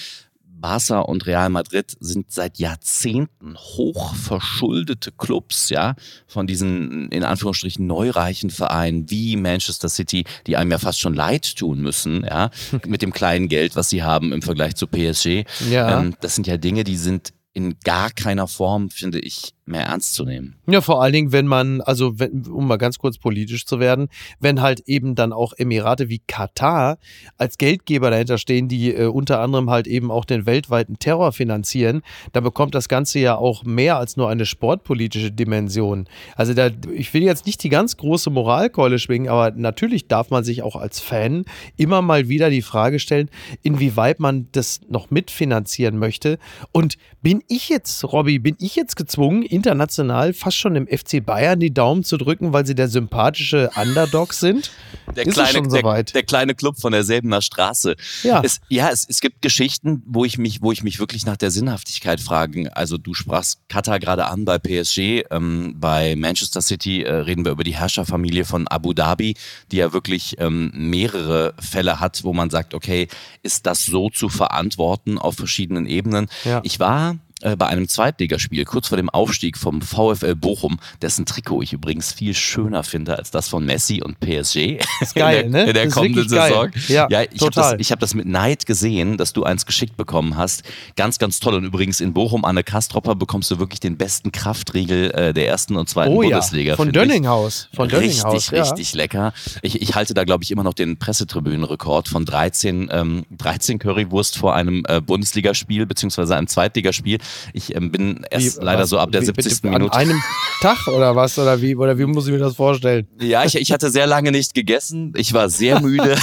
Barca 0.61 1.01
und 1.01 1.27
Real 1.27 1.51
Madrid 1.51 1.97
sind 2.01 2.33
seit 2.33 2.59
Jahrzehnten 2.59 3.57
hochverschuldete 3.57 5.13
Clubs, 5.13 5.71
ja, 5.71 5.95
von 6.27 6.47
diesen 6.47 7.09
in 7.11 7.25
Anführungsstrichen 7.25 7.87
neureichen 7.87 8.51
Vereinen 8.51 9.11
wie 9.11 9.37
Manchester 9.37 9.89
City, 9.89 10.25
die 10.47 10.57
einem 10.57 10.71
ja 10.71 10.79
fast 10.79 11.01
schon 11.01 11.15
leid 11.15 11.57
tun 11.57 11.81
müssen, 11.81 12.25
ja, 12.25 12.51
mit 12.87 13.03
dem 13.03 13.13
kleinen 13.13 13.49
Geld, 13.49 13.77
was 13.77 13.89
sie 13.89 14.03
haben 14.03 14.33
im 14.33 14.43
Vergleich 14.43 14.75
zu 14.75 14.87
PSG. 14.87 15.45
Ja. 15.71 16.01
Ähm, 16.01 16.15
das 16.21 16.35
sind 16.35 16.47
ja 16.47 16.57
Dinge, 16.57 16.85
die 16.85 16.97
sind 16.97 17.33
in 17.53 17.79
gar 17.81 18.11
keiner 18.11 18.47
Form, 18.47 18.91
finde 18.91 19.19
ich, 19.19 19.55
mehr 19.69 19.85
ernst 19.85 20.15
zu 20.15 20.25
nehmen. 20.25 20.57
Ja, 20.67 20.81
vor 20.81 21.03
allen 21.03 21.13
Dingen, 21.13 21.33
wenn 21.33 21.47
man, 21.47 21.81
also 21.81 22.19
wenn, 22.19 22.47
um 22.47 22.67
mal 22.67 22.77
ganz 22.77 22.99
kurz 22.99 23.19
politisch 23.19 23.67
zu 23.67 23.81
werden, 23.81 24.09
wenn 24.41 24.61
halt 24.61 24.81
eben 24.87 25.15
dann 25.15 25.33
auch 25.33 25.53
Emirate 25.57 26.09
wie 26.09 26.21
Katar 26.27 26.99
als 27.37 27.59
Geldgeber 27.59 28.11
dahinter 28.11 28.39
stehen, 28.39 28.69
die 28.69 28.95
äh, 28.95 29.07
unter 29.07 29.41
anderem 29.41 29.71
halt 29.71 29.87
eben 29.87 30.11
auch 30.11 30.25
den 30.25 30.47
weltweiten 30.47 30.99
Terror 30.99 31.33
finanzieren, 31.33 32.03
dann 32.33 32.45
bekommt 32.45 32.75
das 32.75 32.89
Ganze 32.89 33.19
ja 33.19 33.37
auch 33.37 33.65
mehr 33.65 33.99
als 33.99 34.17
nur 34.17 34.29
eine 34.29 34.47
sportpolitische 34.47 35.31
Dimension. 35.31 36.09
Also 36.37 36.55
da, 36.55 36.71
ich 36.93 37.13
will 37.15 37.23
jetzt 37.23 37.47
nicht 37.47 37.63
die 37.63 37.69
ganz 37.69 37.97
große 37.97 38.31
Moralkeule 38.31 38.99
schwingen, 38.99 39.29
aber 39.29 39.51
natürlich 39.53 40.09
darf 40.09 40.31
man 40.31 40.45
sich 40.45 40.63
auch 40.63 40.77
als 40.77 41.01
Fan 41.01 41.45
immer 41.77 42.03
mal 42.03 42.29
wieder 42.29 42.51
die 42.51 42.63
Frage 42.63 42.99
stellen, 42.99 43.31
inwieweit 43.63 44.21
man 44.21 44.49
das 44.53 44.81
noch 44.89 45.11
mitfinanzieren 45.11 45.99
möchte. 45.99 46.39
Und 46.73 46.97
bin 47.23 47.43
ich 47.49 47.69
jetzt, 47.69 48.05
Robby, 48.05 48.39
bin 48.39 48.57
ich 48.59 48.77
jetzt 48.77 48.97
gezwungen, 48.97 49.43
international 49.59 50.33
fast 50.33 50.57
schon 50.57 50.77
im 50.77 50.87
FC 50.87 51.25
Bayern 51.25 51.59
die 51.59 51.75
Daumen 51.75 52.05
zu 52.05 52.17
drücken, 52.17 52.53
weil 52.53 52.65
sie 52.65 52.77
der 52.77 52.89
sympathische 52.89 53.71
Underdog 53.75 54.33
sind? 54.33 54.71
Der 55.17 55.27
Ist 55.27 55.35
kleine, 55.35 55.49
schon 55.51 55.69
der, 55.69 55.81
soweit? 55.81 56.15
der 56.15 56.23
kleine 56.23 56.55
Club 56.55 56.79
von 56.79 56.93
derselbener 56.93 57.43
Straße. 57.43 57.97
Ja. 58.23 58.41
Es, 58.45 58.61
ja, 58.69 58.91
es, 58.91 59.05
es 59.09 59.21
gibt 59.21 59.43
Geschichten, 59.43 60.03
wo 60.07 60.25
ich 60.25 60.39
mich, 60.39 60.63
wo 60.63 60.71
ich 60.71 60.85
mich 60.85 61.01
wirklich 61.01 61.27
nach 61.27 61.37
der 61.37 61.51
Sinnhaftigkeit 61.51 62.21
frage. 62.21 62.75
Also 62.77 62.99
du 62.99 63.15
sprachst 63.15 63.61
Katar 63.69 63.99
gerade 63.99 64.27
an 64.27 64.45
bei 64.45 64.59
PSG, 64.59 65.25
ähm, 65.31 65.75
bei 65.77 66.15
Manchester 66.15 66.63
City 66.63 67.03
äh, 67.03 67.13
reden 67.13 67.45
wir 67.45 67.53
über 67.53 67.65
die 67.65 67.75
Herrscherfamilie 67.75 68.45
von 68.45 68.69
Abu 68.69 68.93
Dhabi, 68.93 69.35
die 69.73 69.79
ja 69.79 69.93
wirklich 69.93 70.37
ähm, 70.39 70.71
mehrere 70.75 71.55
Fälle 71.59 71.99
hat, 71.99 72.23
wo 72.23 72.33
man 72.33 72.51
sagt, 72.51 72.75
okay, 72.75 73.09
ist 73.43 73.67
das 73.67 73.85
so 73.87 74.09
zu 74.11 74.29
verantworten 74.29 75.19
auf 75.19 75.35
verschiedenen 75.35 75.87
Ebenen? 75.87 76.29
Ja. 76.45 76.61
Ich 76.63 76.79
war 76.79 77.17
äh, 77.43 77.57
bei 77.57 77.67
einem 77.67 77.89
Zweitligaspiel, 77.89 78.65
kurz 78.65 78.89
vor 78.89 78.97
dem 78.97 79.11
Aufstieg 79.11 79.57
vom 79.57 79.81
VfL 79.81 80.35
Bochum, 80.35 80.79
dessen 81.03 81.27
Trikot 81.27 81.63
ich 81.63 81.73
übrigens 81.73 82.13
viel 82.13 82.35
schöner 82.35 82.83
finde 82.83 83.17
als 83.17 83.31
das 83.31 83.49
von 83.49 83.65
Messi 83.65 84.03
und 84.03 84.21
PSG. 84.21 84.79
Ist 85.01 85.15
geil, 85.15 85.45
in 85.45 85.53
der, 85.53 85.65
ne? 85.65 85.69
In 85.69 85.75
der 85.75 85.89
kommenden. 85.89 86.29
Saison. 86.29 86.71
Ja, 86.89 87.09
ich 87.31 87.41
habe 87.41 87.51
das, 87.53 87.75
ich 87.79 87.93
hab 87.93 88.01
das 88.01 88.15
mit 88.15 88.27
Neid 88.27 88.67
gesehen, 88.67 89.17
dass 89.17 89.33
du 89.33 89.45
eins 89.45 89.67
geschickt 89.67 89.97
bekommen 89.97 90.37
hast. 90.37 90.63
Ganz, 90.97 91.19
ganz 91.19 91.41
toll. 91.41 91.55
Und 91.55 91.65
übrigens 91.65 92.01
in 92.01 92.13
Bochum, 92.13 92.45
Anne 92.45 92.65
Kastropper, 92.65 93.15
bekommst 93.15 93.51
du 93.51 93.59
wirklich 93.59 93.81
den 93.81 93.97
besten 93.97 94.33
Kraftriegel 94.33 95.11
äh, 95.13 95.35
der 95.35 95.49
ersten 95.49 95.77
und 95.77 95.89
zweiten 95.89 96.13
Oh 96.15 96.23
ja, 96.23 96.31
Bundesliga. 96.31 96.77
von 96.77 96.87
finde 96.87 97.01
ich. 97.03 97.09
Dönninghaus. 97.09 97.69
Von 97.75 97.89
Dönninghaus, 97.89 98.35
Richtig, 98.35 98.51
ja. 98.57 98.63
richtig 98.63 98.95
lecker. 98.95 99.33
Ich, 99.63 99.81
ich 99.81 99.95
halte 99.95 100.15
da, 100.15 100.25
glaube 100.25 100.45
ich, 100.45 100.51
immer 100.51 100.65
noch 100.65 100.75
den 100.75 100.99
Pressetribünenrekord 100.99 102.09
von 102.09 102.25
13, 102.25 102.89
ähm, 102.93 103.27
13 103.31 103.79
Currywurst 103.79 104.37
vor 104.39 104.55
einem 104.55 104.85
äh, 104.89 105.01
Bundesligaspiel 105.01 105.87
beziehungsweise 105.87 106.37
einem 106.37 106.47
Zweitligaspiel. 106.49 107.19
Ich 107.53 107.75
ähm, 107.75 107.91
bin 107.93 108.25
erst 108.31 108.61
Wie- 108.61 108.65
leider 108.65 108.83
was- 108.83 108.91
so 108.91 108.99
ab 108.99 109.13
der 109.13 109.23
wie- 109.23 109.27
70. 109.27 109.63
bitte, 109.63 109.73
Minute. 109.75 109.95
An 109.95 110.01
einem 110.01 110.23
Tag 110.63 110.87
oder 110.89 111.15
was? 111.17 111.39
Oder 111.39 111.61
wie, 111.63 111.75
oder 111.77 111.99
wie 111.99 112.05
muss 112.07 112.27
ich 112.27 112.33
mir 112.33 112.39
das 112.39 112.57
vorstellen? 112.57 113.07
Ja, 113.21 113.45
ich, 113.45 113.55
ich 113.57 113.73
hatte 113.73 113.91
sehr 113.91 114.07
lange 114.07 114.31
nicht 114.33 114.55
gegessen. 114.55 115.13
Ich 115.17 115.33
war 115.33 115.49
sehr 115.49 115.81
müde 115.83 116.17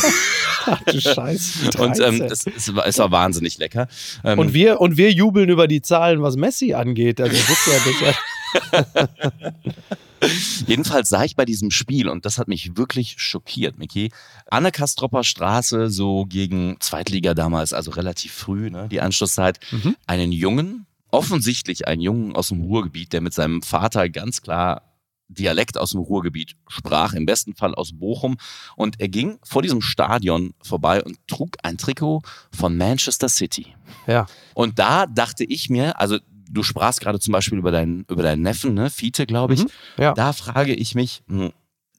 Ach 0.67 0.81
du 0.87 0.99
Scheiße. 0.99 1.69
und 1.79 1.99
ähm, 1.99 2.19
13. 2.19 2.21
es, 2.31 2.45
es, 2.47 2.75
war, 2.75 2.87
es 2.87 2.97
war 2.97 3.11
wahnsinnig 3.11 3.57
lecker. 3.59 3.87
Ähm, 4.23 4.39
und, 4.39 4.53
wir, 4.53 4.81
und 4.81 4.97
wir 4.97 5.11
jubeln 5.11 5.49
über 5.49 5.67
die 5.67 5.81
Zahlen, 5.81 6.21
was 6.23 6.35
Messi 6.37 6.73
angeht. 6.73 7.21
Also 7.21 7.35
ist 7.35 7.67
ja, 7.67 8.85
das 10.21 10.63
Jedenfalls 10.65 11.09
sah 11.09 11.23
ich 11.23 11.35
bei 11.35 11.45
diesem 11.45 11.69
Spiel, 11.71 12.09
und 12.09 12.25
das 12.25 12.37
hat 12.39 12.47
mich 12.47 12.77
wirklich 12.77 13.15
schockiert, 13.17 13.77
Miki, 13.77 14.11
Anne 14.49 14.71
Kastropper 14.71 15.23
Straße, 15.23 15.89
so 15.89 16.25
gegen 16.25 16.77
Zweitliga 16.79 17.33
damals, 17.35 17.73
also 17.73 17.91
relativ 17.91 18.31
früh, 18.33 18.69
ne, 18.71 18.87
die 18.89 19.01
Anschlusszeit, 19.01 19.59
Mhm. 19.71 19.95
einen 20.07 20.31
Jungen, 20.31 20.87
offensichtlich 21.15 21.87
einen 21.87 22.01
Jungen 22.01 22.35
aus 22.35 22.49
dem 22.49 22.61
Ruhrgebiet, 22.61 23.13
der 23.13 23.21
mit 23.21 23.33
seinem 23.33 23.61
Vater 23.61 24.09
ganz 24.09 24.41
klar 24.41 24.81
Dialekt 25.27 25.77
aus 25.77 25.91
dem 25.91 26.01
Ruhrgebiet 26.01 26.55
sprach, 26.67 27.13
im 27.13 27.25
besten 27.25 27.55
Fall 27.55 27.73
aus 27.73 27.97
Bochum. 27.97 28.37
Und 28.75 28.99
er 28.99 29.07
ging 29.07 29.39
vor 29.43 29.61
diesem 29.61 29.81
Stadion 29.81 30.53
vorbei 30.61 31.03
und 31.03 31.17
trug 31.27 31.57
ein 31.63 31.77
Trikot 31.77 32.21
von 32.51 32.77
Manchester 32.77 33.29
City. 33.29 33.67
ja. 34.07 34.27
Und 34.53 34.77
da 34.77 35.07
dachte 35.07 35.43
ich 35.43 35.69
mir, 35.69 35.99
also 35.99 36.19
du 36.49 36.63
sprachst 36.63 37.01
gerade 37.01 37.19
zum 37.19 37.31
Beispiel 37.31 37.57
über 37.57 37.71
deinen, 37.71 38.05
über 38.09 38.21
deinen 38.21 38.43
Neffen, 38.43 38.73
ne, 38.73 38.89
Fiete, 38.89 39.25
glaube 39.25 39.55
ich. 39.55 39.63
Mhm, 39.63 39.69
ja. 39.97 40.13
Da 40.13 40.33
frage 40.33 40.75
ich 40.75 40.93
mich, 40.93 41.23
hm, 41.27 41.51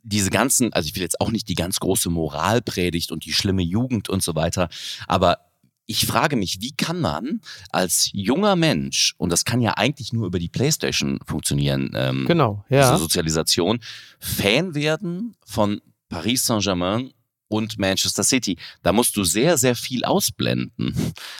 diese 0.04 0.30
ganzen, 0.30 0.72
also 0.72 0.86
ich 0.86 0.94
will 0.94 1.02
jetzt 1.02 1.20
auch 1.20 1.32
nicht 1.32 1.48
die 1.48 1.56
ganz 1.56 1.80
große 1.80 2.10
Moralpredigt 2.10 3.10
und 3.10 3.24
die 3.24 3.32
schlimme 3.32 3.62
Jugend 3.62 4.08
und 4.08 4.22
so 4.22 4.36
weiter, 4.36 4.68
aber 5.08 5.38
ich 5.86 6.06
frage 6.06 6.36
mich, 6.36 6.58
wie 6.60 6.72
kann 6.72 7.00
man 7.00 7.40
als 7.70 8.10
junger 8.12 8.56
Mensch, 8.56 9.14
und 9.18 9.30
das 9.30 9.44
kann 9.44 9.60
ja 9.60 9.74
eigentlich 9.76 10.12
nur 10.12 10.26
über 10.26 10.38
die 10.38 10.48
Playstation 10.48 11.18
funktionieren, 11.24 11.92
ähm, 11.94 12.26
Genau, 12.26 12.64
diese 12.68 12.80
ja. 12.80 12.98
Sozialisation, 12.98 13.78
Fan 14.18 14.74
werden 14.74 15.36
von 15.44 15.80
Paris 16.08 16.46
Saint-Germain 16.46 17.12
und 17.48 17.78
Manchester 17.78 18.24
City. 18.24 18.56
Da 18.82 18.92
musst 18.92 19.16
du 19.16 19.24
sehr, 19.24 19.56
sehr 19.56 19.74
viel 19.74 20.04
ausblenden. 20.04 20.94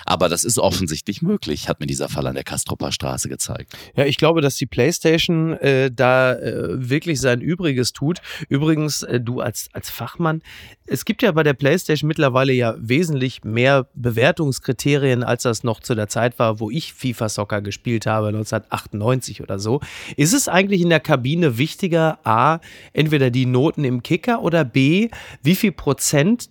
Aber 0.04 0.28
das 0.28 0.44
ist 0.44 0.58
offensichtlich 0.58 1.22
möglich, 1.22 1.68
hat 1.68 1.80
mir 1.80 1.86
dieser 1.86 2.08
Fall 2.08 2.26
an 2.26 2.34
der 2.34 2.44
Kastropper 2.44 2.92
Straße 2.92 3.28
gezeigt. 3.28 3.76
Ja, 3.96 4.04
ich 4.04 4.16
glaube, 4.16 4.40
dass 4.40 4.56
die 4.56 4.66
PlayStation 4.66 5.54
äh, 5.54 5.90
da 5.90 6.34
äh, 6.34 6.88
wirklich 6.88 7.20
sein 7.20 7.40
Übriges 7.40 7.92
tut. 7.92 8.20
Übrigens, 8.48 9.02
äh, 9.02 9.20
du 9.20 9.40
als, 9.40 9.68
als 9.72 9.90
Fachmann, 9.90 10.42
es 10.86 11.04
gibt 11.04 11.22
ja 11.22 11.32
bei 11.32 11.42
der 11.42 11.54
PlayStation 11.54 12.06
mittlerweile 12.06 12.52
ja 12.52 12.76
wesentlich 12.78 13.42
mehr 13.42 13.88
Bewertungskriterien, 13.94 15.24
als 15.24 15.42
das 15.42 15.64
noch 15.64 15.80
zu 15.80 15.94
der 15.94 16.08
Zeit 16.08 16.38
war, 16.38 16.60
wo 16.60 16.70
ich 16.70 16.92
FIFA 16.92 17.28
Soccer 17.28 17.60
gespielt 17.62 18.06
habe, 18.06 18.28
1998 18.28 19.42
oder 19.42 19.58
so. 19.58 19.80
Ist 20.16 20.32
es 20.32 20.48
eigentlich 20.48 20.82
in 20.82 20.90
der 20.90 21.00
Kabine 21.00 21.58
wichtiger, 21.58 22.18
A, 22.24 22.60
entweder 22.92 23.30
die 23.30 23.46
Noten 23.46 23.84
im 23.84 24.02
Kicker 24.02 24.42
oder 24.42 24.64
B, 24.64 25.08
wie 25.42 25.56
viel 25.56 25.72
Prozent 25.72 25.95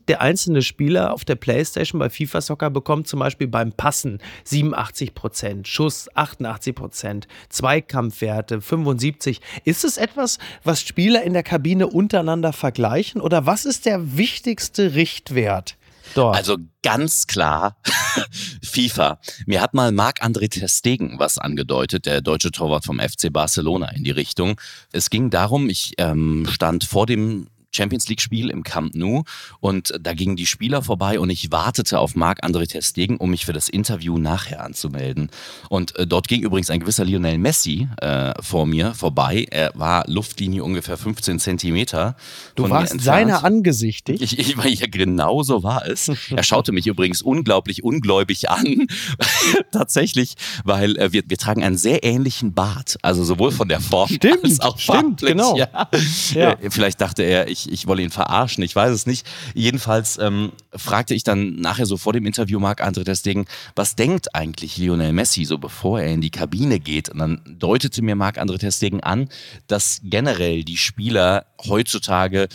der 0.07 0.21
einzelne 0.21 0.61
Spieler 0.61 1.13
auf 1.13 1.25
der 1.25 1.35
PlayStation 1.35 1.99
bei 1.99 2.09
FIFA 2.09 2.41
Soccer 2.41 2.69
bekommt, 2.69 3.07
zum 3.07 3.19
Beispiel 3.19 3.47
beim 3.47 3.71
Passen 3.71 4.19
87 4.45 5.13
Prozent, 5.13 5.67
Schuss 5.67 6.09
88 6.13 6.75
Prozent, 6.75 7.27
Zweikampfwerte 7.49 8.61
75. 8.61 9.41
Ist 9.63 9.83
es 9.83 9.97
etwas, 9.97 10.39
was 10.63 10.81
Spieler 10.81 11.23
in 11.23 11.33
der 11.33 11.43
Kabine 11.43 11.87
untereinander 11.87 12.53
vergleichen 12.53 13.21
oder 13.21 13.45
was 13.45 13.65
ist 13.65 13.85
der 13.85 14.17
wichtigste 14.17 14.95
Richtwert 14.95 15.77
dort? 16.13 16.35
Also 16.35 16.57
ganz 16.81 17.27
klar 17.27 17.77
FIFA. 18.63 19.19
Mir 19.45 19.61
hat 19.61 19.73
mal 19.73 19.91
Marc-André 19.91 20.49
Ter 20.49 20.67
Stegen 20.67 21.19
was 21.19 21.37
angedeutet, 21.37 22.05
der 22.05 22.21
deutsche 22.21 22.51
Torwart 22.51 22.85
vom 22.85 22.99
FC 22.99 23.31
Barcelona 23.31 23.89
in 23.89 24.03
die 24.03 24.11
Richtung. 24.11 24.59
Es 24.91 25.09
ging 25.09 25.29
darum, 25.29 25.69
ich 25.69 25.93
ähm, 25.97 26.47
stand 26.49 26.83
vor 26.83 27.05
dem 27.05 27.47
Champions 27.75 28.07
League 28.07 28.21
Spiel 28.21 28.49
im 28.49 28.63
Camp 28.63 28.95
Nou 28.95 29.23
und 29.59 29.93
da 29.99 30.13
gingen 30.13 30.35
die 30.35 30.45
Spieler 30.45 30.81
vorbei 30.81 31.19
und 31.19 31.29
ich 31.29 31.51
wartete 31.51 31.99
auf 31.99 32.15
Marc-André 32.15 32.67
Ter 32.67 32.81
Stegen, 32.81 33.17
um 33.17 33.29
mich 33.29 33.45
für 33.45 33.53
das 33.53 33.69
Interview 33.69 34.17
nachher 34.17 34.63
anzumelden. 34.63 35.29
Und 35.69 35.95
äh, 35.97 36.07
dort 36.07 36.27
ging 36.27 36.41
übrigens 36.41 36.69
ein 36.69 36.79
gewisser 36.79 37.05
Lionel 37.05 37.37
Messi 37.37 37.87
äh, 38.01 38.33
vor 38.41 38.65
mir 38.65 38.93
vorbei. 38.93 39.45
Er 39.51 39.71
war 39.75 40.05
Luftlinie 40.07 40.63
ungefähr 40.63 40.97
15 40.97 41.39
Zentimeter. 41.39 42.15
du 42.55 42.69
warst 42.69 42.99
seiner 43.01 43.43
angesichtigt. 43.43 44.21
Ich, 44.21 44.39
ich 44.39 44.57
war 44.57 44.67
ja 44.67 44.87
genau 44.89 45.43
so 45.43 45.63
war 45.63 45.85
es. 45.85 46.11
Er 46.29 46.43
schaute 46.43 46.71
mich 46.71 46.87
übrigens 46.87 47.21
unglaublich 47.21 47.83
ungläubig 47.83 48.49
an. 48.49 48.87
Tatsächlich, 49.71 50.35
weil 50.63 50.97
äh, 50.97 51.11
wir, 51.11 51.23
wir 51.27 51.37
tragen 51.37 51.63
einen 51.63 51.77
sehr 51.77 52.03
ähnlichen 52.03 52.53
Bart. 52.53 52.97
Also 53.01 53.23
sowohl 53.23 53.51
von 53.51 53.67
der 53.67 53.79
Form 53.81 54.09
Stimmt, 54.09 54.43
als 54.43 54.59
auch 54.61 54.77
stimmt, 54.79 55.21
farblich. 55.21 55.31
genau. 55.31 55.57
Ja. 55.57 55.89
Ja. 56.33 56.51
Äh, 56.53 56.69
Vielleicht 56.69 57.01
dachte 57.01 57.23
er, 57.23 57.47
ich 57.47 57.64
ich, 57.65 57.71
ich 57.71 57.87
wolle 57.87 58.01
ihn 58.01 58.11
verarschen, 58.11 58.63
ich 58.63 58.75
weiß 58.75 58.91
es 58.91 59.05
nicht. 59.05 59.25
Jedenfalls 59.53 60.17
ähm, 60.17 60.51
fragte 60.73 61.13
ich 61.13 61.23
dann 61.23 61.55
nachher 61.55 61.85
so 61.85 61.97
vor 61.97 62.13
dem 62.13 62.25
Interview 62.25 62.59
Marc-André 62.59 63.03
Destegen, 63.03 63.45
was 63.75 63.95
denkt 63.95 64.35
eigentlich 64.35 64.77
Lionel 64.77 65.13
Messi 65.13 65.45
so 65.45 65.57
bevor 65.57 66.01
er 66.01 66.13
in 66.13 66.21
die 66.21 66.31
Kabine 66.31 66.79
geht? 66.79 67.09
Und 67.09 67.19
dann 67.19 67.41
deutete 67.45 68.01
mir 68.01 68.15
Marc-André 68.15 68.57
Destegen 68.57 69.01
an, 69.01 69.29
dass 69.67 70.01
generell 70.03 70.63
die 70.63 70.77
Spieler 70.77 71.45
heutzutage 71.67 72.47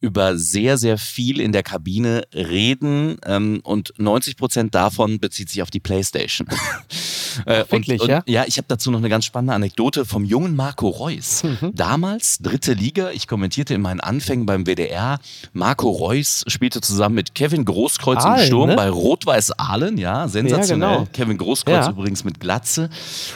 über 0.00 0.36
sehr, 0.38 0.78
sehr 0.78 0.96
viel 0.96 1.40
in 1.40 1.52
der 1.52 1.62
Kabine 1.62 2.22
reden 2.34 3.18
ähm, 3.26 3.60
und 3.64 3.92
90 3.98 4.36
Prozent 4.36 4.74
davon 4.74 5.20
bezieht 5.20 5.50
sich 5.50 5.62
auf 5.62 5.70
die 5.70 5.80
Playstation. 5.80 6.48
äh, 7.46 7.64
Wirklich, 7.70 8.00
und, 8.00 8.08
ja? 8.08 8.18
Und, 8.18 8.28
ja, 8.28 8.44
ich 8.46 8.56
habe 8.56 8.66
dazu 8.66 8.90
noch 8.90 8.98
eine 8.98 9.10
ganz 9.10 9.26
spannende 9.26 9.52
Anekdote 9.54 10.06
vom 10.06 10.24
jungen 10.24 10.56
Marco 10.56 10.88
Reus. 10.88 11.42
Mhm. 11.42 11.72
Damals, 11.74 12.38
dritte 12.38 12.72
Liga, 12.72 13.10
ich 13.10 13.26
kommentierte 13.26 13.74
in 13.74 13.82
meinen 13.82 14.00
Anfängen 14.00 14.46
beim 14.46 14.64
WDR, 14.64 15.18
Marco 15.52 15.90
Reus 15.90 16.44
spielte 16.46 16.80
zusammen 16.80 17.16
mit 17.16 17.34
Kevin 17.34 17.66
Großkreuz 17.66 18.24
Aalen, 18.24 18.40
im 18.40 18.46
Sturm 18.46 18.70
ne? 18.70 18.76
bei 18.76 18.88
Rot-Weiß 18.88 19.58
Aalen, 19.58 19.98
ja, 19.98 20.28
sensationell. 20.28 20.88
Ja, 20.88 20.96
genau. 20.98 21.08
Kevin 21.12 21.36
Großkreuz 21.36 21.86
Ja. 21.86 21.90
übrigens 21.90 22.24
mit 22.24 22.40
Glatze. 22.40 22.88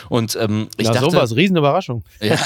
Und 0.08 0.36
ähm, 0.40 0.68
ich 0.78 0.86
Na, 0.86 0.94
dachte, 0.94 1.10
sowas, 1.10 1.36
Riesenüberraschung. 1.36 2.02
ja. 2.20 2.38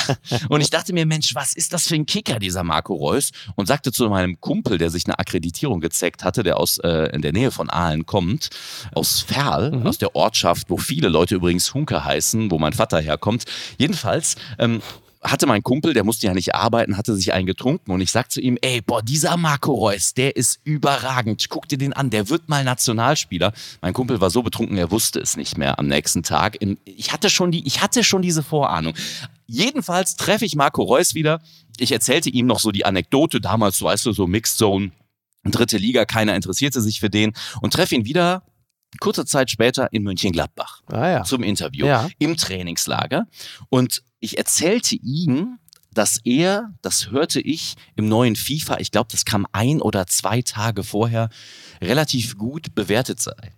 Und 0.48 0.60
ich 0.60 0.70
dachte 0.70 0.92
mir, 0.92 1.06
Mensch, 1.06 1.34
was 1.34 1.54
ist 1.54 1.72
das 1.72 1.86
für 1.86 1.94
ein 1.94 2.04
Kicker, 2.06 2.40
dieser 2.40 2.64
Marco 2.64 2.94
Reus? 2.94 3.30
Und 3.54 3.66
sagte 3.66 3.92
zu 3.92 4.07
meinem 4.10 4.40
Kumpel, 4.40 4.78
der 4.78 4.90
sich 4.90 5.06
eine 5.06 5.18
Akkreditierung 5.18 5.80
gezeckt 5.80 6.24
hatte, 6.24 6.42
der 6.42 6.58
aus 6.58 6.78
äh, 6.78 7.10
in 7.14 7.22
der 7.22 7.32
Nähe 7.32 7.50
von 7.50 7.70
Aalen 7.70 8.06
kommt, 8.06 8.50
aus 8.94 9.20
Ferl, 9.20 9.70
Mhm. 9.72 9.86
aus 9.86 9.98
der 9.98 10.14
Ortschaft, 10.14 10.70
wo 10.70 10.76
viele 10.76 11.08
Leute 11.08 11.34
übrigens 11.34 11.72
Hunke 11.74 12.04
heißen, 12.04 12.50
wo 12.50 12.58
mein 12.58 12.72
Vater 12.72 13.00
herkommt. 13.00 13.44
Jedenfalls 13.78 14.36
ähm, 14.58 14.80
hatte 15.20 15.46
mein 15.46 15.64
Kumpel, 15.64 15.94
der 15.94 16.04
musste 16.04 16.28
ja 16.28 16.32
nicht 16.32 16.54
arbeiten, 16.54 16.96
hatte 16.96 17.14
sich 17.16 17.32
einen 17.32 17.44
getrunken 17.46 17.90
und 17.90 18.00
ich 18.00 18.12
sag 18.12 18.30
zu 18.30 18.40
ihm, 18.40 18.56
ey, 18.62 18.80
boah, 18.80 19.02
dieser 19.02 19.36
Marco 19.36 19.72
Reus, 19.72 20.14
der 20.14 20.36
ist 20.36 20.60
überragend. 20.62 21.48
Guck 21.48 21.68
dir 21.68 21.76
den 21.76 21.92
an, 21.92 22.10
der 22.10 22.28
wird 22.28 22.48
mal 22.48 22.62
Nationalspieler. 22.62 23.52
Mein 23.80 23.92
Kumpel 23.94 24.20
war 24.20 24.30
so 24.30 24.42
betrunken, 24.44 24.76
er 24.76 24.92
wusste 24.92 25.18
es 25.18 25.36
nicht 25.36 25.58
mehr 25.58 25.78
am 25.80 25.88
nächsten 25.88 26.22
Tag. 26.22 26.56
Ich 26.84 27.12
hatte 27.12 27.30
schon 27.30 27.50
die, 27.50 27.66
ich 27.66 27.82
hatte 27.82 28.04
schon 28.04 28.22
diese 28.22 28.44
Vorahnung. 28.44 28.94
Jedenfalls 29.48 30.16
treffe 30.16 30.44
ich 30.44 30.54
Marco 30.56 30.82
Reus 30.82 31.14
wieder. 31.14 31.40
Ich 31.78 31.90
erzählte 31.90 32.28
ihm 32.28 32.46
noch 32.46 32.60
so 32.60 32.70
die 32.70 32.84
Anekdote, 32.84 33.40
damals, 33.40 33.80
weißt 33.80 34.04
du, 34.06 34.12
so 34.12 34.26
Mixed 34.26 34.58
Zone, 34.58 34.92
dritte 35.44 35.78
Liga, 35.78 36.04
keiner 36.04 36.36
interessierte 36.36 36.82
sich 36.82 37.00
für 37.00 37.08
den 37.10 37.32
und 37.62 37.72
treffe 37.72 37.94
ihn 37.94 38.04
wieder 38.04 38.42
kurze 39.00 39.24
Zeit 39.24 39.50
später 39.50 39.92
in 39.92 40.02
Mönchengladbach 40.02 40.82
Ah 40.86 41.08
ja. 41.08 41.24
zum 41.24 41.42
Interview 41.42 41.86
Ja. 41.86 42.08
im 42.18 42.36
Trainingslager. 42.36 43.26
Und 43.70 44.02
ich 44.20 44.36
erzählte 44.38 44.96
ihm, 44.96 45.58
dass 45.92 46.20
er, 46.24 46.74
das 46.82 47.10
hörte 47.10 47.40
ich 47.40 47.74
im 47.96 48.08
neuen 48.08 48.36
FIFA, 48.36 48.78
ich 48.80 48.90
glaube, 48.90 49.08
das 49.10 49.24
kam 49.24 49.46
ein 49.52 49.80
oder 49.80 50.06
zwei 50.06 50.42
Tage 50.42 50.84
vorher, 50.84 51.28
relativ 51.80 52.36
gut 52.36 52.74
bewertet 52.74 53.20
sei. 53.20 53.54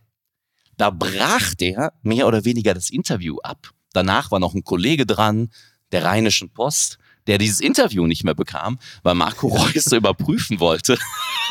Da 0.76 0.90
brach 0.90 1.54
der 1.54 1.92
mehr 2.02 2.26
oder 2.28 2.44
weniger 2.44 2.74
das 2.74 2.90
Interview 2.90 3.38
ab. 3.42 3.70
Danach 3.92 4.30
war 4.30 4.38
noch 4.38 4.54
ein 4.54 4.62
Kollege 4.64 5.04
dran, 5.04 5.50
der 5.92 6.04
Rheinischen 6.04 6.50
Post, 6.50 6.98
der 7.26 7.38
dieses 7.38 7.60
Interview 7.60 8.06
nicht 8.06 8.24
mehr 8.24 8.34
bekam, 8.34 8.78
weil 9.02 9.14
Marco 9.14 9.48
Reus 9.48 9.92
überprüfen 9.92 10.60
wollte, 10.60 10.98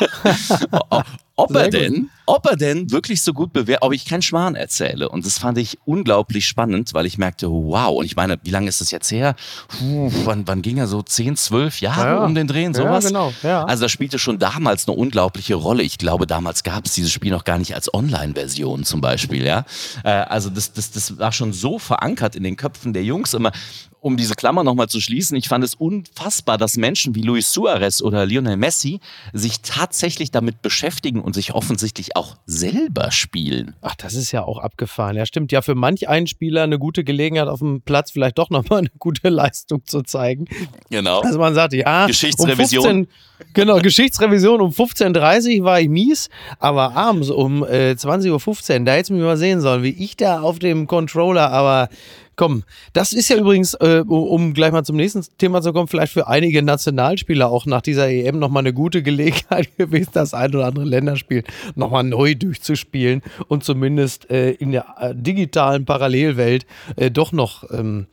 ob 1.36 1.54
er 1.54 1.64
gut. 1.64 1.72
denn, 1.74 2.10
ob 2.26 2.46
er 2.46 2.56
denn 2.56 2.90
wirklich 2.90 3.22
so 3.22 3.32
gut 3.32 3.52
bewertet, 3.52 3.82
ob 3.82 3.92
ich 3.92 4.04
keinen 4.04 4.20
Schmarrn 4.22 4.54
erzähle. 4.54 5.08
Und 5.08 5.24
das 5.24 5.38
fand 5.38 5.56
ich 5.58 5.78
unglaublich 5.86 6.46
spannend, 6.46 6.92
weil 6.92 7.06
ich 7.06 7.16
merkte, 7.16 7.48
wow. 7.50 7.98
Und 7.98 8.04
ich 8.04 8.14
meine, 8.16 8.38
wie 8.42 8.50
lange 8.50 8.68
ist 8.68 8.80
das 8.80 8.90
jetzt 8.90 9.10
her? 9.10 9.34
Puh, 9.68 10.10
wann, 10.24 10.46
wann 10.46 10.60
ging 10.62 10.76
er 10.78 10.86
so? 10.86 11.02
10, 11.02 11.36
12 11.36 11.80
Jahre 11.80 12.00
Ja, 12.00 12.14
ja. 12.16 12.24
um 12.24 12.34
den 12.34 12.46
Drehen, 12.46 12.74
Ja, 12.74 12.82
sowas? 12.82 13.06
genau, 13.06 13.32
ja. 13.42 13.64
Also 13.64 13.84
das 13.84 13.92
spielte 13.92 14.18
schon 14.18 14.38
damals 14.38 14.86
eine 14.86 14.96
unglaubliche 14.96 15.54
Rolle. 15.54 15.82
Ich 15.82 15.96
glaube, 15.98 16.26
damals 16.26 16.62
gab 16.62 16.84
es 16.86 16.92
dieses 16.94 17.10
Spiel 17.12 17.30
noch 17.30 17.44
gar 17.44 17.58
nicht 17.58 17.74
als 17.74 17.92
Online-Version 17.92 18.84
zum 18.84 19.00
Beispiel, 19.00 19.44
ja. 19.44 19.64
Äh, 20.04 20.10
also 20.10 20.50
das, 20.50 20.72
das, 20.72 20.90
das 20.90 21.18
war 21.18 21.32
schon 21.32 21.52
so 21.52 21.78
verankert 21.78 22.36
in 22.36 22.42
den 22.42 22.56
Köpfen 22.56 22.92
der 22.92 23.02
Jungs 23.04 23.32
immer. 23.34 23.52
Um 24.02 24.16
diese 24.16 24.34
Klammer 24.34 24.64
nochmal 24.64 24.88
zu 24.88 24.98
schließen, 24.98 25.36
ich 25.36 25.46
fand 25.48 25.62
es 25.62 25.74
unfassbar, 25.74 26.56
dass 26.56 26.78
Menschen 26.78 27.14
wie 27.14 27.20
Luis 27.20 27.52
Suarez 27.52 28.00
oder 28.00 28.24
Lionel 28.24 28.56
Messi 28.56 28.98
sich 29.34 29.60
tatsächlich 29.60 30.30
damit 30.30 30.62
beschäftigen 30.62 31.20
und 31.30 31.34
sich 31.34 31.54
offensichtlich 31.54 32.16
auch 32.16 32.38
selber 32.44 33.12
spielen. 33.12 33.76
Ach, 33.82 33.94
das 33.94 34.14
ist 34.14 34.32
ja 34.32 34.42
auch 34.42 34.58
abgefahren. 34.58 35.16
Ja, 35.16 35.24
stimmt. 35.24 35.52
Ja, 35.52 35.62
für 35.62 35.76
manch 35.76 36.08
einen 36.08 36.26
Spieler 36.26 36.64
eine 36.64 36.76
gute 36.76 37.04
Gelegenheit 37.04 37.46
auf 37.46 37.60
dem 37.60 37.82
Platz 37.82 38.10
vielleicht 38.10 38.36
doch 38.36 38.50
nochmal 38.50 38.80
eine 38.80 38.90
gute 38.98 39.28
Leistung 39.28 39.84
zu 39.84 40.02
zeigen. 40.02 40.46
Genau. 40.90 41.20
Also 41.20 41.38
man 41.38 41.54
sagt, 41.54 41.72
ja, 41.72 42.08
Geschichtsrevision. 42.08 42.84
Um 42.84 42.90
15, 43.06 43.08
genau, 43.54 43.78
Geschichtsrevision 43.78 44.60
um 44.60 44.70
15.30 44.70 45.58
Uhr 45.58 45.64
war 45.64 45.80
ich 45.80 45.88
mies, 45.88 46.28
aber 46.58 46.94
abends 46.96 47.30
um 47.30 47.64
äh, 47.64 47.92
20.15 47.92 48.78
Uhr, 48.78 48.84
da 48.84 48.92
hättest 48.92 49.10
du 49.10 49.14
mich 49.14 49.22
mal 49.22 49.36
sehen 49.36 49.60
sollen, 49.60 49.82
wie 49.82 49.90
ich 49.90 50.16
da 50.16 50.40
auf 50.40 50.58
dem 50.58 50.86
Controller, 50.86 51.50
aber 51.50 51.88
komm, 52.40 52.64
das 52.94 53.12
ist 53.12 53.28
ja 53.28 53.36
übrigens, 53.36 53.74
äh, 53.74 54.02
um 54.06 54.54
gleich 54.54 54.72
mal 54.72 54.82
zum 54.82 54.96
nächsten 54.96 55.22
Thema 55.36 55.60
zu 55.60 55.74
kommen, 55.74 55.88
vielleicht 55.88 56.14
für 56.14 56.26
einige 56.26 56.62
Nationalspieler 56.62 57.50
auch 57.50 57.66
nach 57.66 57.82
dieser 57.82 58.08
EM 58.08 58.38
nochmal 58.38 58.62
eine 58.62 58.72
gute 58.72 59.02
Gelegenheit 59.02 59.68
gewesen, 59.76 60.08
das 60.14 60.32
ein 60.32 60.54
oder 60.54 60.64
andere 60.64 60.86
Länderspiel 60.86 61.44
nochmal 61.74 62.04
neu 62.04 62.34
durchzuspielen 62.34 63.20
und 63.48 63.62
zumindest 63.62 64.30
äh, 64.30 64.52
in 64.52 64.72
der 64.72 64.86
äh, 64.98 65.14
digitalen 65.14 65.84
Parallelwelt 65.84 66.64
äh, 66.96 67.10
doch 67.10 67.32
noch 67.32 67.64
ähm, 67.70 68.06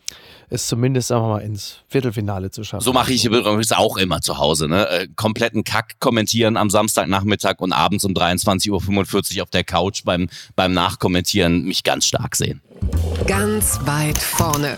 es 0.49 0.67
zumindest, 0.67 1.09
sagen 1.09 1.23
wir 1.23 1.29
mal, 1.29 1.39
ins 1.39 1.79
Viertelfinale 1.87 2.51
zu 2.51 2.63
schaffen. 2.63 2.83
So 2.83 2.93
mache 2.93 3.13
ich 3.13 3.25
übrigens 3.25 3.71
auch 3.71 3.97
immer 3.97 4.21
zu 4.21 4.37
Hause. 4.37 4.67
Ne? 4.67 4.87
Äh, 4.89 5.07
kompletten 5.15 5.63
Kack 5.63 5.99
kommentieren 5.99 6.57
am 6.57 6.69
Samstagnachmittag 6.69 7.59
und 7.59 7.73
abends 7.73 8.05
um 8.05 8.13
23.45 8.13 9.37
Uhr 9.37 9.43
auf 9.43 9.49
der 9.49 9.63
Couch 9.63 10.03
beim, 10.05 10.29
beim 10.55 10.73
Nachkommentieren 10.73 11.63
mich 11.63 11.83
ganz 11.83 12.05
stark 12.05 12.35
sehen. 12.35 12.61
Ganz 13.25 13.79
weit 13.85 14.17
vorne. 14.17 14.77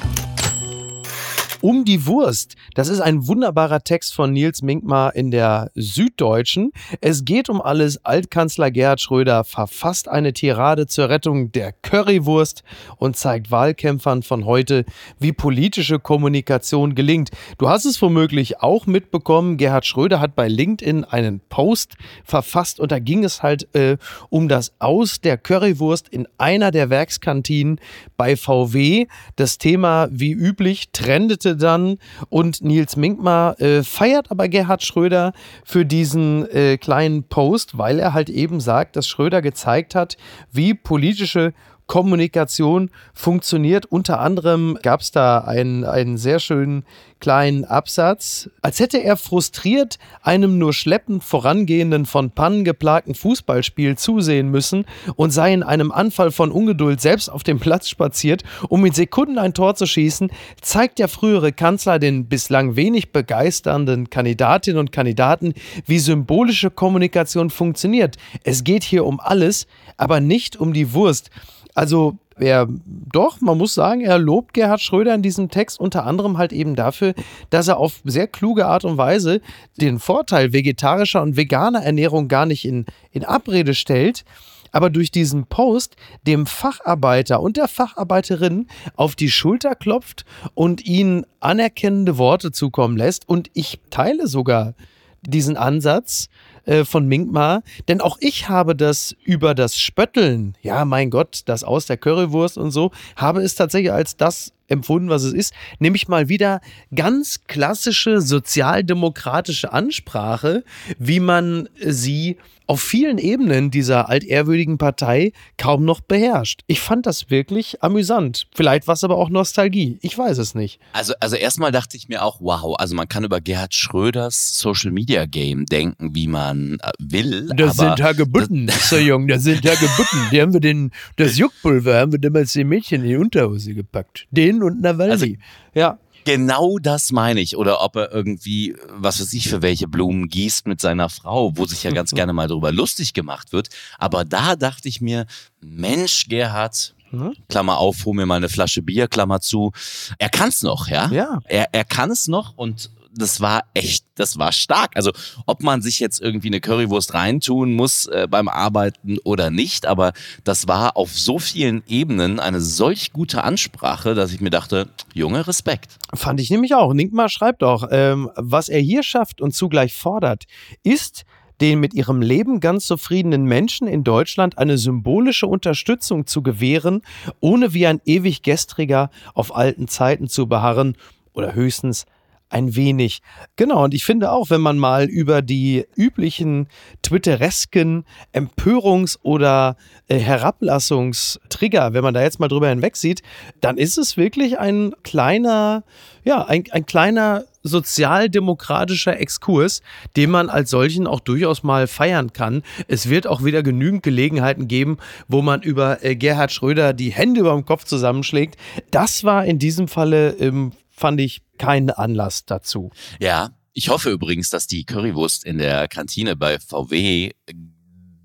Um 1.61 1.83
die 1.83 2.05
Wurst. 2.05 2.55
Das 2.73 2.87
ist 2.87 3.01
ein 3.01 3.27
wunderbarer 3.27 3.83
Text 3.83 4.13
von 4.13 4.31
Nils 4.31 4.61
Minkmar 4.61 5.13
in 5.15 5.29
der 5.29 5.71
Süddeutschen. 5.75 6.71
Es 7.01 7.25
geht 7.25 7.49
um 7.49 7.61
alles. 7.61 8.05
Altkanzler 8.05 8.71
Gerhard 8.71 9.01
Schröder 9.01 9.43
verfasst 9.43 10.07
eine 10.07 10.31
Tirade 10.31 10.87
zur 10.87 11.09
Rettung 11.09 11.51
der 11.51 11.73
Currywurst 11.73 12.63
und 12.95 13.17
zeigt 13.17 13.51
Wahlkämpfern 13.51 14.23
von 14.23 14.45
heute, 14.45 14.85
wie 15.19 15.33
politische 15.33 15.99
Kommunikation 15.99 16.95
gelingt. 16.95 17.31
Du 17.57 17.67
hast 17.67 17.83
es 17.83 18.01
womöglich 18.01 18.61
auch 18.61 18.85
mitbekommen. 18.85 19.57
Gerhard 19.57 19.85
Schröder 19.85 20.21
hat 20.21 20.35
bei 20.35 20.47
LinkedIn 20.47 21.03
einen 21.03 21.41
Post 21.49 21.95
verfasst 22.23 22.79
und 22.79 22.93
da 22.93 22.99
ging 22.99 23.25
es 23.25 23.43
halt 23.43 23.67
äh, 23.75 23.97
um 24.29 24.47
das 24.47 24.71
Aus 24.79 25.19
der 25.19 25.37
Currywurst 25.37 26.07
in 26.07 26.25
einer 26.37 26.71
der 26.71 26.89
Werkskantinen 26.89 27.81
bei 28.15 28.37
VW. 28.37 29.07
Das 29.35 29.57
Thema, 29.57 30.07
wie 30.11 30.31
üblich, 30.31 30.91
trendete 30.93 31.48
dann. 31.55 31.97
Und 32.29 32.63
Nils 32.63 32.95
Minkmar 32.95 33.59
äh, 33.59 33.83
feiert 33.83 34.31
aber 34.31 34.47
Gerhard 34.47 34.83
Schröder 34.83 35.33
für 35.63 35.85
diesen 35.85 36.49
äh, 36.49 36.77
kleinen 36.77 37.23
Post, 37.23 37.77
weil 37.77 37.99
er 37.99 38.13
halt 38.13 38.29
eben 38.29 38.59
sagt, 38.59 38.95
dass 38.95 39.07
Schröder 39.07 39.41
gezeigt 39.41 39.95
hat, 39.95 40.17
wie 40.51 40.73
politische 40.73 41.53
Kommunikation 41.89 42.91
funktioniert. 43.15 43.87
Unter 43.87 44.19
anderem 44.19 44.77
gab 44.83 45.01
es 45.01 45.11
da 45.11 45.39
einen, 45.39 45.83
einen 45.83 46.17
sehr 46.17 46.39
schönen 46.39 46.85
kleinen 47.19 47.65
Absatz, 47.65 48.49
als 48.61 48.79
hätte 48.79 49.03
er 49.03 49.17
frustriert 49.17 49.97
einem 50.21 50.59
nur 50.59 50.71
schleppend 50.71 51.23
vorangehenden, 51.23 52.05
von 52.05 52.29
Pannen 52.29 52.63
geplagten 52.63 53.15
Fußballspiel 53.15 53.97
zusehen 53.97 54.51
müssen 54.51 54.85
und 55.15 55.31
sei 55.31 55.51
in 55.51 55.63
einem 55.63 55.91
Anfall 55.91 56.31
von 56.31 56.51
Ungeduld 56.51 57.01
selbst 57.01 57.27
auf 57.27 57.41
dem 57.43 57.59
Platz 57.59 57.89
spaziert, 57.89 58.43
um 58.69 58.85
in 58.85 58.93
Sekunden 58.93 59.39
ein 59.39 59.55
Tor 59.55 59.75
zu 59.75 59.87
schießen, 59.87 60.31
zeigt 60.61 60.99
der 60.99 61.07
frühere 61.07 61.51
Kanzler 61.51 61.97
den 61.97 62.27
bislang 62.27 62.75
wenig 62.75 63.11
begeisternden 63.11 64.11
Kandidatinnen 64.11 64.79
und 64.79 64.91
Kandidaten, 64.91 65.55
wie 65.87 65.99
symbolische 65.99 66.69
Kommunikation 66.69 67.49
funktioniert. 67.49 68.17
Es 68.43 68.63
geht 68.63 68.83
hier 68.83 69.05
um 69.05 69.19
alles, 69.19 69.65
aber 69.97 70.19
nicht 70.19 70.55
um 70.55 70.71
die 70.71 70.93
Wurst. 70.93 71.31
Also 71.79 72.17
er, 72.37 72.67
doch, 72.83 73.39
man 73.39 73.57
muss 73.57 73.73
sagen, 73.73 74.01
er 74.01 74.19
lobt 74.19 74.53
Gerhard 74.53 74.81
Schröder 74.81 75.15
in 75.15 75.21
diesem 75.21 75.49
Text 75.49 75.79
unter 75.79 76.05
anderem 76.05 76.37
halt 76.37 76.51
eben 76.51 76.75
dafür, 76.75 77.13
dass 77.51 77.69
er 77.69 77.77
auf 77.77 78.01
sehr 78.03 78.27
kluge 78.27 78.65
Art 78.65 78.83
und 78.83 78.97
Weise 78.97 79.39
den 79.79 79.97
Vorteil 79.97 80.51
vegetarischer 80.51 81.21
und 81.21 81.37
veganer 81.37 81.81
Ernährung 81.81 82.27
gar 82.27 82.45
nicht 82.45 82.65
in, 82.65 82.85
in 83.11 83.23
Abrede 83.23 83.73
stellt, 83.73 84.25
aber 84.73 84.89
durch 84.89 85.09
diesen 85.09 85.45
Post 85.45 85.95
dem 86.27 86.47
Facharbeiter 86.47 87.39
und 87.39 87.55
der 87.55 87.69
Facharbeiterin 87.69 88.67
auf 88.97 89.15
die 89.15 89.31
Schulter 89.31 89.73
klopft 89.73 90.25
und 90.55 90.85
ihnen 90.85 91.25
anerkennende 91.39 92.17
Worte 92.17 92.51
zukommen 92.51 92.97
lässt. 92.97 93.29
Und 93.29 93.49
ich 93.53 93.79
teile 93.89 94.27
sogar 94.27 94.73
diesen 95.21 95.55
Ansatz, 95.55 96.27
äh, 96.69 96.85
von 96.85 97.07
Minkmar, 97.07 97.63
denn 97.87 97.99
auch 97.99 98.17
ich 98.19 98.47
habe 98.47 98.75
das 98.75 99.15
über 99.23 99.55
das 99.55 99.79
Spötteln, 99.79 100.55
ja 100.61 100.85
mein 100.85 101.09
Gott, 101.09 101.41
das 101.45 101.63
aus 101.63 101.87
der 101.87 101.97
Currywurst 101.97 102.59
und 102.59 102.69
so, 102.69 102.91
habe 103.15 103.41
es 103.41 103.55
tatsächlich 103.55 103.91
als 103.91 104.17
das 104.17 104.53
empfunden, 104.67 105.09
was 105.09 105.23
es 105.23 105.33
ist, 105.33 105.51
nämlich 105.79 106.07
mal 106.07 106.29
wieder 106.29 106.61
ganz 106.93 107.41
klassische 107.47 108.21
sozialdemokratische 108.21 109.73
Ansprache, 109.73 110.63
wie 110.99 111.19
man 111.19 111.69
sie 111.83 112.37
auf 112.69 112.81
vielen 112.81 113.17
Ebenen 113.17 113.71
dieser 113.71 114.09
altehrwürdigen 114.09 114.77
Partei 114.77 115.33
kaum 115.57 115.85
noch 115.85 116.01
beherrscht. 116.01 116.61
Ich 116.67 116.81
fand 116.81 117.07
das 117.07 117.31
wirklich 117.31 117.81
amüsant. 117.81 118.45
Vielleicht 118.53 118.85
war 118.87 118.93
es 118.93 119.03
aber 119.03 119.17
auch 119.17 119.31
Nostalgie. 119.31 119.97
Ich 120.03 120.15
weiß 120.15 120.37
es 120.37 120.53
nicht. 120.53 120.79
Also, 120.93 121.15
also 121.19 121.35
erstmal 121.35 121.71
dachte 121.71 121.97
ich 121.97 122.09
mir 122.09 122.23
auch, 122.23 122.41
wow, 122.41 122.75
also 122.77 122.93
man 122.93 123.09
kann 123.09 123.23
über 123.23 123.41
Gerhard 123.41 123.73
Schröders 123.73 124.59
Social 124.59 124.91
Media 124.91 125.25
Game 125.25 125.65
denken, 125.65 126.13
wie 126.13 126.27
man 126.27 126.77
äh, 126.83 126.91
will. 126.99 127.49
Das 127.55 127.77
sind 127.77 128.03
Hagebutten, 128.03 128.69
so 128.69 128.97
jung, 128.97 129.27
das 129.27 129.45
sind 129.45 129.65
Hagebutten. 129.65 130.27
Die 130.31 130.39
haben 130.39 130.53
wir 130.53 130.59
den, 130.59 130.91
das 131.15 131.39
Juckpulver 131.39 131.99
haben 131.99 132.11
wir 132.11 132.19
damals 132.19 132.53
den 132.53 132.67
Mädchen 132.67 133.01
in 133.01 133.09
die 133.09 133.17
Unterhose 133.17 133.73
gepackt. 133.73 134.27
Den 134.29 134.61
und 134.61 134.79
Nawalny. 134.79 135.11
Also, 135.11 135.25
ja. 135.73 135.97
Genau 136.25 136.77
das 136.79 137.11
meine 137.11 137.41
ich. 137.41 137.57
Oder 137.57 137.81
ob 137.81 137.95
er 137.95 138.11
irgendwie, 138.11 138.75
was 138.89 139.19
weiß 139.19 139.33
ich, 139.33 139.49
für 139.49 139.61
welche 139.61 139.87
Blumen 139.87 140.27
gießt 140.27 140.67
mit 140.67 140.81
seiner 140.81 141.09
Frau, 141.09 141.51
wo 141.55 141.65
sich 141.65 141.83
ja 141.83 141.91
ganz 141.91 142.11
gerne 142.15 142.33
mal 142.33 142.47
darüber 142.47 142.71
lustig 142.71 143.13
gemacht 143.13 143.51
wird. 143.51 143.69
Aber 143.97 144.25
da 144.25 144.55
dachte 144.55 144.87
ich 144.87 145.01
mir, 145.01 145.25
Mensch, 145.61 146.27
Gerhard, 146.27 146.93
hm? 147.11 147.33
Klammer 147.47 147.77
auf, 147.77 148.05
hol 148.05 148.13
mir 148.13 148.25
mal 148.25 148.35
eine 148.35 148.49
Flasche 148.49 148.81
Bier, 148.81 149.07
Klammer 149.07 149.41
zu. 149.41 149.71
Er 150.19 150.29
kann 150.29 150.49
es 150.49 150.61
noch, 150.61 150.87
ja? 150.87 151.09
Ja. 151.11 151.39
Er, 151.45 151.73
er 151.73 151.83
kann 151.83 152.11
es 152.11 152.27
noch 152.27 152.55
und 152.55 152.91
das 153.13 153.41
war 153.41 153.63
echt, 153.73 154.05
das 154.15 154.37
war 154.37 154.51
stark. 154.51 154.91
Also 154.95 155.11
ob 155.45 155.63
man 155.63 155.81
sich 155.81 155.99
jetzt 155.99 156.21
irgendwie 156.21 156.47
eine 156.47 156.61
Currywurst 156.61 157.13
reintun 157.13 157.73
muss 157.73 158.07
äh, 158.07 158.27
beim 158.29 158.47
Arbeiten 158.47 159.17
oder 159.23 159.49
nicht, 159.49 159.85
aber 159.85 160.13
das 160.43 160.67
war 160.67 160.97
auf 160.97 161.17
so 161.17 161.39
vielen 161.39 161.83
Ebenen 161.87 162.39
eine 162.39 162.61
solch 162.61 163.11
gute 163.13 163.43
Ansprache, 163.43 164.15
dass 164.15 164.31
ich 164.31 164.41
mir 164.41 164.49
dachte, 164.49 164.89
Junge, 165.13 165.47
Respekt. 165.47 165.97
Fand 166.13 166.39
ich 166.39 166.49
nämlich 166.49 166.75
auch. 166.75 166.93
Ninkmar 166.93 167.29
schreibt 167.29 167.63
auch, 167.63 167.87
ähm, 167.91 168.29
was 168.35 168.69
er 168.69 168.79
hier 168.79 169.03
schafft 169.03 169.41
und 169.41 169.53
zugleich 169.53 169.95
fordert, 169.95 170.45
ist 170.83 171.25
den 171.61 171.79
mit 171.79 171.93
ihrem 171.93 172.21
Leben 172.21 172.61
ganz 172.61 172.87
zufriedenen 172.87 173.43
Menschen 173.43 173.87
in 173.87 174.03
Deutschland 174.03 174.57
eine 174.57 174.77
symbolische 174.77 175.45
Unterstützung 175.45 176.25
zu 176.25 176.41
gewähren, 176.41 177.01
ohne 177.41 177.73
wie 177.73 177.85
ein 177.85 178.01
ewig 178.05 178.43
gestriger 178.43 179.09
auf 179.33 179.53
alten 179.53 179.87
Zeiten 179.89 180.29
zu 180.29 180.47
beharren 180.47 180.95
oder 181.33 181.53
höchstens 181.53 182.05
ein 182.49 182.75
wenig. 182.75 183.21
Genau, 183.55 183.83
und 183.83 183.93
ich 183.93 184.03
finde 184.03 184.31
auch, 184.31 184.49
wenn 184.49 184.61
man 184.61 184.77
mal 184.77 185.05
über 185.05 185.41
die 185.41 185.85
üblichen 185.95 186.67
twitteresken 187.03 188.05
Empörungs- 188.33 189.19
oder 189.21 189.77
äh, 190.07 190.17
Herablassungstrigger, 190.17 191.93
wenn 191.93 192.03
man 192.03 192.13
da 192.13 192.21
jetzt 192.21 192.39
mal 192.39 192.47
drüber 192.47 192.69
hinweg 192.69 192.97
sieht, 192.97 193.21
dann 193.61 193.77
ist 193.77 193.97
es 193.97 194.17
wirklich 194.17 194.59
ein 194.59 194.93
kleiner, 195.03 195.83
ja, 196.23 196.43
ein, 196.45 196.63
ein 196.71 196.85
kleiner 196.85 197.45
sozialdemokratischer 197.61 199.19
Exkurs, 199.19 199.81
den 200.15 200.31
man 200.31 200.49
als 200.49 200.69
solchen 200.69 201.07
auch 201.07 201.19
durchaus 201.19 201.61
mal 201.61 201.87
feiern 201.87 202.33
kann. 202.33 202.63
Es 202.87 203.09
wird 203.09 203.27
auch 203.27 203.43
wieder 203.43 203.63
genügend 203.63 204.01
Gelegenheiten 204.01 204.67
geben, 204.67 204.97
wo 205.27 205.41
man 205.41 205.61
über 205.61 206.03
äh, 206.03 206.15
Gerhard 206.15 206.51
Schröder 206.51 206.93
die 206.93 207.11
Hände 207.11 207.41
über 207.41 207.53
dem 207.53 207.65
Kopf 207.65 207.83
zusammenschlägt. 207.83 208.55
Das 208.91 209.23
war 209.23 209.45
in 209.45 209.59
diesem 209.59 209.87
Falle 209.87 210.31
ähm, 210.39 210.71
fand 210.99 211.19
ich 211.21 211.41
keinen 211.57 211.89
Anlass 211.89 212.45
dazu. 212.45 212.91
Ja, 213.19 213.51
ich 213.73 213.89
hoffe 213.89 214.09
übrigens, 214.09 214.49
dass 214.49 214.67
die 214.67 214.83
Currywurst 214.83 215.45
in 215.45 215.57
der 215.57 215.87
Kantine 215.87 216.35
bei 216.35 216.59
VW 216.59 217.31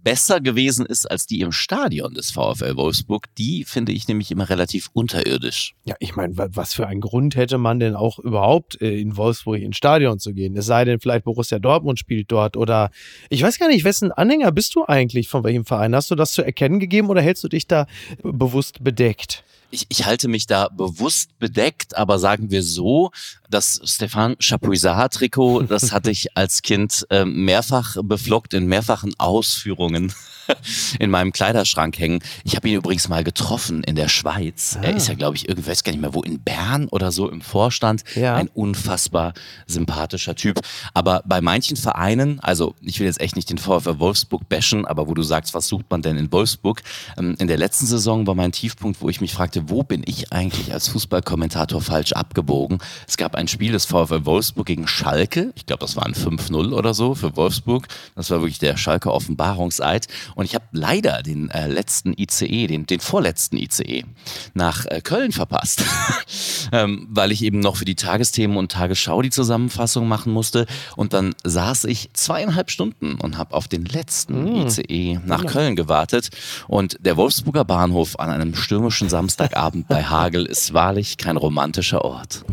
besser 0.03 0.41
gewesen 0.41 0.85
ist 0.85 1.11
als 1.11 1.27
die 1.27 1.41
im 1.41 1.51
Stadion 1.51 2.13
des 2.13 2.31
VfL 2.31 2.77
Wolfsburg. 2.77 3.35
Die 3.37 3.65
finde 3.65 3.93
ich 3.93 4.07
nämlich 4.07 4.31
immer 4.31 4.51
relativ 4.51 4.91
unterirdisch. 4.93 5.75
Ja, 5.85 5.95
ich 5.99 6.15
meine, 6.15 6.35
was 6.37 6.75
für 6.75 6.87
einen 6.87 7.01
Grund 7.01 7.37
hätte 7.37 7.57
man 7.57 7.81
denn 7.81 7.97
auch 7.97 8.19
überhaupt 8.19 8.81
äh, 8.83 9.01
in 9.01 9.17
Wolfsburg 9.17 9.61
ins 9.61 9.77
Stadion 9.77 10.19
zu 10.19 10.35
gehen? 10.35 10.57
Es 10.57 10.67
sei 10.67 10.85
denn, 10.85 11.01
vielleicht 11.01 11.25
Borussia 11.25 11.59
Dortmund 11.59 11.99
spielt 11.99 12.31
dort 12.31 12.57
oder 12.57 12.91
ich 13.31 13.43
weiß 13.43 13.59
gar 13.59 13.69
nicht, 13.69 13.85
wessen 13.85 14.13
Anhänger 14.13 14.53
bist 14.53 14.75
du 14.75 14.85
eigentlich 14.85 15.29
von 15.29 15.43
welchem 15.43 15.65
Verein? 15.65 15.95
Hast 15.95 16.11
du 16.11 16.15
das 16.15 16.33
zu 16.33 16.43
erkennen 16.43 16.81
gegeben 16.81 17.09
oder 17.09 17.23
hältst 17.23 17.43
du 17.43 17.49
dich 17.49 17.67
da 17.67 17.87
bewusst 18.23 18.85
bedeckt? 18.85 19.43
Ich, 19.75 19.87
ich 19.89 20.07
halte 20.07 20.29
mich 20.29 20.47
da 20.47 20.69
bewusst 20.69 21.39
bedeckt, 21.39 21.97
aber 21.97 22.19
sagen 22.19 22.51
wir 22.51 22.63
so, 22.63 23.11
das 23.51 23.81
Stefan 23.85 24.37
Chapuisat-Trikot, 24.39 25.65
das 25.65 25.93
hatte 25.93 26.11
ich 26.11 26.29
als 26.37 26.63
Kind 26.63 27.07
äh, 27.11 27.25
mehrfach 27.25 27.97
beflockt 28.03 28.55
in 28.55 28.67
mehrfachen 28.67 29.15
Ausführungen 29.19 30.13
in 30.99 31.11
meinem 31.11 31.33
Kleiderschrank 31.33 31.99
hängen. 31.99 32.21
Ich 32.45 32.57
habe 32.57 32.69
ihn 32.69 32.77
übrigens 32.77 33.09
mal 33.09 33.25
getroffen 33.25 33.83
in 33.85 33.97
der 33.97 34.09
Schweiz. 34.09 34.77
Ah. 34.79 34.85
Er 34.85 34.97
ist 34.97 35.09
ja, 35.09 35.15
glaube 35.15 35.37
ich, 35.37 35.49
irgendwie, 35.49 35.71
weiß 35.71 35.85
gar 35.85 35.93
nicht 35.93 36.01
mehr 36.01 36.15
wo, 36.15 36.23
in 36.23 36.41
Bern 36.41 36.89
oder 36.89 37.13
so 37.13 37.31
im 37.31 37.41
Vorstand. 37.41 38.05
Ja. 38.15 38.35
Ein 38.35 38.49
unfassbar 38.49 39.35
sympathischer 39.67 40.35
Typ. 40.35 40.61
Aber 40.93 41.23
bei 41.27 41.41
manchen 41.41 41.77
Vereinen, 41.77 42.41
also 42.41 42.75
ich 42.81 43.01
will 43.01 43.07
jetzt 43.07 43.21
echt 43.21 43.37
nicht 43.37 43.51
den 43.51 43.59
VfL 43.59 43.99
Wolfsburg 43.99 44.49
bashen, 44.49 44.87
aber 44.87 45.09
wo 45.09 45.15
du 45.15 45.23
sagst, 45.23 45.55
was 45.55 45.69
sucht 45.69 45.87
man 45.91 46.03
denn 46.03 46.17
in 46.17 46.31
Wolfsburg? 46.33 46.83
Ähm, 47.19 47.37
in 47.39 47.49
der 47.49 47.59
letzten 47.59 47.87
Saison 47.87 48.27
war 48.27 48.35
mein 48.35 48.53
Tiefpunkt, 48.53 49.01
wo 49.01 49.09
ich 49.09 49.21
mich 49.21 49.33
fragte, 49.33 49.64
wo 49.71 49.83
bin 49.83 50.03
ich 50.05 50.33
eigentlich 50.33 50.73
als 50.73 50.89
Fußballkommentator 50.89 51.81
falsch 51.81 52.13
abgebogen? 52.13 52.79
Es 53.07 53.17
gab 53.17 53.35
ein 53.35 53.49
Spiel 53.49 53.73
des 53.73 53.87
VfL 53.87 54.27
Wolfsburg 54.27 54.67
gegen 54.67 54.87
Schalke. 54.87 55.53
Ich 55.55 55.67
glaube, 55.67 55.81
das 55.81 55.97
war 55.97 56.05
ein 56.05 56.15
5-0 56.15 56.73
oder 56.73 56.95
so 56.95 57.15
für 57.15 57.37
Wolfsburg. 57.37 57.87
Das 58.15 58.31
war 58.31 58.41
wirklich 58.41 58.59
der 58.59 58.77
Schalke 58.77 59.13
Offenbarungseid. 59.13 60.09
Und 60.35 60.45
ich 60.45 60.55
habe 60.55 60.65
leider 60.73 61.23
den 61.23 61.51
äh, 61.51 61.67
letzten 61.67 62.15
ICE, 62.17 62.67
den, 62.67 62.87
den 62.87 63.01
vorletzten 63.01 63.57
ICE 63.57 64.05
nach 64.53 64.87
äh, 64.87 65.01
Köln 65.01 65.33
verpasst, 65.33 65.83
ähm, 66.73 67.07
weil 67.11 67.33
ich 67.33 67.43
eben 67.43 67.61
noch 67.61 67.77
für 67.77 67.85
die 67.85 67.95
Tagesthemen 67.95 68.57
und 68.57 68.73
Tagesschau 68.73 69.23
die 69.23 69.31
Zusammenfassung 69.31 70.09
machen 70.09 70.33
musste. 70.33 70.67
Und 70.97 71.13
dann 71.13 71.35
saß 71.45 71.85
ich 71.85 72.11
zweieinhalb 72.13 72.71
Stunden 72.71 73.15
und 73.15 73.39
habe 73.39 73.55
auf 73.55 73.69
den 73.69 73.85
letzten 73.85 74.45
mm. 74.45 74.67
ICE 74.67 75.21
nach. 75.25 75.45
Köln 75.55 75.77
gewartet. 75.77 76.31
Und 76.69 76.97
der 77.01 77.17
Wolfsburger 77.17 77.65
Bahnhof 77.65 78.19
an 78.19 78.31
einem 78.31 78.55
stürmischen 78.55 79.09
Samstagabend 79.55 79.87
bei 79.89 80.03
Hagel 80.03 80.47
ist 80.47 80.75
wahrlich 80.75 81.17
kein 81.17 81.37
romantischer 81.37 82.05
Ort. 82.05 82.45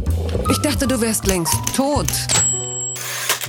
Ich 0.52 0.58
dachte, 0.60 0.88
du 0.88 1.02
wärst 1.02 1.26
längst 1.26 1.56
tot 1.76 2.08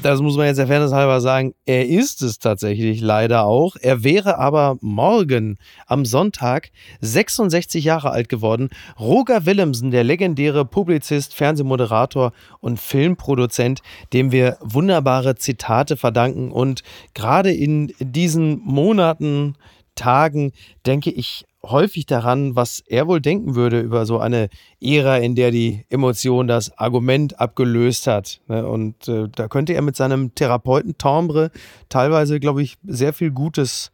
das 0.02 0.20
muss 0.20 0.36
man 0.36 0.46
jetzt 0.46 0.56
der 0.56 0.66
Fairness 0.66 0.90
halber 0.90 1.20
sagen, 1.20 1.54
er 1.64 1.86
ist 1.86 2.22
es 2.22 2.40
tatsächlich 2.40 3.00
leider 3.00 3.44
auch. 3.44 3.76
Er 3.80 4.02
wäre 4.02 4.36
aber 4.36 4.76
morgen 4.80 5.58
am 5.86 6.04
Sonntag 6.04 6.72
66 7.02 7.84
Jahre 7.84 8.10
alt 8.10 8.28
geworden. 8.28 8.70
Roger 8.98 9.46
Willemsen, 9.46 9.92
der 9.92 10.02
legendäre 10.02 10.64
Publizist, 10.64 11.34
Fernsehmoderator 11.34 12.32
und 12.58 12.80
Filmproduzent, 12.80 13.80
dem 14.12 14.32
wir 14.32 14.58
wunderbare 14.60 15.36
Zitate 15.36 15.96
verdanken. 15.96 16.50
Und 16.50 16.82
gerade 17.14 17.52
in 17.52 17.92
diesen 18.00 18.58
Monaten, 18.58 19.54
Tagen 19.94 20.52
denke 20.84 21.10
ich 21.10 21.44
häufig 21.64 22.07
daran, 22.07 22.57
was 22.57 22.81
er 22.87 23.07
wohl 23.07 23.20
denken 23.20 23.55
würde 23.55 23.81
über 23.81 24.05
so 24.07 24.18
eine 24.18 24.48
Ära, 24.81 25.18
in 25.18 25.35
der 25.35 25.51
die 25.51 25.85
Emotion 25.88 26.48
das 26.48 26.77
Argument 26.79 27.38
abgelöst 27.40 28.07
hat. 28.07 28.40
Ne? 28.48 28.66
Und 28.66 29.09
äh, 29.09 29.29
da 29.29 29.48
könnte 29.48 29.75
er 29.75 29.83
mit 29.83 29.96
seinem 29.96 30.35
Therapeuten 30.35 30.98
Tombre 30.98 31.51
teilweise, 31.88 32.40
glaube 32.40 32.62
ich, 32.62 32.77
sehr 32.85 33.12
viel 33.12 33.31
Gutes 33.31 33.92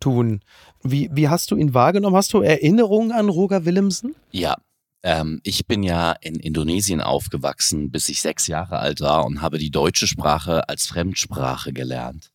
tun. 0.00 0.40
Wie, 0.82 1.10
wie 1.12 1.28
hast 1.28 1.50
du 1.50 1.56
ihn 1.56 1.74
wahrgenommen? 1.74 2.16
Hast 2.16 2.32
du 2.32 2.40
Erinnerungen 2.40 3.12
an 3.12 3.28
Roger 3.28 3.66
Willemsen? 3.66 4.14
Ja, 4.30 4.56
ähm, 5.02 5.40
ich 5.44 5.66
bin 5.66 5.82
ja 5.82 6.12
in 6.12 6.36
Indonesien 6.36 7.00
aufgewachsen, 7.00 7.90
bis 7.90 8.08
ich 8.08 8.22
sechs 8.22 8.46
Jahre 8.46 8.78
alt 8.78 9.00
war 9.00 9.26
und 9.26 9.42
habe 9.42 9.58
die 9.58 9.70
deutsche 9.70 10.06
Sprache 10.06 10.68
als 10.68 10.86
Fremdsprache 10.86 11.72
gelernt, 11.72 12.30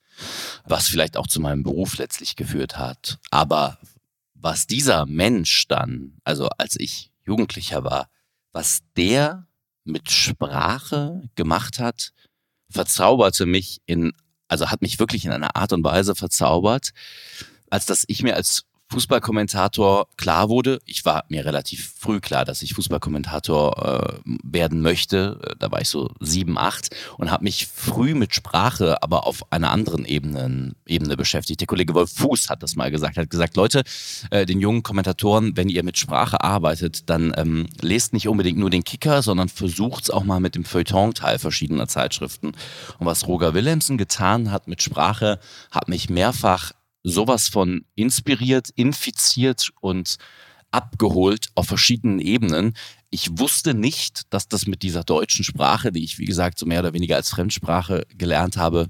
was 0.66 0.88
vielleicht 0.88 1.18
auch 1.18 1.28
zu 1.28 1.42
meinem 1.42 1.64
Beruf 1.64 1.98
letztlich 1.98 2.36
geführt 2.36 2.78
hat. 2.78 3.18
Aber 3.32 3.78
was 4.46 4.68
dieser 4.68 5.08
Mensch 5.08 5.68
dann, 5.68 6.20
also 6.24 6.50
als 6.60 6.80
ich 6.80 7.12
Jugendlicher 7.24 7.84
war, 7.84 8.12
was 8.52 8.82
der 8.96 9.48
mit 9.86 10.12
Sprache 10.12 11.24
gemacht 11.34 11.80
hat, 11.80 12.12
verzauberte 12.70 13.48
mich 13.48 13.82
in, 13.88 14.14
also 14.48 14.70
hat 14.70 14.84
mich 14.84 15.00
wirklich 15.00 15.26
in 15.26 15.32
einer 15.32 15.56
Art 15.56 15.74
und 15.74 15.84
Weise 15.84 16.14
verzaubert, 16.14 16.92
als 17.72 17.88
dass 17.88 18.06
ich 18.08 18.22
mir 18.22 18.36
als 18.36 18.66
Fußballkommentator 18.92 20.08
klar 20.16 20.48
wurde, 20.50 20.80
ich 20.86 21.06
war 21.06 21.26
mir 21.30 21.44
relativ 21.44 21.94
früh 21.98 22.20
klar, 22.20 22.46
dass 22.46 22.62
ich 22.62 22.76
Fußballkommentator 22.76 24.22
äh, 24.26 24.30
werden 24.44 24.82
möchte. 24.82 25.40
Äh, 25.44 25.56
da 25.58 25.72
war 25.72 25.82
ich 25.82 25.90
so 25.90 26.12
sieben, 26.20 26.58
acht 26.58 26.96
und 27.18 27.32
habe 27.32 27.44
mich 27.44 27.68
früh 27.68 28.14
mit 28.14 28.36
Sprache, 28.36 29.02
aber 29.02 29.26
auf 29.26 29.52
einer 29.52 29.72
anderen 29.72 30.06
Ebene, 30.06 30.76
Ebene 30.86 31.18
beschäftigt. 31.18 31.62
Der 31.62 31.68
Kollege 31.68 31.96
Wolf 31.96 32.12
Fuß 32.14 32.50
hat 32.50 32.62
das 32.62 32.76
mal 32.76 32.92
gesagt, 32.92 33.18
hat 33.18 33.30
gesagt, 33.30 33.58
Leute, 33.58 33.84
äh, 34.30 34.46
den 34.46 34.62
jungen 34.62 34.84
Kommentatoren, 34.84 35.58
wenn 35.58 35.70
ihr 35.70 35.84
mit 35.84 35.98
Sprache 35.98 36.42
arbeitet, 36.42 37.10
dann 37.10 37.34
ähm, 37.38 37.68
lest 37.82 38.14
nicht 38.14 38.28
unbedingt 38.28 38.60
nur 38.60 38.70
den 38.70 38.84
Kicker, 38.84 39.24
sondern 39.24 39.50
versucht 39.50 40.04
es 40.04 40.10
auch 40.12 40.24
mal 40.24 40.40
mit 40.40 40.54
dem 40.54 40.64
Feuilleton-Teil 40.64 41.40
verschiedener 41.40 41.88
Zeitschriften. 41.88 42.54
Und 43.00 43.06
was 43.08 43.28
Roger 43.28 43.56
Willemsen 43.56 43.98
getan 43.98 44.52
hat 44.52 44.68
mit 44.68 44.84
Sprache, 44.84 45.40
hat 45.72 45.90
mich 45.90 46.10
mehrfach 46.10 46.72
sowas 47.06 47.48
von 47.48 47.86
inspiriert, 47.96 48.70
infiziert 48.76 49.70
und 49.80 50.18
abgeholt 50.72 51.48
auf 51.56 51.68
verschiedenen 51.68 52.20
Ebenen. 52.20 52.76
Ich 53.10 53.38
wusste 53.38 53.74
nicht, 53.74 54.34
dass 54.34 54.48
das 54.48 54.66
mit 54.66 54.82
dieser 54.82 55.04
deutschen 55.04 55.46
Sprache, 55.46 55.92
die 55.92 56.04
ich 56.04 56.18
wie 56.18 56.26
gesagt 56.26 56.58
so 56.60 56.66
mehr 56.66 56.80
oder 56.82 56.94
weniger 56.94 57.16
als 57.16 57.30
Fremdsprache 57.30 58.06
gelernt 58.18 58.58
habe, 58.58 58.90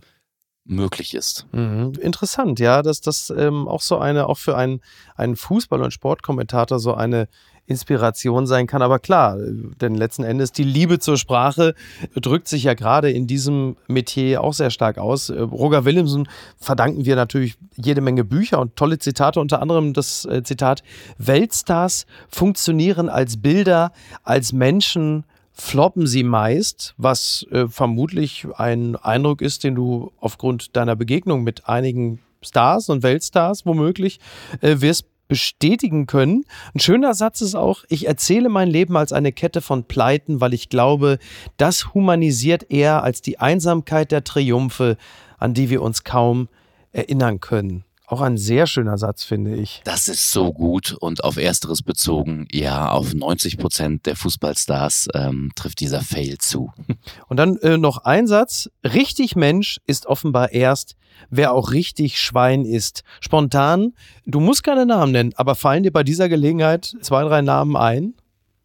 möglich 0.64 1.14
ist. 1.14 1.46
Mhm. 1.52 1.94
Interessant, 2.02 2.60
ja, 2.60 2.82
dass 2.82 3.02
das 3.02 3.30
ähm, 3.30 3.68
auch 3.68 3.82
so 3.82 4.00
eine, 4.00 4.28
auch 4.28 4.38
für 4.38 4.58
einen, 4.58 4.82
einen 5.16 5.36
Fußball- 5.36 5.84
und 5.84 5.92
Sportkommentator 5.92 6.80
so 6.80 6.96
eine 6.96 7.28
Inspiration 7.68 8.48
sein 8.48 8.68
kann. 8.68 8.82
Aber 8.82 9.00
klar, 9.00 9.38
denn 9.82 9.96
letzten 9.96 10.24
Endes 10.24 10.52
die 10.52 10.64
Liebe 10.64 11.00
zur 11.00 11.18
Sprache 11.18 11.74
drückt 12.16 12.48
sich 12.48 12.64
ja 12.64 12.74
gerade 12.74 13.12
in 13.12 13.28
diesem 13.28 13.76
Metier 13.88 14.44
auch 14.44 14.54
sehr 14.54 14.70
stark 14.70 14.98
aus. 14.98 15.30
Äh, 15.30 15.40
Roger 15.40 15.86
Willemsen 15.86 16.28
verdanken 16.58 17.06
wir 17.06 17.16
natürlich 17.16 17.56
jede 17.76 18.02
Menge 18.02 18.24
Bücher 18.24 18.60
und 18.60 18.76
tolle 18.76 19.00
Zitate, 19.00 19.40
unter 19.40 19.62
anderem 19.62 19.94
das 19.94 20.26
äh, 20.26 20.44
Zitat, 20.44 20.84
Weltstars 21.18 22.06
funktionieren 22.30 23.10
als 23.10 23.42
Bilder, 23.42 23.92
als 24.24 24.54
Menschen, 24.54 25.26
floppen 25.58 26.06
sie 26.06 26.24
meist, 26.24 26.94
was 26.98 27.48
äh, 27.50 27.68
vermutlich 27.68 28.46
ein 28.58 28.98
Eindruck 28.98 29.42
ist, 29.42 29.64
den 29.64 29.74
du 29.74 30.12
aufgrund 30.20 30.76
deiner 30.76 30.98
Begegnung 30.98 31.44
mit 31.44 31.68
einigen 31.68 32.20
Stars 32.42 32.90
und 32.90 33.04
Weltstars 33.04 33.66
womöglich 33.66 34.20
äh, 34.62 34.82
wirst 34.82 35.06
bestätigen 35.28 36.08
können. 36.08 36.46
Ein 36.74 36.80
schöner 36.80 37.14
Satz 37.14 37.42
ist 37.42 37.56
auch, 37.56 37.84
ich 37.90 38.08
erzähle 38.08 38.50
mein 38.50 38.70
Leben 38.70 38.96
als 38.98 39.14
eine 39.14 39.32
Kette 39.32 39.62
von 39.62 39.86
Pleiten, 39.86 40.42
weil 40.42 40.54
ich 40.54 40.70
glaube, 40.70 41.20
das 41.58 41.94
humanisiert 41.94 42.70
eher 42.70 43.04
als 43.04 43.22
die 43.22 43.40
Einsamkeit 43.40 44.12
der 44.12 44.24
Triumphe, 44.24 44.98
an 45.38 45.54
die 45.54 45.70
wir 45.70 45.82
uns 45.82 46.04
kaum 46.04 46.48
erinnern 46.92 47.40
können. 47.40 47.84
Auch 48.08 48.22
ein 48.22 48.38
sehr 48.38 48.68
schöner 48.68 48.98
Satz, 48.98 49.24
finde 49.24 49.56
ich. 49.56 49.82
Das 49.84 50.08
ist 50.08 50.32
so 50.32 50.54
gut 50.54 50.96
und 51.00 51.24
auf 51.24 51.38
Ersteres 51.38 51.82
bezogen, 51.82 52.48
ja, 52.52 52.92
auf 52.92 53.14
90 53.14 53.58
Prozent 53.58 54.06
der 54.06 54.16
Fußballstars 54.16 55.08
ähm, 55.16 55.52
trifft 55.56 55.80
dieser 55.80 56.02
Fail 56.02 56.38
zu. 56.38 56.72
Und 57.28 57.38
dann 57.38 57.58
äh, 57.58 57.78
noch 57.78 58.00
ein 58.00 58.28
Satz. 58.28 58.70
Richtig 58.84 59.36
Mensch 59.36 59.80
ist 59.88 60.06
offenbar 60.06 60.52
erst, 60.52 60.96
wer 61.30 61.54
auch 61.54 61.72
richtig 61.72 62.20
Schwein 62.20 62.66
ist. 62.66 63.04
Spontan, 63.22 63.94
du 64.26 64.40
musst 64.40 64.64
keine 64.64 64.86
Namen 64.86 65.12
nennen, 65.12 65.34
aber 65.36 65.56
fallen 65.56 65.84
dir 65.84 65.92
bei 65.92 66.04
dieser 66.04 66.30
Gelegenheit 66.30 66.96
zwei, 67.02 67.24
drei 67.24 67.42
Namen 67.42 67.76
ein? 67.76 68.14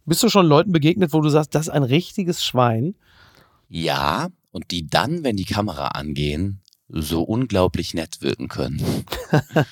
Bist 0.05 0.23
du 0.23 0.29
schon 0.29 0.47
Leuten 0.47 0.73
begegnet, 0.73 1.13
wo 1.13 1.21
du 1.21 1.29
sagst, 1.29 1.55
das 1.55 1.69
ist 1.69 1.73
ein 1.73 1.83
richtiges 1.83 2.45
Schwein? 2.45 2.95
Ja, 3.69 4.29
und 4.51 4.71
die 4.71 4.87
dann, 4.87 5.25
wenn 5.25 5.37
die 5.37 5.45
Kamera 5.45 5.89
angehen, 5.89 6.61
so 6.93 7.23
unglaublich 7.23 7.95
nett 7.95 8.21
wirken 8.21 8.49
können. 8.49 8.83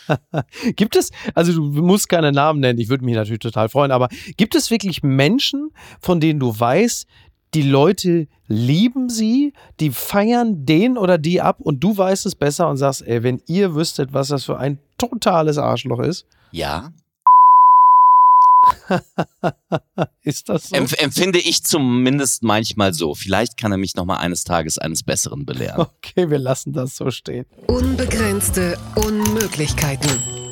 gibt 0.77 0.97
es, 0.97 1.11
also 1.35 1.53
du 1.53 1.83
musst 1.83 2.09
keine 2.09 2.33
Namen 2.33 2.61
nennen, 2.61 2.79
ich 2.79 2.89
würde 2.89 3.05
mich 3.05 3.15
natürlich 3.15 3.41
total 3.41 3.69
freuen, 3.69 3.91
aber 3.91 4.09
gibt 4.37 4.55
es 4.55 4.71
wirklich 4.71 5.03
Menschen, 5.03 5.71
von 6.01 6.21
denen 6.21 6.41
du 6.41 6.59
weißt, 6.59 7.07
die 7.55 7.63
Leute 7.63 8.29
lieben 8.47 9.09
sie, 9.09 9.53
die 9.81 9.91
feiern 9.91 10.67
den 10.67 10.99
oder 10.99 11.19
die 11.19 11.41
ab 11.41 11.61
und 11.61 11.83
du 11.83 11.97
weißt 11.97 12.27
es 12.27 12.35
besser 12.35 12.69
und 12.69 12.77
sagst, 12.77 13.07
ey, 13.07 13.23
wenn 13.23 13.41
ihr 13.47 13.75
wüsstet, 13.75 14.13
was 14.13 14.29
das 14.29 14.45
für 14.45 14.59
ein 14.59 14.79
totales 14.99 15.57
Arschloch 15.59 16.01
ist. 16.01 16.27
Ja, 16.51 16.93
ist 20.23 20.49
das 20.49 20.69
so? 20.69 20.77
Empf 20.77 20.95
empfinde 20.95 21.39
ich 21.39 21.65
zumindest 21.65 22.43
manchmal 22.43 22.93
so. 22.95 23.15
Vielleicht 23.15 23.57
kann 23.57 23.73
er 23.73 23.79
mich 23.79 23.95
noch 23.95 24.05
mal 24.05 24.17
eines 24.17 24.45
Tages 24.45 24.79
eines 24.79 25.03
Besseren 25.03 25.45
belehren. 25.45 25.81
Okay, 25.81 26.31
wir 26.31 26.39
lassen 26.39 26.73
das 26.73 26.97
so 26.97 27.11
stehen. 27.11 27.47
Unbegrenzte 27.67 28.79
Unmöglichkeiten. 28.97 30.48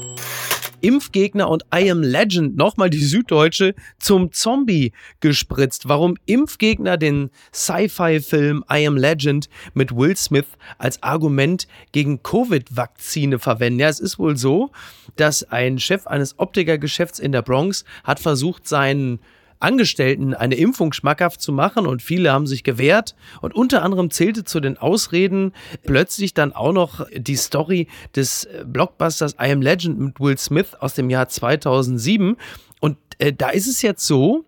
Impfgegner 0.81 1.49
und 1.49 1.64
I 1.74 1.91
Am 1.91 2.03
Legend, 2.03 2.57
nochmal 2.57 2.91
die 2.91 3.05
Süddeutsche, 3.05 3.74
zum 3.99 4.33
Zombie 4.33 4.93
gespritzt. 5.20 5.89
Warum 5.89 6.16
Impfgegner 6.27 6.97
den 6.97 7.31
Sci-Fi-Film 7.53 8.64
I 8.72 8.87
Am 8.87 8.97
Legend 8.97 9.49
mit 9.74 9.95
Will 9.95 10.16
Smith 10.16 10.47
als 10.79 11.03
Argument 11.03 11.66
gegen 11.93 12.22
Covid-Vakzine 12.22 13.39
verwenden. 13.39 13.81
Ja, 13.81 13.89
es 13.89 14.01
ist 14.01 14.18
wohl 14.18 14.37
so, 14.37 14.70
dass 15.16 15.43
ein 15.45 15.79
Chef 15.79 16.07
eines 16.07 16.39
Optikergeschäfts 16.39 17.18
in 17.18 17.33
der 17.33 17.43
Bronx 17.43 17.85
hat 18.05 18.20
versucht, 18.20 18.68
seinen 18.68 19.20
Angestellten 19.59 20.34
eine 20.34 20.54
Impfung 20.54 20.92
schmackhaft 20.92 21.40
zu 21.40 21.52
machen 21.52 21.86
und 21.86 22.02
viele 22.02 22.32
haben 22.32 22.46
sich 22.46 22.64
gewehrt. 22.64 23.14
Und 23.40 23.54
unter 23.54 23.82
anderem 23.82 24.11
zählte 24.11 24.44
zu 24.44 24.61
den 24.61 24.78
Ausreden 24.78 25.52
plötzlich 25.84 26.34
dann 26.34 26.52
auch 26.52 26.72
noch 26.72 27.07
die 27.14 27.36
Story 27.36 27.88
des 28.14 28.48
Blockbusters 28.66 29.34
I 29.34 29.52
Am 29.52 29.62
Legend 29.62 29.98
mit 29.98 30.20
Will 30.20 30.38
Smith 30.38 30.74
aus 30.78 30.94
dem 30.94 31.11
Jahr 31.11 31.28
2007 31.28 32.36
und 32.80 32.98
äh, 33.18 33.32
da 33.32 33.50
ist 33.50 33.66
es 33.66 33.82
jetzt 33.82 34.07
so, 34.07 34.44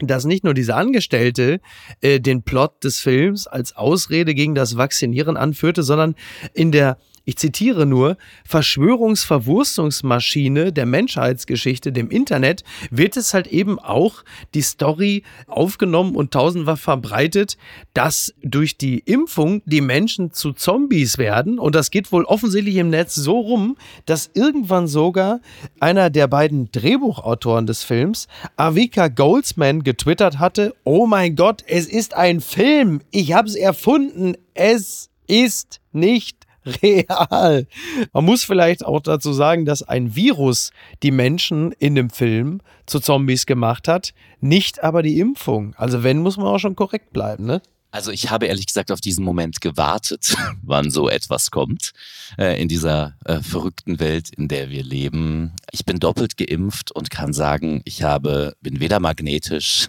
dass 0.00 0.24
nicht 0.24 0.44
nur 0.44 0.54
dieser 0.54 0.76
Angestellte 0.76 1.60
äh, 2.00 2.18
den 2.18 2.42
Plot 2.42 2.82
des 2.82 3.00
Films 3.00 3.46
als 3.46 3.76
Ausrede 3.76 4.34
gegen 4.34 4.54
das 4.54 4.76
Vaccinieren 4.76 5.36
anführte, 5.36 5.82
sondern 5.82 6.14
in 6.54 6.72
der 6.72 6.98
ich 7.24 7.36
zitiere 7.36 7.86
nur, 7.86 8.16
Verschwörungsverwurstungsmaschine 8.44 10.72
der 10.72 10.86
Menschheitsgeschichte, 10.86 11.92
dem 11.92 12.10
Internet, 12.10 12.64
wird 12.90 13.16
es 13.16 13.32
halt 13.32 13.46
eben 13.46 13.78
auch 13.78 14.24
die 14.54 14.62
Story 14.62 15.22
aufgenommen 15.46 16.16
und 16.16 16.32
tausendfach 16.32 16.78
verbreitet, 16.78 17.56
dass 17.94 18.34
durch 18.42 18.76
die 18.76 18.98
Impfung 18.98 19.62
die 19.66 19.80
Menschen 19.80 20.32
zu 20.32 20.52
Zombies 20.52 21.16
werden. 21.18 21.60
Und 21.60 21.76
das 21.76 21.92
geht 21.92 22.10
wohl 22.10 22.24
offensichtlich 22.24 22.74
im 22.76 22.90
Netz 22.90 23.14
so 23.14 23.38
rum, 23.38 23.76
dass 24.06 24.30
irgendwann 24.34 24.88
sogar 24.88 25.40
einer 25.78 26.10
der 26.10 26.26
beiden 26.26 26.72
Drehbuchautoren 26.72 27.66
des 27.66 27.84
Films, 27.84 28.26
Avika 28.56 29.06
Goldsman, 29.08 29.84
getwittert 29.84 30.40
hatte, 30.40 30.74
oh 30.82 31.06
mein 31.06 31.36
Gott, 31.36 31.62
es 31.68 31.86
ist 31.86 32.14
ein 32.14 32.40
Film, 32.40 33.00
ich 33.12 33.32
habe 33.32 33.46
es 33.48 33.54
erfunden, 33.54 34.34
es 34.54 35.08
ist 35.28 35.80
nicht 35.92 36.41
real. 36.82 37.66
Man 38.12 38.24
muss 38.24 38.44
vielleicht 38.44 38.84
auch 38.84 39.00
dazu 39.00 39.32
sagen, 39.32 39.64
dass 39.64 39.82
ein 39.82 40.14
Virus 40.14 40.70
die 41.02 41.10
Menschen 41.10 41.72
in 41.72 41.94
dem 41.94 42.10
Film 42.10 42.60
zu 42.86 43.00
Zombies 43.00 43.46
gemacht 43.46 43.88
hat, 43.88 44.12
nicht 44.40 44.82
aber 44.82 45.02
die 45.02 45.18
Impfung. 45.18 45.74
Also 45.76 46.02
wenn, 46.02 46.18
muss 46.18 46.36
man 46.36 46.46
auch 46.46 46.58
schon 46.58 46.76
korrekt 46.76 47.12
bleiben, 47.12 47.46
ne? 47.46 47.62
Also 47.92 48.10
ich 48.10 48.30
habe 48.30 48.46
ehrlich 48.46 48.66
gesagt 48.66 48.90
auf 48.90 49.02
diesen 49.02 49.22
Moment 49.22 49.60
gewartet, 49.60 50.34
wann 50.62 50.90
so 50.90 51.10
etwas 51.10 51.50
kommt 51.50 51.92
äh, 52.38 52.60
in 52.60 52.66
dieser 52.66 53.14
äh, 53.26 53.40
verrückten 53.40 54.00
Welt, 54.00 54.30
in 54.30 54.48
der 54.48 54.70
wir 54.70 54.82
leben. 54.82 55.52
Ich 55.72 55.84
bin 55.84 56.00
doppelt 56.00 56.38
geimpft 56.38 56.90
und 56.90 57.10
kann 57.10 57.34
sagen, 57.34 57.82
ich 57.84 58.02
habe 58.02 58.56
bin 58.62 58.80
weder 58.80 58.98
magnetisch, 58.98 59.88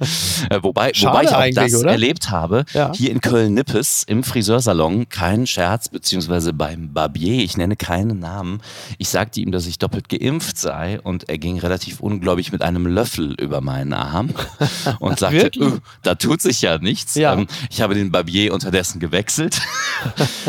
äh, 0.50 0.58
wobei, 0.62 0.90
wobei 0.96 1.22
ich 1.22 1.30
auch 1.30 1.62
das 1.62 1.74
oder? 1.76 1.92
erlebt 1.92 2.30
habe 2.30 2.64
ja. 2.74 2.92
hier 2.92 3.12
in 3.12 3.20
Köln-Nippes 3.20 4.02
im 4.02 4.24
Friseursalon, 4.24 5.08
kein 5.08 5.46
Scherz 5.46 5.88
beziehungsweise 5.88 6.52
beim 6.52 6.92
Barbier, 6.92 7.44
ich 7.44 7.56
nenne 7.56 7.76
keinen 7.76 8.18
Namen. 8.18 8.62
Ich 8.98 9.10
sagte 9.10 9.40
ihm, 9.40 9.52
dass 9.52 9.66
ich 9.66 9.78
doppelt 9.78 10.08
geimpft 10.08 10.58
sei 10.58 11.00
und 11.00 11.28
er 11.28 11.38
ging 11.38 11.60
relativ 11.60 12.00
ungläubig 12.00 12.50
mit 12.50 12.62
einem 12.62 12.88
Löffel 12.88 13.34
über 13.40 13.60
meinen 13.60 13.92
Arm 13.92 14.30
und 14.98 15.20
sagte, 15.20 15.52
oh, 15.60 15.78
da 16.02 16.16
tut 16.16 16.42
sich 16.42 16.60
ja 16.60 16.78
nichts. 16.78 17.14
Ja. 17.14 17.34
Ähm, 17.34 17.43
ich 17.70 17.80
habe 17.80 17.94
den 17.94 18.10
Barbier 18.10 18.52
unterdessen 18.52 19.00
gewechselt. 19.00 19.60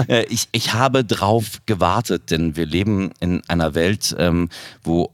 Äh, 0.10 0.26
ich, 0.26 0.50
ich 0.52 0.74
habe 0.74 1.06
drauf 1.06 1.62
gewartet, 1.66 2.30
denn 2.30 2.58
wir 2.58 2.66
leben 2.66 3.12
in 3.22 3.42
einer 3.48 3.74
Welt, 3.74 4.14
ähm, 4.20 4.50
wo 4.84 5.12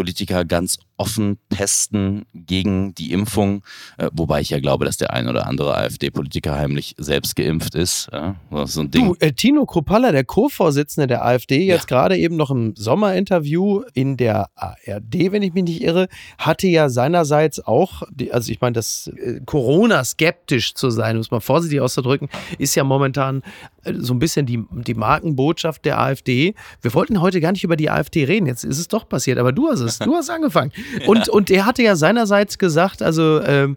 AfD-Politiker 0.00 0.44
ganz 0.44 0.78
offen 0.96 1.38
pesten 1.48 2.26
gegen 2.34 2.94
die 2.94 3.12
Impfung, 3.12 3.62
äh, 3.96 4.10
wobei 4.12 4.42
ich 4.42 4.50
ja 4.50 4.60
glaube, 4.60 4.84
dass 4.84 4.98
der 4.98 5.14
ein 5.14 5.28
oder 5.28 5.46
andere 5.46 5.74
AfD-Politiker 5.74 6.54
heimlich 6.56 6.94
selbst 6.98 7.36
geimpft 7.36 7.74
ist. 7.74 8.08
Ja, 8.12 8.36
so 8.66 8.82
ein 8.82 8.90
Ding. 8.90 9.06
Du, 9.06 9.16
äh, 9.18 9.32
Tino 9.32 9.64
Kropalla, 9.64 10.12
der 10.12 10.24
Co-Vorsitzende 10.24 11.06
der 11.06 11.24
AfD, 11.24 11.64
jetzt 11.64 11.90
ja. 11.90 11.96
gerade 11.96 12.18
eben 12.18 12.36
noch 12.36 12.50
im 12.50 12.76
Sommerinterview 12.76 13.82
in 13.94 14.18
der 14.18 14.50
ARD, 14.54 15.32
wenn 15.32 15.42
ich 15.42 15.54
mich 15.54 15.64
nicht 15.64 15.82
irre, 15.82 16.08
hatte 16.36 16.66
ja 16.66 16.90
seinerseits 16.90 17.64
auch, 17.64 18.02
die, 18.10 18.30
also 18.30 18.52
ich 18.52 18.60
meine, 18.60 18.74
das 18.74 19.10
äh, 19.16 19.40
Corona-skeptisch 19.46 20.74
zu 20.74 20.90
sein, 20.90 21.16
muss 21.16 21.30
man 21.30 21.40
vorsichtig 21.40 21.80
auszudrücken, 21.80 22.28
ist 22.58 22.74
ja 22.74 22.84
momentan 22.84 23.42
äh, 23.84 23.94
so 23.96 24.12
ein 24.12 24.18
bisschen 24.18 24.44
die, 24.44 24.62
die 24.70 24.94
Markenbotschaft 24.94 25.86
der 25.86 25.98
AfD. 25.98 26.54
Wir 26.82 26.92
wollten 26.92 27.22
heute 27.22 27.40
gar 27.40 27.52
nicht 27.52 27.64
über 27.64 27.76
die 27.76 27.88
AfD 27.88 28.24
reden, 28.24 28.44
jetzt 28.44 28.64
ist 28.64 28.78
es 28.78 28.88
doch 28.88 29.08
passiert, 29.08 29.38
aber 29.38 29.52
du 29.52 29.70
hast 29.70 29.80
es, 29.80 29.89
du 29.98 30.14
hast 30.14 30.30
angefangen. 30.30 30.72
Und, 31.06 31.26
ja. 31.26 31.32
und 31.32 31.50
er 31.50 31.66
hatte 31.66 31.82
ja 31.82 31.96
seinerseits 31.96 32.58
gesagt, 32.58 33.02
also, 33.02 33.38
äh, 33.38 33.68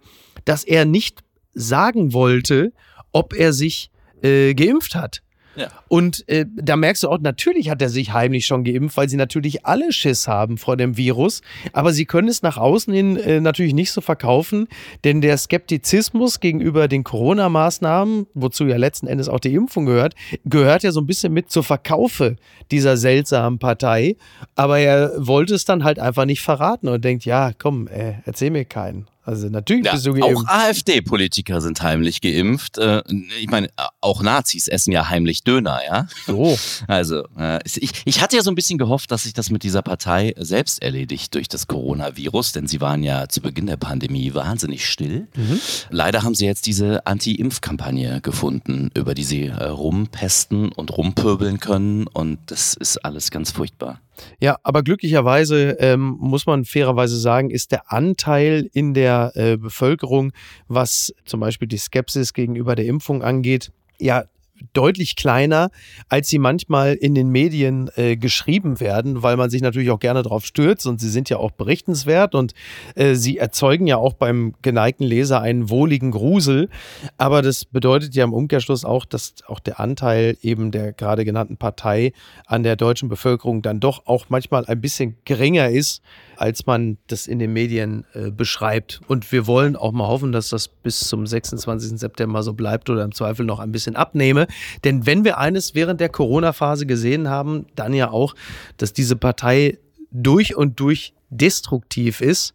dass 0.46 0.64
er 0.64 0.86
nicht 0.86 1.24
sagen 1.54 2.14
wollte, 2.14 2.74
ob 3.12 3.34
er 3.34 3.54
sich 3.54 3.92
äh, 4.22 4.54
geimpft 4.54 4.96
hat. 4.96 5.22
Ja. 5.56 5.68
Und 5.88 6.28
äh, 6.28 6.46
da 6.56 6.76
merkst 6.76 7.04
du 7.04 7.10
auch, 7.10 7.20
natürlich 7.20 7.70
hat 7.70 7.82
er 7.82 7.90
sich 7.90 8.14
heimlich 8.14 8.46
schon 8.46 8.64
geimpft, 8.64 8.98
weil 8.98 9.10
sie 9.10 9.18
natürlich 9.18 9.66
alle 9.66 9.92
Schiss 9.92 10.28
haben 10.28 10.58
vor 10.58 10.78
dem 10.78 10.98
Virus. 10.98 11.42
Aber 11.74 11.94
sie 11.94 12.06
können 12.06 12.28
es 12.28 12.42
nach 12.42 12.58
außen 12.58 12.94
hin 12.94 13.18
äh, 13.18 13.40
natürlich 13.40 13.74
nicht 13.74 13.92
so 13.92 14.02
verkaufen, 14.02 14.68
denn 15.04 15.22
der 15.22 15.38
Skeptizismus 15.38 16.40
gegenüber 16.40 16.88
den 16.88 17.04
Corona-Maßnahmen, 17.04 18.28
wozu 18.34 18.66
ja 18.66 18.78
letzten 18.78 19.08
Endes 19.08 19.30
auch 19.30 19.40
die 19.40 19.54
Impfung 19.54 19.86
gehört, 19.86 20.16
gehört 20.46 20.84
ja 20.84 20.92
so 20.92 21.02
ein 21.02 21.08
bisschen 21.08 21.34
mit 21.34 21.52
zur 21.52 21.64
Verkaufe 21.64 22.38
dieser 22.72 22.98
seltsamen 22.98 23.60
Partei. 23.60 24.16
Aber 24.56 24.80
er 24.80 25.12
wollte 25.18 25.54
es 25.54 25.66
dann 25.66 25.84
halt 25.84 26.00
einfach 26.00 26.26
nicht 26.26 26.42
verraten 26.42 26.88
und 26.88 27.04
denkt, 27.04 27.26
ja, 27.26 27.52
komm, 27.58 27.88
äh, 27.88 28.14
erzähl 28.26 28.50
mir 28.50 28.66
keinen. 28.66 29.08
Also 29.26 29.48
natürlich 29.48 29.86
ja, 29.86 29.94
bist 29.94 30.06
du 30.06 30.14
geimpft. 30.14 30.46
Auch 30.48 30.48
AfD-Politiker 30.48 31.62
sind 31.62 31.82
heimlich 31.82 32.20
geimpft. 32.20 32.78
Äh, 32.78 33.02
ich 33.40 33.48
meine, 33.50 33.70
auch 34.02 34.22
Nazis 34.22 34.68
essen 34.68 34.92
ja 34.92 35.10
heimlich 35.10 35.44
Döner, 35.44 35.80
ja. 35.86 36.08
So. 36.28 36.58
Also 36.88 37.26
äh, 37.38 37.60
ich, 37.66 37.92
ich 38.04 38.22
hatte 38.22 38.36
ja 38.36 38.44
so 38.44 38.52
ein 38.52 38.56
bisschen 38.56 38.78
gehofft, 38.78 39.12
dass 39.12 39.24
sich 39.24 39.34
das 39.34 39.50
mit 39.50 39.64
dieser 39.64 39.82
Partei 39.82 40.34
selbst 40.38 40.82
erledigt 40.82 41.34
durch 41.36 41.48
das 41.48 41.68
Coronavirus, 41.68 42.52
denn 42.52 42.68
sie 42.68 42.82
waren 42.82 43.02
ja 43.02 43.30
zu 43.30 43.40
Beginn 43.40 43.68
der 43.68 43.78
Pandemie 43.78 44.34
wahnsinnig 44.34 44.86
still. 44.86 45.28
Mhm. 45.36 45.60
Leider 45.90 46.24
haben 46.24 46.36
sie 46.36 46.46
jetzt 46.46 46.66
diese 46.66 47.08
Anti-Impf-Kampagne 47.08 48.20
gefunden, 48.20 48.92
über 48.94 49.14
die 49.14 49.24
sie 49.24 49.46
äh, 49.46 49.64
rumpesten 49.64 50.70
und 50.74 50.98
rumpöbeln 50.98 51.60
können 51.60 52.08
und 52.08 52.40
das 52.48 52.74
ist 52.74 52.98
alles 53.06 53.32
ganz 53.32 53.52
furchtbar. 53.52 54.02
Ja, 54.40 54.58
aber 54.64 54.84
glücklicherweise 54.84 55.78
ähm, 55.80 56.18
muss 56.20 56.46
man 56.46 56.66
fairerweise 56.66 57.18
sagen, 57.18 57.50
ist 57.50 57.72
der 57.72 57.92
Anteil 57.92 58.70
in 58.74 58.94
der 58.94 59.32
äh, 59.36 59.58
Bevölkerung, 59.58 60.34
was 60.68 61.14
zum 61.26 61.40
Beispiel 61.40 61.68
die 61.68 61.78
Skepsis 61.78 62.34
gegenüber 62.34 62.76
der 62.76 62.86
Impfung 62.86 63.24
angeht, 63.24 63.72
ja 64.00 64.26
deutlich 64.74 65.16
kleiner, 65.16 65.70
als 66.10 66.30
sie 66.30 66.40
manchmal 66.40 66.94
in 66.94 67.16
den 67.16 67.30
Medien 67.30 67.90
äh, 67.96 68.16
geschrieben 68.16 68.80
werden, 68.80 69.24
weil 69.24 69.38
man 69.38 69.50
sich 69.50 69.62
natürlich 69.62 69.92
auch 69.92 70.00
gerne 70.00 70.24
darauf 70.24 70.46
stürzt 70.46 70.88
und 70.88 71.00
sie 71.00 71.10
sind 71.10 71.30
ja 71.30 71.38
auch 71.38 71.52
berichtenswert 71.52 72.36
und 72.36 72.54
äh, 72.96 73.16
sie 73.16 73.38
erzeugen 73.38 73.88
ja 73.88 73.98
auch 73.98 74.14
beim 74.14 74.54
geneigten 74.62 75.04
Leser 75.04 75.42
einen 75.42 75.70
wohligen 75.70 76.12
Grusel. 76.12 76.70
Aber 77.18 77.42
das 77.42 77.66
bedeutet 77.66 78.16
ja 78.16 78.24
im 78.24 78.34
Umkehrschluss 78.34 78.86
auch, 78.86 79.06
dass 79.06 79.36
auch 79.48 79.60
der 79.60 79.80
Anteil 79.80 80.38
eben 80.42 80.72
der 80.72 80.94
gerade 80.94 81.26
genannten 81.26 81.58
Partei 81.58 82.14
an 82.46 82.64
der 82.64 82.76
deutschen 82.76 83.10
Bevölkerung 83.10 83.62
dann 83.62 83.80
doch 83.80 84.06
auch 84.06 84.26
manchmal 84.30 84.66
ein 84.66 84.82
bisschen 84.82 85.18
geringer 85.26 85.70
ist, 85.70 86.02
als 86.38 86.66
man 86.66 86.98
das 87.08 87.28
in 87.28 87.40
den 87.40 87.54
Medien 87.54 88.06
äh, 88.14 88.32
beschreibt. 88.32 89.02
Und 89.08 89.32
wir 89.32 89.48
wollen 89.48 89.76
auch 89.76 89.92
mal 89.92 90.08
hoffen, 90.08 90.32
dass 90.32 90.50
das 90.50 90.68
bis 90.68 91.00
zum 91.00 91.28
26. 91.28 92.00
September 92.00 92.44
so 92.44 92.54
bleibt 92.54 92.90
oder 92.90 93.04
im 93.04 93.14
Zweifel 93.14 93.46
noch 93.46 93.60
ein 93.60 93.72
bisschen 93.72 93.96
abnehme. 93.96 94.48
Denn 94.84 95.06
wenn 95.06 95.24
wir 95.24 95.38
eines 95.38 95.76
während 95.76 96.00
der 96.00 96.10
Corona-Phase 96.10 96.86
gesehen 96.86 97.30
haben, 97.30 97.66
dann 97.76 97.94
ja 97.94 98.12
auch, 98.12 98.36
dass 98.78 98.94
diese 98.94 99.16
Partei 99.16 99.78
durch 100.12 100.56
und 100.56 100.80
durch 100.80 101.14
destruktiv 101.30 102.22
ist. 102.22 102.54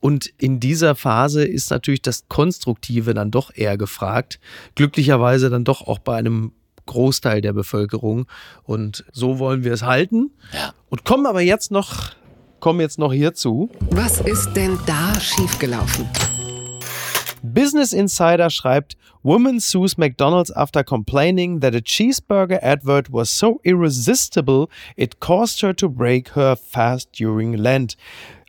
Und 0.00 0.26
in 0.38 0.60
dieser 0.60 0.94
Phase 0.94 1.44
ist 1.44 1.70
natürlich 1.70 2.02
das 2.02 2.28
Konstruktive 2.28 3.14
dann 3.14 3.30
doch 3.30 3.50
eher 3.54 3.76
gefragt. 3.76 4.38
Glücklicherweise 4.74 5.50
dann 5.50 5.64
doch 5.64 5.86
auch 5.86 5.98
bei 5.98 6.16
einem 6.16 6.52
Großteil 6.86 7.40
der 7.40 7.52
Bevölkerung. 7.52 8.26
Und 8.64 9.04
so 9.12 9.38
wollen 9.38 9.64
wir 9.64 9.72
es 9.72 9.82
halten. 9.82 10.30
Ja. 10.52 10.72
Und 10.88 11.04
kommen 11.04 11.26
aber 11.26 11.40
jetzt 11.40 11.70
noch 11.70 12.12
kommen 12.60 12.80
jetzt 12.80 12.98
noch 12.98 13.12
hierzu. 13.12 13.70
Was 13.90 14.20
ist 14.20 14.52
denn 14.54 14.78
da 14.86 15.18
schiefgelaufen? 15.20 16.08
Business 17.42 17.92
Insider 17.92 18.50
schreibt, 18.50 18.96
Woman 19.22 19.60
sues 19.60 19.96
McDonald's 19.96 20.54
after 20.54 20.82
complaining 20.84 21.60
that 21.60 21.74
a 21.74 21.80
cheeseburger 21.80 22.62
advert 22.62 23.12
was 23.12 23.30
so 23.30 23.60
irresistible 23.62 24.68
it 24.96 25.20
caused 25.20 25.62
her 25.62 25.74
to 25.74 25.88
break 25.88 26.34
her 26.34 26.56
fast 26.56 27.12
during 27.18 27.54
Lent. 27.54 27.96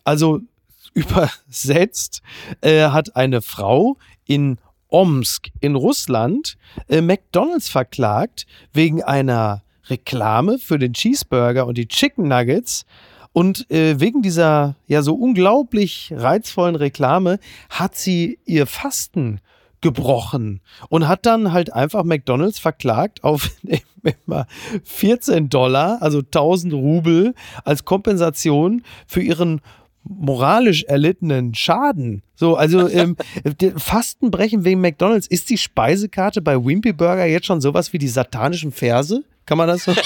Also 0.03 0.41
übersetzt 0.93 2.21
äh, 2.61 2.89
hat 2.89 3.15
eine 3.15 3.41
Frau 3.41 3.97
in 4.25 4.57
Omsk 4.89 5.49
in 5.59 5.75
Russland 5.75 6.57
äh, 6.87 7.01
McDonald's 7.01 7.69
verklagt 7.69 8.47
wegen 8.73 9.03
einer 9.03 9.63
Reklame 9.89 10.59
für 10.59 10.79
den 10.79 10.93
Cheeseburger 10.93 11.65
und 11.65 11.77
die 11.77 11.87
Chicken 11.87 12.27
Nuggets, 12.27 12.85
und 13.33 13.69
äh, 13.71 13.99
wegen 13.99 14.21
dieser 14.21 14.75
ja 14.87 15.01
so 15.01 15.15
unglaublich 15.15 16.13
reizvollen 16.15 16.75
Reklame 16.75 17.39
hat 17.69 17.95
sie 17.95 18.39
ihr 18.45 18.65
Fasten 18.65 19.39
gebrochen 19.81 20.61
und 20.89 21.07
hat 21.07 21.25
dann 21.25 21.53
halt 21.53 21.71
einfach 21.73 22.03
McDonald's 22.03 22.59
verklagt 22.59 23.23
auf 23.23 23.51
14 24.83 25.49
Dollar, 25.49 26.01
also 26.01 26.19
1000 26.19 26.73
Rubel 26.73 27.33
als 27.63 27.85
Kompensation 27.85 28.83
für 29.07 29.21
ihren 29.21 29.61
moralisch 30.03 30.83
erlittenen 30.85 31.53
Schaden. 31.53 32.23
So, 32.35 32.55
also 32.55 32.89
ähm, 32.89 33.15
Fastenbrechen 33.75 34.63
wegen 34.63 34.81
McDonald's. 34.81 35.27
Ist 35.27 35.49
die 35.49 35.57
Speisekarte 35.57 36.41
bei 36.41 36.55
Wimpy 36.55 36.93
Burger 36.93 37.25
jetzt 37.25 37.45
schon 37.45 37.61
sowas 37.61 37.93
wie 37.93 37.97
die 37.99 38.07
satanischen 38.07 38.71
Verse? 38.71 39.23
Kann 39.45 39.57
man 39.57 39.67
das 39.67 39.83
so? 39.83 39.93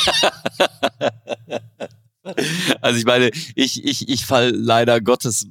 Also 2.82 3.00
ich 3.00 3.06
meine, 3.06 3.32
ich, 3.56 3.84
ich, 3.84 4.10
ich 4.10 4.26
fall 4.26 4.52
leider 4.56 5.02
Gottes 5.02 5.48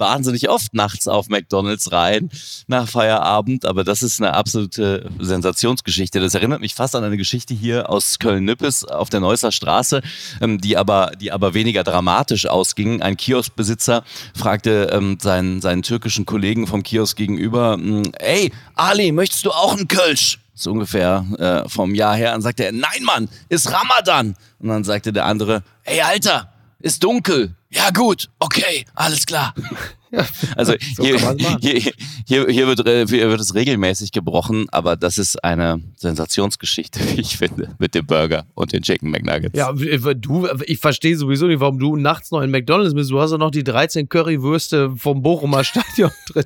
wahnsinnig 0.00 0.48
oft 0.48 0.74
nachts 0.74 1.06
auf 1.06 1.28
McDonalds 1.28 1.92
rein 1.92 2.30
nach 2.66 2.88
Feierabend, 2.88 3.66
aber 3.66 3.84
das 3.84 4.02
ist 4.02 4.20
eine 4.20 4.34
absolute 4.34 5.08
Sensationsgeschichte. 5.20 6.18
Das 6.18 6.34
erinnert 6.34 6.60
mich 6.60 6.74
fast 6.74 6.96
an 6.96 7.04
eine 7.04 7.18
Geschichte 7.18 7.54
hier 7.54 7.88
aus 7.90 8.18
Köln-Nippes 8.18 8.84
auf 8.84 9.10
der 9.10 9.20
Neusser 9.20 9.52
Straße, 9.52 10.00
ähm, 10.40 10.60
die 10.60 10.76
aber, 10.76 11.12
die 11.20 11.30
aber 11.30 11.54
weniger 11.54 11.84
dramatisch 11.84 12.46
ausging. 12.46 13.02
Ein 13.02 13.16
Kioskbesitzer 13.16 14.02
fragte 14.34 14.90
ähm, 14.90 15.18
seinen, 15.20 15.60
seinen 15.60 15.82
türkischen 15.82 16.26
Kollegen 16.26 16.66
vom 16.66 16.82
Kiosk 16.82 17.16
gegenüber, 17.16 17.78
ey, 18.18 18.50
Ali, 18.74 19.12
möchtest 19.12 19.44
du 19.44 19.50
auch 19.50 19.76
einen 19.76 19.86
Kölsch? 19.86 20.39
So 20.62 20.72
ungefähr 20.72 21.24
äh, 21.38 21.68
vom 21.68 21.94
Jahr 21.94 22.16
her, 22.16 22.34
und 22.34 22.42
sagte 22.42 22.64
er, 22.64 22.72
nein 22.72 23.02
Mann, 23.02 23.28
ist 23.48 23.72
Ramadan. 23.72 24.34
Und 24.58 24.68
dann 24.68 24.84
sagte 24.84 25.12
der 25.12 25.26
andere, 25.26 25.62
ey 25.84 26.00
Alter, 26.00 26.52
ist 26.80 27.02
dunkel. 27.04 27.54
Ja 27.70 27.90
gut, 27.90 28.28
okay, 28.38 28.84
alles 28.94 29.26
klar. 29.26 29.54
Ja, 30.12 30.26
also 30.56 30.74
so 30.96 31.04
hier, 31.04 31.36
hier, 31.60 31.92
hier, 32.26 32.46
hier, 32.48 32.66
wird, 32.66 32.84
äh, 32.84 33.06
hier 33.06 33.28
wird 33.28 33.40
es 33.40 33.54
regelmäßig 33.54 34.10
gebrochen, 34.10 34.66
aber 34.72 34.96
das 34.96 35.18
ist 35.18 35.44
eine 35.44 35.80
Sensationsgeschichte, 35.94 36.98
wie 37.16 37.20
ich 37.20 37.38
finde, 37.38 37.76
mit 37.78 37.94
dem 37.94 38.06
Burger 38.06 38.44
und 38.54 38.72
den 38.72 38.82
Chicken 38.82 39.10
McNuggets. 39.10 39.56
Ja, 39.56 39.72
du, 39.72 40.48
ich 40.66 40.80
verstehe 40.80 41.16
sowieso 41.16 41.46
nicht, 41.46 41.60
warum 41.60 41.78
du 41.78 41.94
nachts 41.94 42.32
noch 42.32 42.42
in 42.42 42.50
McDonalds 42.50 42.94
bist. 42.94 43.12
Du 43.12 43.20
hast 43.20 43.30
ja 43.30 43.38
noch 43.38 43.52
die 43.52 43.62
13 43.62 44.08
Currywürste 44.08 44.96
vom 44.96 45.22
Bochumer 45.22 45.62
Stadion 45.62 46.10
drin. 46.32 46.44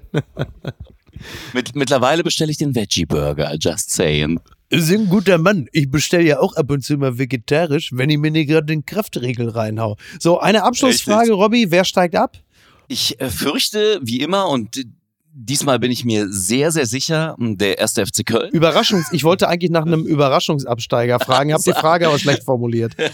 Mit, 1.53 1.75
mittlerweile 1.75 2.23
bestelle 2.23 2.51
ich 2.51 2.59
den 2.59 2.75
Veggie 2.75 3.07
Burger, 3.07 3.55
just 3.59 3.91
saying. 3.91 4.41
Sie 4.71 4.81
sind 4.81 5.03
ein 5.03 5.09
guter 5.09 5.39
Mann. 5.39 5.69
Ich 5.73 5.91
bestelle 5.91 6.25
ja 6.25 6.41
auch 6.41 6.57
ab 6.57 6.71
und 6.71 6.83
zu 6.83 6.97
mal 6.97 7.19
vegetarisch, 7.19 7.91
wenn 7.93 8.11
ich 8.11 8.19
mir 8.19 8.31
nicht 8.31 8.49
gerade 8.49 8.67
den 8.67 8.85
Kraftregel 8.85 9.51
reinhau. 9.51 9.97
So, 10.19 10.41
eine 10.41 10.65
Abschlussfrage. 10.65 11.33
Robby. 11.33 11.71
Wer 11.71 11.85
steigt 11.85 12.17
ab? 12.17 12.39
Ich 12.89 13.21
äh, 13.21 13.31
fürchte, 13.31 14.01
wie 14.03 14.21
immer, 14.21 14.49
und 14.49 14.85
Diesmal 15.37 15.81
bin 15.81 15.91
ich 15.91 16.05
mir 16.05 16.29
sehr, 16.31 16.71
sehr 16.71 16.87
sicher, 16.87 17.35
hm, 17.37 17.59
der 17.59 17.79
erste 17.79 18.07
FC 18.07 18.25
Köln. 18.25 18.51
Überraschungs, 18.53 19.09
ich 19.11 19.25
wollte 19.25 19.49
eigentlich 19.49 19.73
nach 19.73 19.85
einem 19.85 20.07
Überraschungsabsteiger 20.07 21.19
fragen, 21.19 21.53
habe 21.53 21.63
die 21.65 21.73
Frage 21.81 22.07
aber 22.07 22.21
schlecht 22.21 22.45
formuliert. 22.45 22.95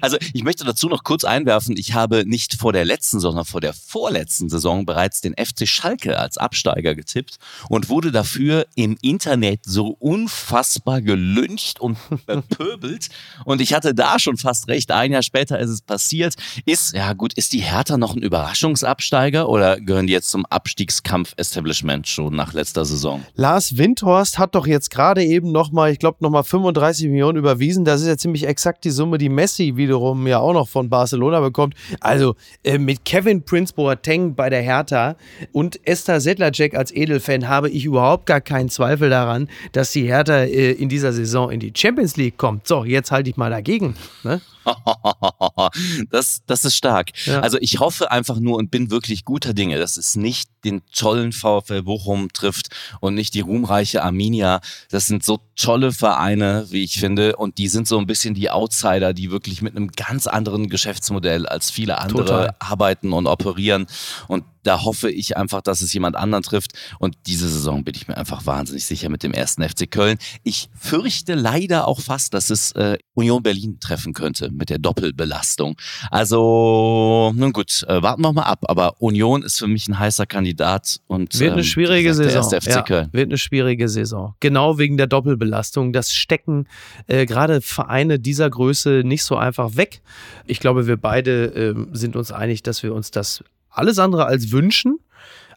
Also 0.00 0.16
ich 0.32 0.42
möchte 0.42 0.64
dazu 0.64 0.88
noch 0.88 1.04
kurz 1.04 1.24
einwerfen, 1.24 1.76
ich 1.76 1.94
habe 1.94 2.24
nicht 2.26 2.54
vor 2.54 2.72
der 2.72 2.84
letzten, 2.84 3.18
sondern 3.18 3.44
vor 3.44 3.60
der 3.60 3.72
vorletzten 3.72 4.48
Saison 4.48 4.86
bereits 4.86 5.20
den 5.20 5.34
FC 5.34 5.66
Schalke 5.66 6.18
als 6.18 6.38
Absteiger 6.38 6.94
getippt 6.94 7.36
und 7.68 7.88
wurde 7.88 8.12
dafür 8.12 8.66
im 8.74 8.96
Internet 9.02 9.60
so 9.64 9.88
unfassbar 9.98 11.00
gelüncht 11.00 11.80
und 11.80 11.98
bepöbelt. 12.26 13.08
und 13.44 13.60
ich 13.60 13.74
hatte 13.74 13.94
da 13.94 14.18
schon 14.18 14.36
fast 14.36 14.68
recht, 14.68 14.90
ein 14.92 15.12
Jahr 15.12 15.22
später 15.22 15.58
ist 15.58 15.70
es 15.70 15.82
passiert. 15.82 16.34
Ist, 16.64 16.94
ja 16.94 17.12
gut, 17.12 17.32
ist 17.34 17.52
die 17.52 17.60
Hertha 17.60 17.96
noch 17.96 18.14
ein 18.14 18.22
Überraschungsabsteiger 18.22 19.48
oder 19.48 19.80
gehören 19.80 20.06
die 20.06 20.12
jetzt 20.12 20.30
zum 20.30 20.46
Abstiegskampf 20.46 21.34
establish 21.36 21.65
Establishment 21.66 22.06
schon 22.06 22.34
nach 22.34 22.52
letzter 22.52 22.84
Saison. 22.84 23.24
Lars 23.34 23.76
Windhorst 23.76 24.38
hat 24.38 24.54
doch 24.54 24.66
jetzt 24.66 24.90
gerade 24.90 25.24
eben 25.24 25.50
nochmal, 25.50 25.90
ich 25.90 25.98
glaube, 25.98 26.18
nochmal 26.20 26.44
35 26.44 27.08
Millionen 27.08 27.38
überwiesen. 27.38 27.84
Das 27.84 28.00
ist 28.00 28.06
ja 28.06 28.16
ziemlich 28.16 28.46
exakt 28.46 28.84
die 28.84 28.90
Summe, 28.90 29.18
die 29.18 29.28
Messi 29.28 29.76
wiederum 29.76 30.26
ja 30.26 30.38
auch 30.38 30.52
noch 30.52 30.68
von 30.68 30.88
Barcelona 30.88 31.40
bekommt. 31.40 31.74
Also 32.00 32.36
äh, 32.62 32.78
mit 32.78 33.04
Kevin 33.04 33.42
Prince 33.42 33.74
Boateng 33.74 34.34
bei 34.34 34.48
der 34.48 34.62
Hertha 34.62 35.16
und 35.52 35.80
Esther 35.86 36.20
Sedlacek 36.20 36.74
als 36.74 36.94
Edelfan 36.94 37.48
habe 37.48 37.68
ich 37.68 37.84
überhaupt 37.84 38.26
gar 38.26 38.40
keinen 38.40 38.68
Zweifel 38.68 39.10
daran, 39.10 39.48
dass 39.72 39.90
die 39.90 40.06
Hertha 40.06 40.44
äh, 40.44 40.72
in 40.72 40.88
dieser 40.88 41.12
Saison 41.12 41.50
in 41.50 41.60
die 41.60 41.72
Champions 41.76 42.16
League 42.16 42.38
kommt. 42.38 42.66
So, 42.68 42.84
jetzt 42.84 43.10
halte 43.10 43.30
ich 43.30 43.36
mal 43.36 43.50
dagegen. 43.50 43.96
Ne? 44.22 44.40
das, 46.10 46.42
das 46.46 46.64
ist 46.64 46.76
stark. 46.76 47.10
Ja. 47.26 47.40
Also 47.40 47.58
ich 47.60 47.80
hoffe 47.80 48.10
einfach 48.10 48.38
nur 48.38 48.56
und 48.56 48.70
bin 48.70 48.90
wirklich 48.90 49.24
guter 49.24 49.54
Dinge, 49.54 49.78
dass 49.78 49.96
es 49.96 50.16
nicht 50.16 50.50
den 50.64 50.82
tollen 50.92 51.32
VfL 51.32 51.82
Bochum 51.82 52.32
trifft 52.32 52.68
und 53.00 53.14
nicht 53.14 53.34
die 53.34 53.40
ruhmreiche 53.40 54.02
Arminia. 54.02 54.60
Das 54.90 55.06
sind 55.06 55.24
so 55.24 55.40
tolle 55.54 55.92
Vereine, 55.92 56.66
wie 56.70 56.84
ich 56.84 56.98
finde, 56.98 57.36
und 57.36 57.58
die 57.58 57.68
sind 57.68 57.86
so 57.88 57.98
ein 57.98 58.06
bisschen 58.06 58.34
die 58.34 58.50
Outsider, 58.50 59.14
die 59.14 59.30
wirklich 59.30 59.62
mit 59.62 59.76
einem 59.76 59.88
ganz 59.88 60.26
anderen 60.26 60.68
Geschäftsmodell 60.68 61.46
als 61.46 61.70
viele 61.70 61.98
andere 61.98 62.24
Total. 62.24 62.54
arbeiten 62.58 63.12
und 63.12 63.26
operieren. 63.26 63.86
Und 64.28 64.44
da 64.66 64.82
hoffe 64.82 65.10
ich 65.10 65.36
einfach, 65.36 65.62
dass 65.62 65.80
es 65.80 65.92
jemand 65.92 66.16
anderen 66.16 66.42
trifft. 66.42 66.72
Und 66.98 67.16
diese 67.26 67.48
Saison 67.48 67.84
bin 67.84 67.94
ich 67.94 68.08
mir 68.08 68.16
einfach 68.16 68.46
wahnsinnig 68.46 68.84
sicher 68.84 69.08
mit 69.08 69.22
dem 69.22 69.32
ersten 69.32 69.62
FC 69.62 69.90
Köln. 69.90 70.18
Ich 70.42 70.68
fürchte 70.74 71.34
leider 71.34 71.86
auch 71.86 72.00
fast, 72.00 72.34
dass 72.34 72.50
es 72.50 72.72
äh, 72.72 72.98
Union 73.14 73.42
Berlin 73.42 73.78
treffen 73.80 74.12
könnte 74.12 74.50
mit 74.50 74.70
der 74.70 74.78
Doppelbelastung. 74.78 75.76
Also, 76.10 77.32
nun 77.34 77.52
gut, 77.52 77.84
äh, 77.86 78.02
warten 78.02 78.22
wir 78.22 78.32
mal 78.32 78.42
ab. 78.42 78.64
Aber 78.68 79.00
Union 79.00 79.42
ist 79.42 79.58
für 79.58 79.68
mich 79.68 79.88
ein 79.88 79.98
heißer 79.98 80.26
Kandidat 80.26 81.00
und 81.06 81.38
Wird 81.38 81.52
eine 81.52 81.60
ähm, 81.60 81.66
schwierige 81.66 82.00
wie 82.00 82.04
gesagt, 82.04 82.30
Saison. 82.30 82.50
Der 82.50 82.56
erste 82.56 82.70
FC 82.70 82.76
ja, 82.76 82.82
Köln. 82.82 83.08
wird 83.12 83.28
eine 83.28 83.38
schwierige 83.38 83.88
Saison. 83.88 84.34
Genau 84.40 84.78
wegen 84.78 84.96
der 84.96 85.06
Doppelbelastung. 85.06 85.92
Das 85.92 86.12
stecken 86.12 86.66
äh, 87.06 87.26
gerade 87.26 87.60
Vereine 87.60 88.18
dieser 88.18 88.50
Größe 88.50 89.02
nicht 89.04 89.22
so 89.22 89.36
einfach 89.36 89.76
weg. 89.76 90.02
Ich 90.46 90.58
glaube, 90.58 90.86
wir 90.86 90.96
beide 90.96 91.46
ähm, 91.46 91.88
sind 91.92 92.16
uns 92.16 92.32
einig, 92.32 92.62
dass 92.62 92.82
wir 92.82 92.92
uns 92.92 93.10
das 93.10 93.44
alles 93.76 93.98
andere 93.98 94.26
als 94.26 94.52
wünschen. 94.52 94.98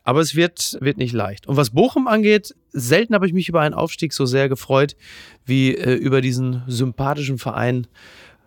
Aber 0.03 0.21
es 0.21 0.33
wird, 0.33 0.77
wird 0.81 0.97
nicht 0.97 1.13
leicht. 1.13 1.45
Und 1.45 1.57
was 1.57 1.71
Bochum 1.71 2.07
angeht, 2.07 2.55
selten 2.71 3.13
habe 3.13 3.27
ich 3.27 3.33
mich 3.33 3.49
über 3.49 3.61
einen 3.61 3.75
Aufstieg 3.75 4.13
so 4.13 4.25
sehr 4.25 4.49
gefreut 4.49 4.95
wie 5.45 5.75
äh, 5.75 5.93
über 5.93 6.21
diesen 6.21 6.63
sympathischen 6.67 7.37
Verein 7.37 7.85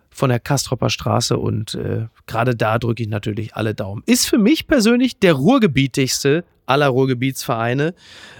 von 0.09 0.29
der 0.29 0.39
Kastropper 0.39 0.89
Straße. 0.89 1.37
Und 1.37 1.75
äh, 1.75 2.07
gerade 2.27 2.55
da 2.55 2.79
drücke 2.79 3.03
ich 3.03 3.09
natürlich 3.09 3.55
alle 3.55 3.75
Daumen. 3.75 4.03
Ist 4.07 4.27
für 4.27 4.39
mich 4.39 4.67
persönlich 4.67 5.19
der 5.19 5.33
ruhrgebietigste 5.33 6.43
aller 6.65 6.87
Ruhrgebietsvereine, 6.87 7.93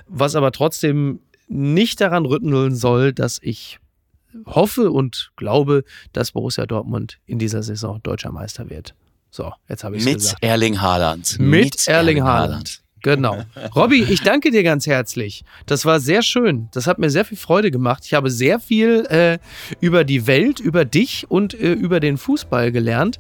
was 0.08 0.36
aber 0.36 0.52
trotzdem 0.52 1.20
nicht 1.48 2.02
daran 2.02 2.26
rütteln 2.26 2.76
soll, 2.76 3.14
dass 3.14 3.40
ich 3.42 3.80
hoffe 4.46 4.92
und 4.92 5.32
glaube, 5.36 5.84
dass 6.14 6.32
Borussia 6.32 6.66
Dortmund 6.66 7.20
in 7.26 7.38
dieser 7.38 7.64
Saison 7.64 8.02
deutscher 8.02 8.32
Meister 8.32 8.70
wird. 8.70 8.96
So, 9.34 9.52
jetzt 9.68 9.84
habe 9.84 9.98
ich 9.98 10.06
Mit 10.06 10.18
gesagt. 10.20 10.44
Erling 10.44 10.80
Haaland. 10.80 11.40
Mit 11.40 11.88
Erling 11.88 12.22
Haaland. 12.22 12.84
Genau. 13.02 13.42
Robby, 13.76 14.04
ich 14.04 14.22
danke 14.22 14.52
dir 14.52 14.62
ganz 14.62 14.86
herzlich. 14.86 15.44
Das 15.66 15.86
war 15.86 16.00
sehr 16.00 16.22
schön. 16.22 16.70
Das 16.72 16.86
hat 16.86 17.00
mir 17.00 17.10
sehr 17.10 17.26
viel 17.26 17.40
Freude 17.40 17.72
gemacht. 17.72 18.04
Ich 18.06 18.14
habe 18.14 18.30
sehr 18.30 18.60
viel 18.60 19.08
äh, 19.08 19.40
über 19.82 20.04
die 20.04 20.28
Welt, 20.28 20.60
über 20.60 20.86
dich 20.86 21.32
und 21.32 21.56
äh, 21.56 21.74
über 21.74 22.00
den 22.00 22.18
Fußball 22.20 22.72
gelernt 22.72 23.20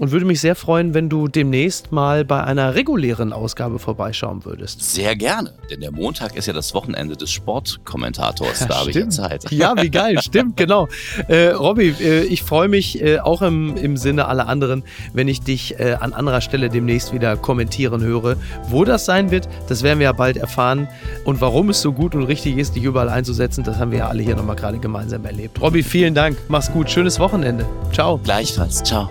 und 0.00 0.12
würde 0.12 0.24
mich 0.24 0.40
sehr 0.40 0.56
freuen, 0.56 0.94
wenn 0.94 1.10
du 1.10 1.28
demnächst 1.28 1.92
mal 1.92 2.24
bei 2.24 2.42
einer 2.42 2.74
regulären 2.74 3.34
Ausgabe 3.34 3.78
vorbeischauen 3.78 4.46
würdest. 4.46 4.82
Sehr 4.82 5.14
gerne, 5.14 5.52
denn 5.70 5.80
der 5.80 5.92
Montag 5.92 6.36
ist 6.36 6.46
ja 6.46 6.54
das 6.54 6.74
Wochenende 6.74 7.16
des 7.16 7.30
Sportkommentators. 7.30 8.66
Da 8.66 8.80
habe 8.80 8.90
ich 8.90 8.96
ja. 8.96 9.08
Zeit. 9.10 9.50
Ja, 9.50 9.74
wie 9.76 9.90
geil, 9.90 10.18
stimmt, 10.22 10.56
genau. 10.56 10.88
Äh, 11.28 11.48
Robby, 11.48 11.94
äh, 12.00 12.22
ich 12.22 12.42
freue 12.42 12.68
mich 12.68 13.02
äh, 13.02 13.18
auch 13.18 13.42
im, 13.42 13.76
im 13.76 13.98
Sinne 13.98 14.26
aller 14.26 14.48
anderen, 14.48 14.84
wenn 15.12 15.28
ich 15.28 15.42
dich 15.42 15.78
äh, 15.78 15.96
an 16.00 16.14
anderer 16.14 16.40
Stelle 16.40 16.70
demnächst 16.70 17.12
wieder 17.12 17.36
kommentieren 17.36 18.02
höre. 18.02 18.36
Wo 18.68 18.84
das 18.84 19.04
sein 19.04 19.30
wird, 19.30 19.48
das 19.68 19.82
werden 19.82 19.98
wir 19.98 20.04
ja 20.04 20.12
bald 20.12 20.38
erfahren. 20.38 20.88
Und 21.24 21.42
warum 21.42 21.68
es 21.68 21.82
so 21.82 21.92
gut 21.92 22.14
und 22.14 22.22
richtig 22.22 22.56
ist, 22.56 22.74
dich 22.74 22.84
überall 22.84 23.10
einzusetzen, 23.10 23.64
das 23.64 23.78
haben 23.78 23.90
wir 23.90 23.98
ja 23.98 24.08
alle 24.08 24.22
hier 24.22 24.34
nochmal 24.34 24.56
gerade 24.56 24.78
gemeinsam 24.78 25.26
erlebt. 25.26 25.60
Robby, 25.60 25.82
vielen 25.82 26.14
Dank. 26.14 26.38
Mach's 26.48 26.72
gut. 26.72 26.90
Schönes 26.90 27.20
Wochenende. 27.20 27.66
Ciao. 27.92 28.18
Gleichfalls. 28.24 28.82
Ciao. 28.82 29.10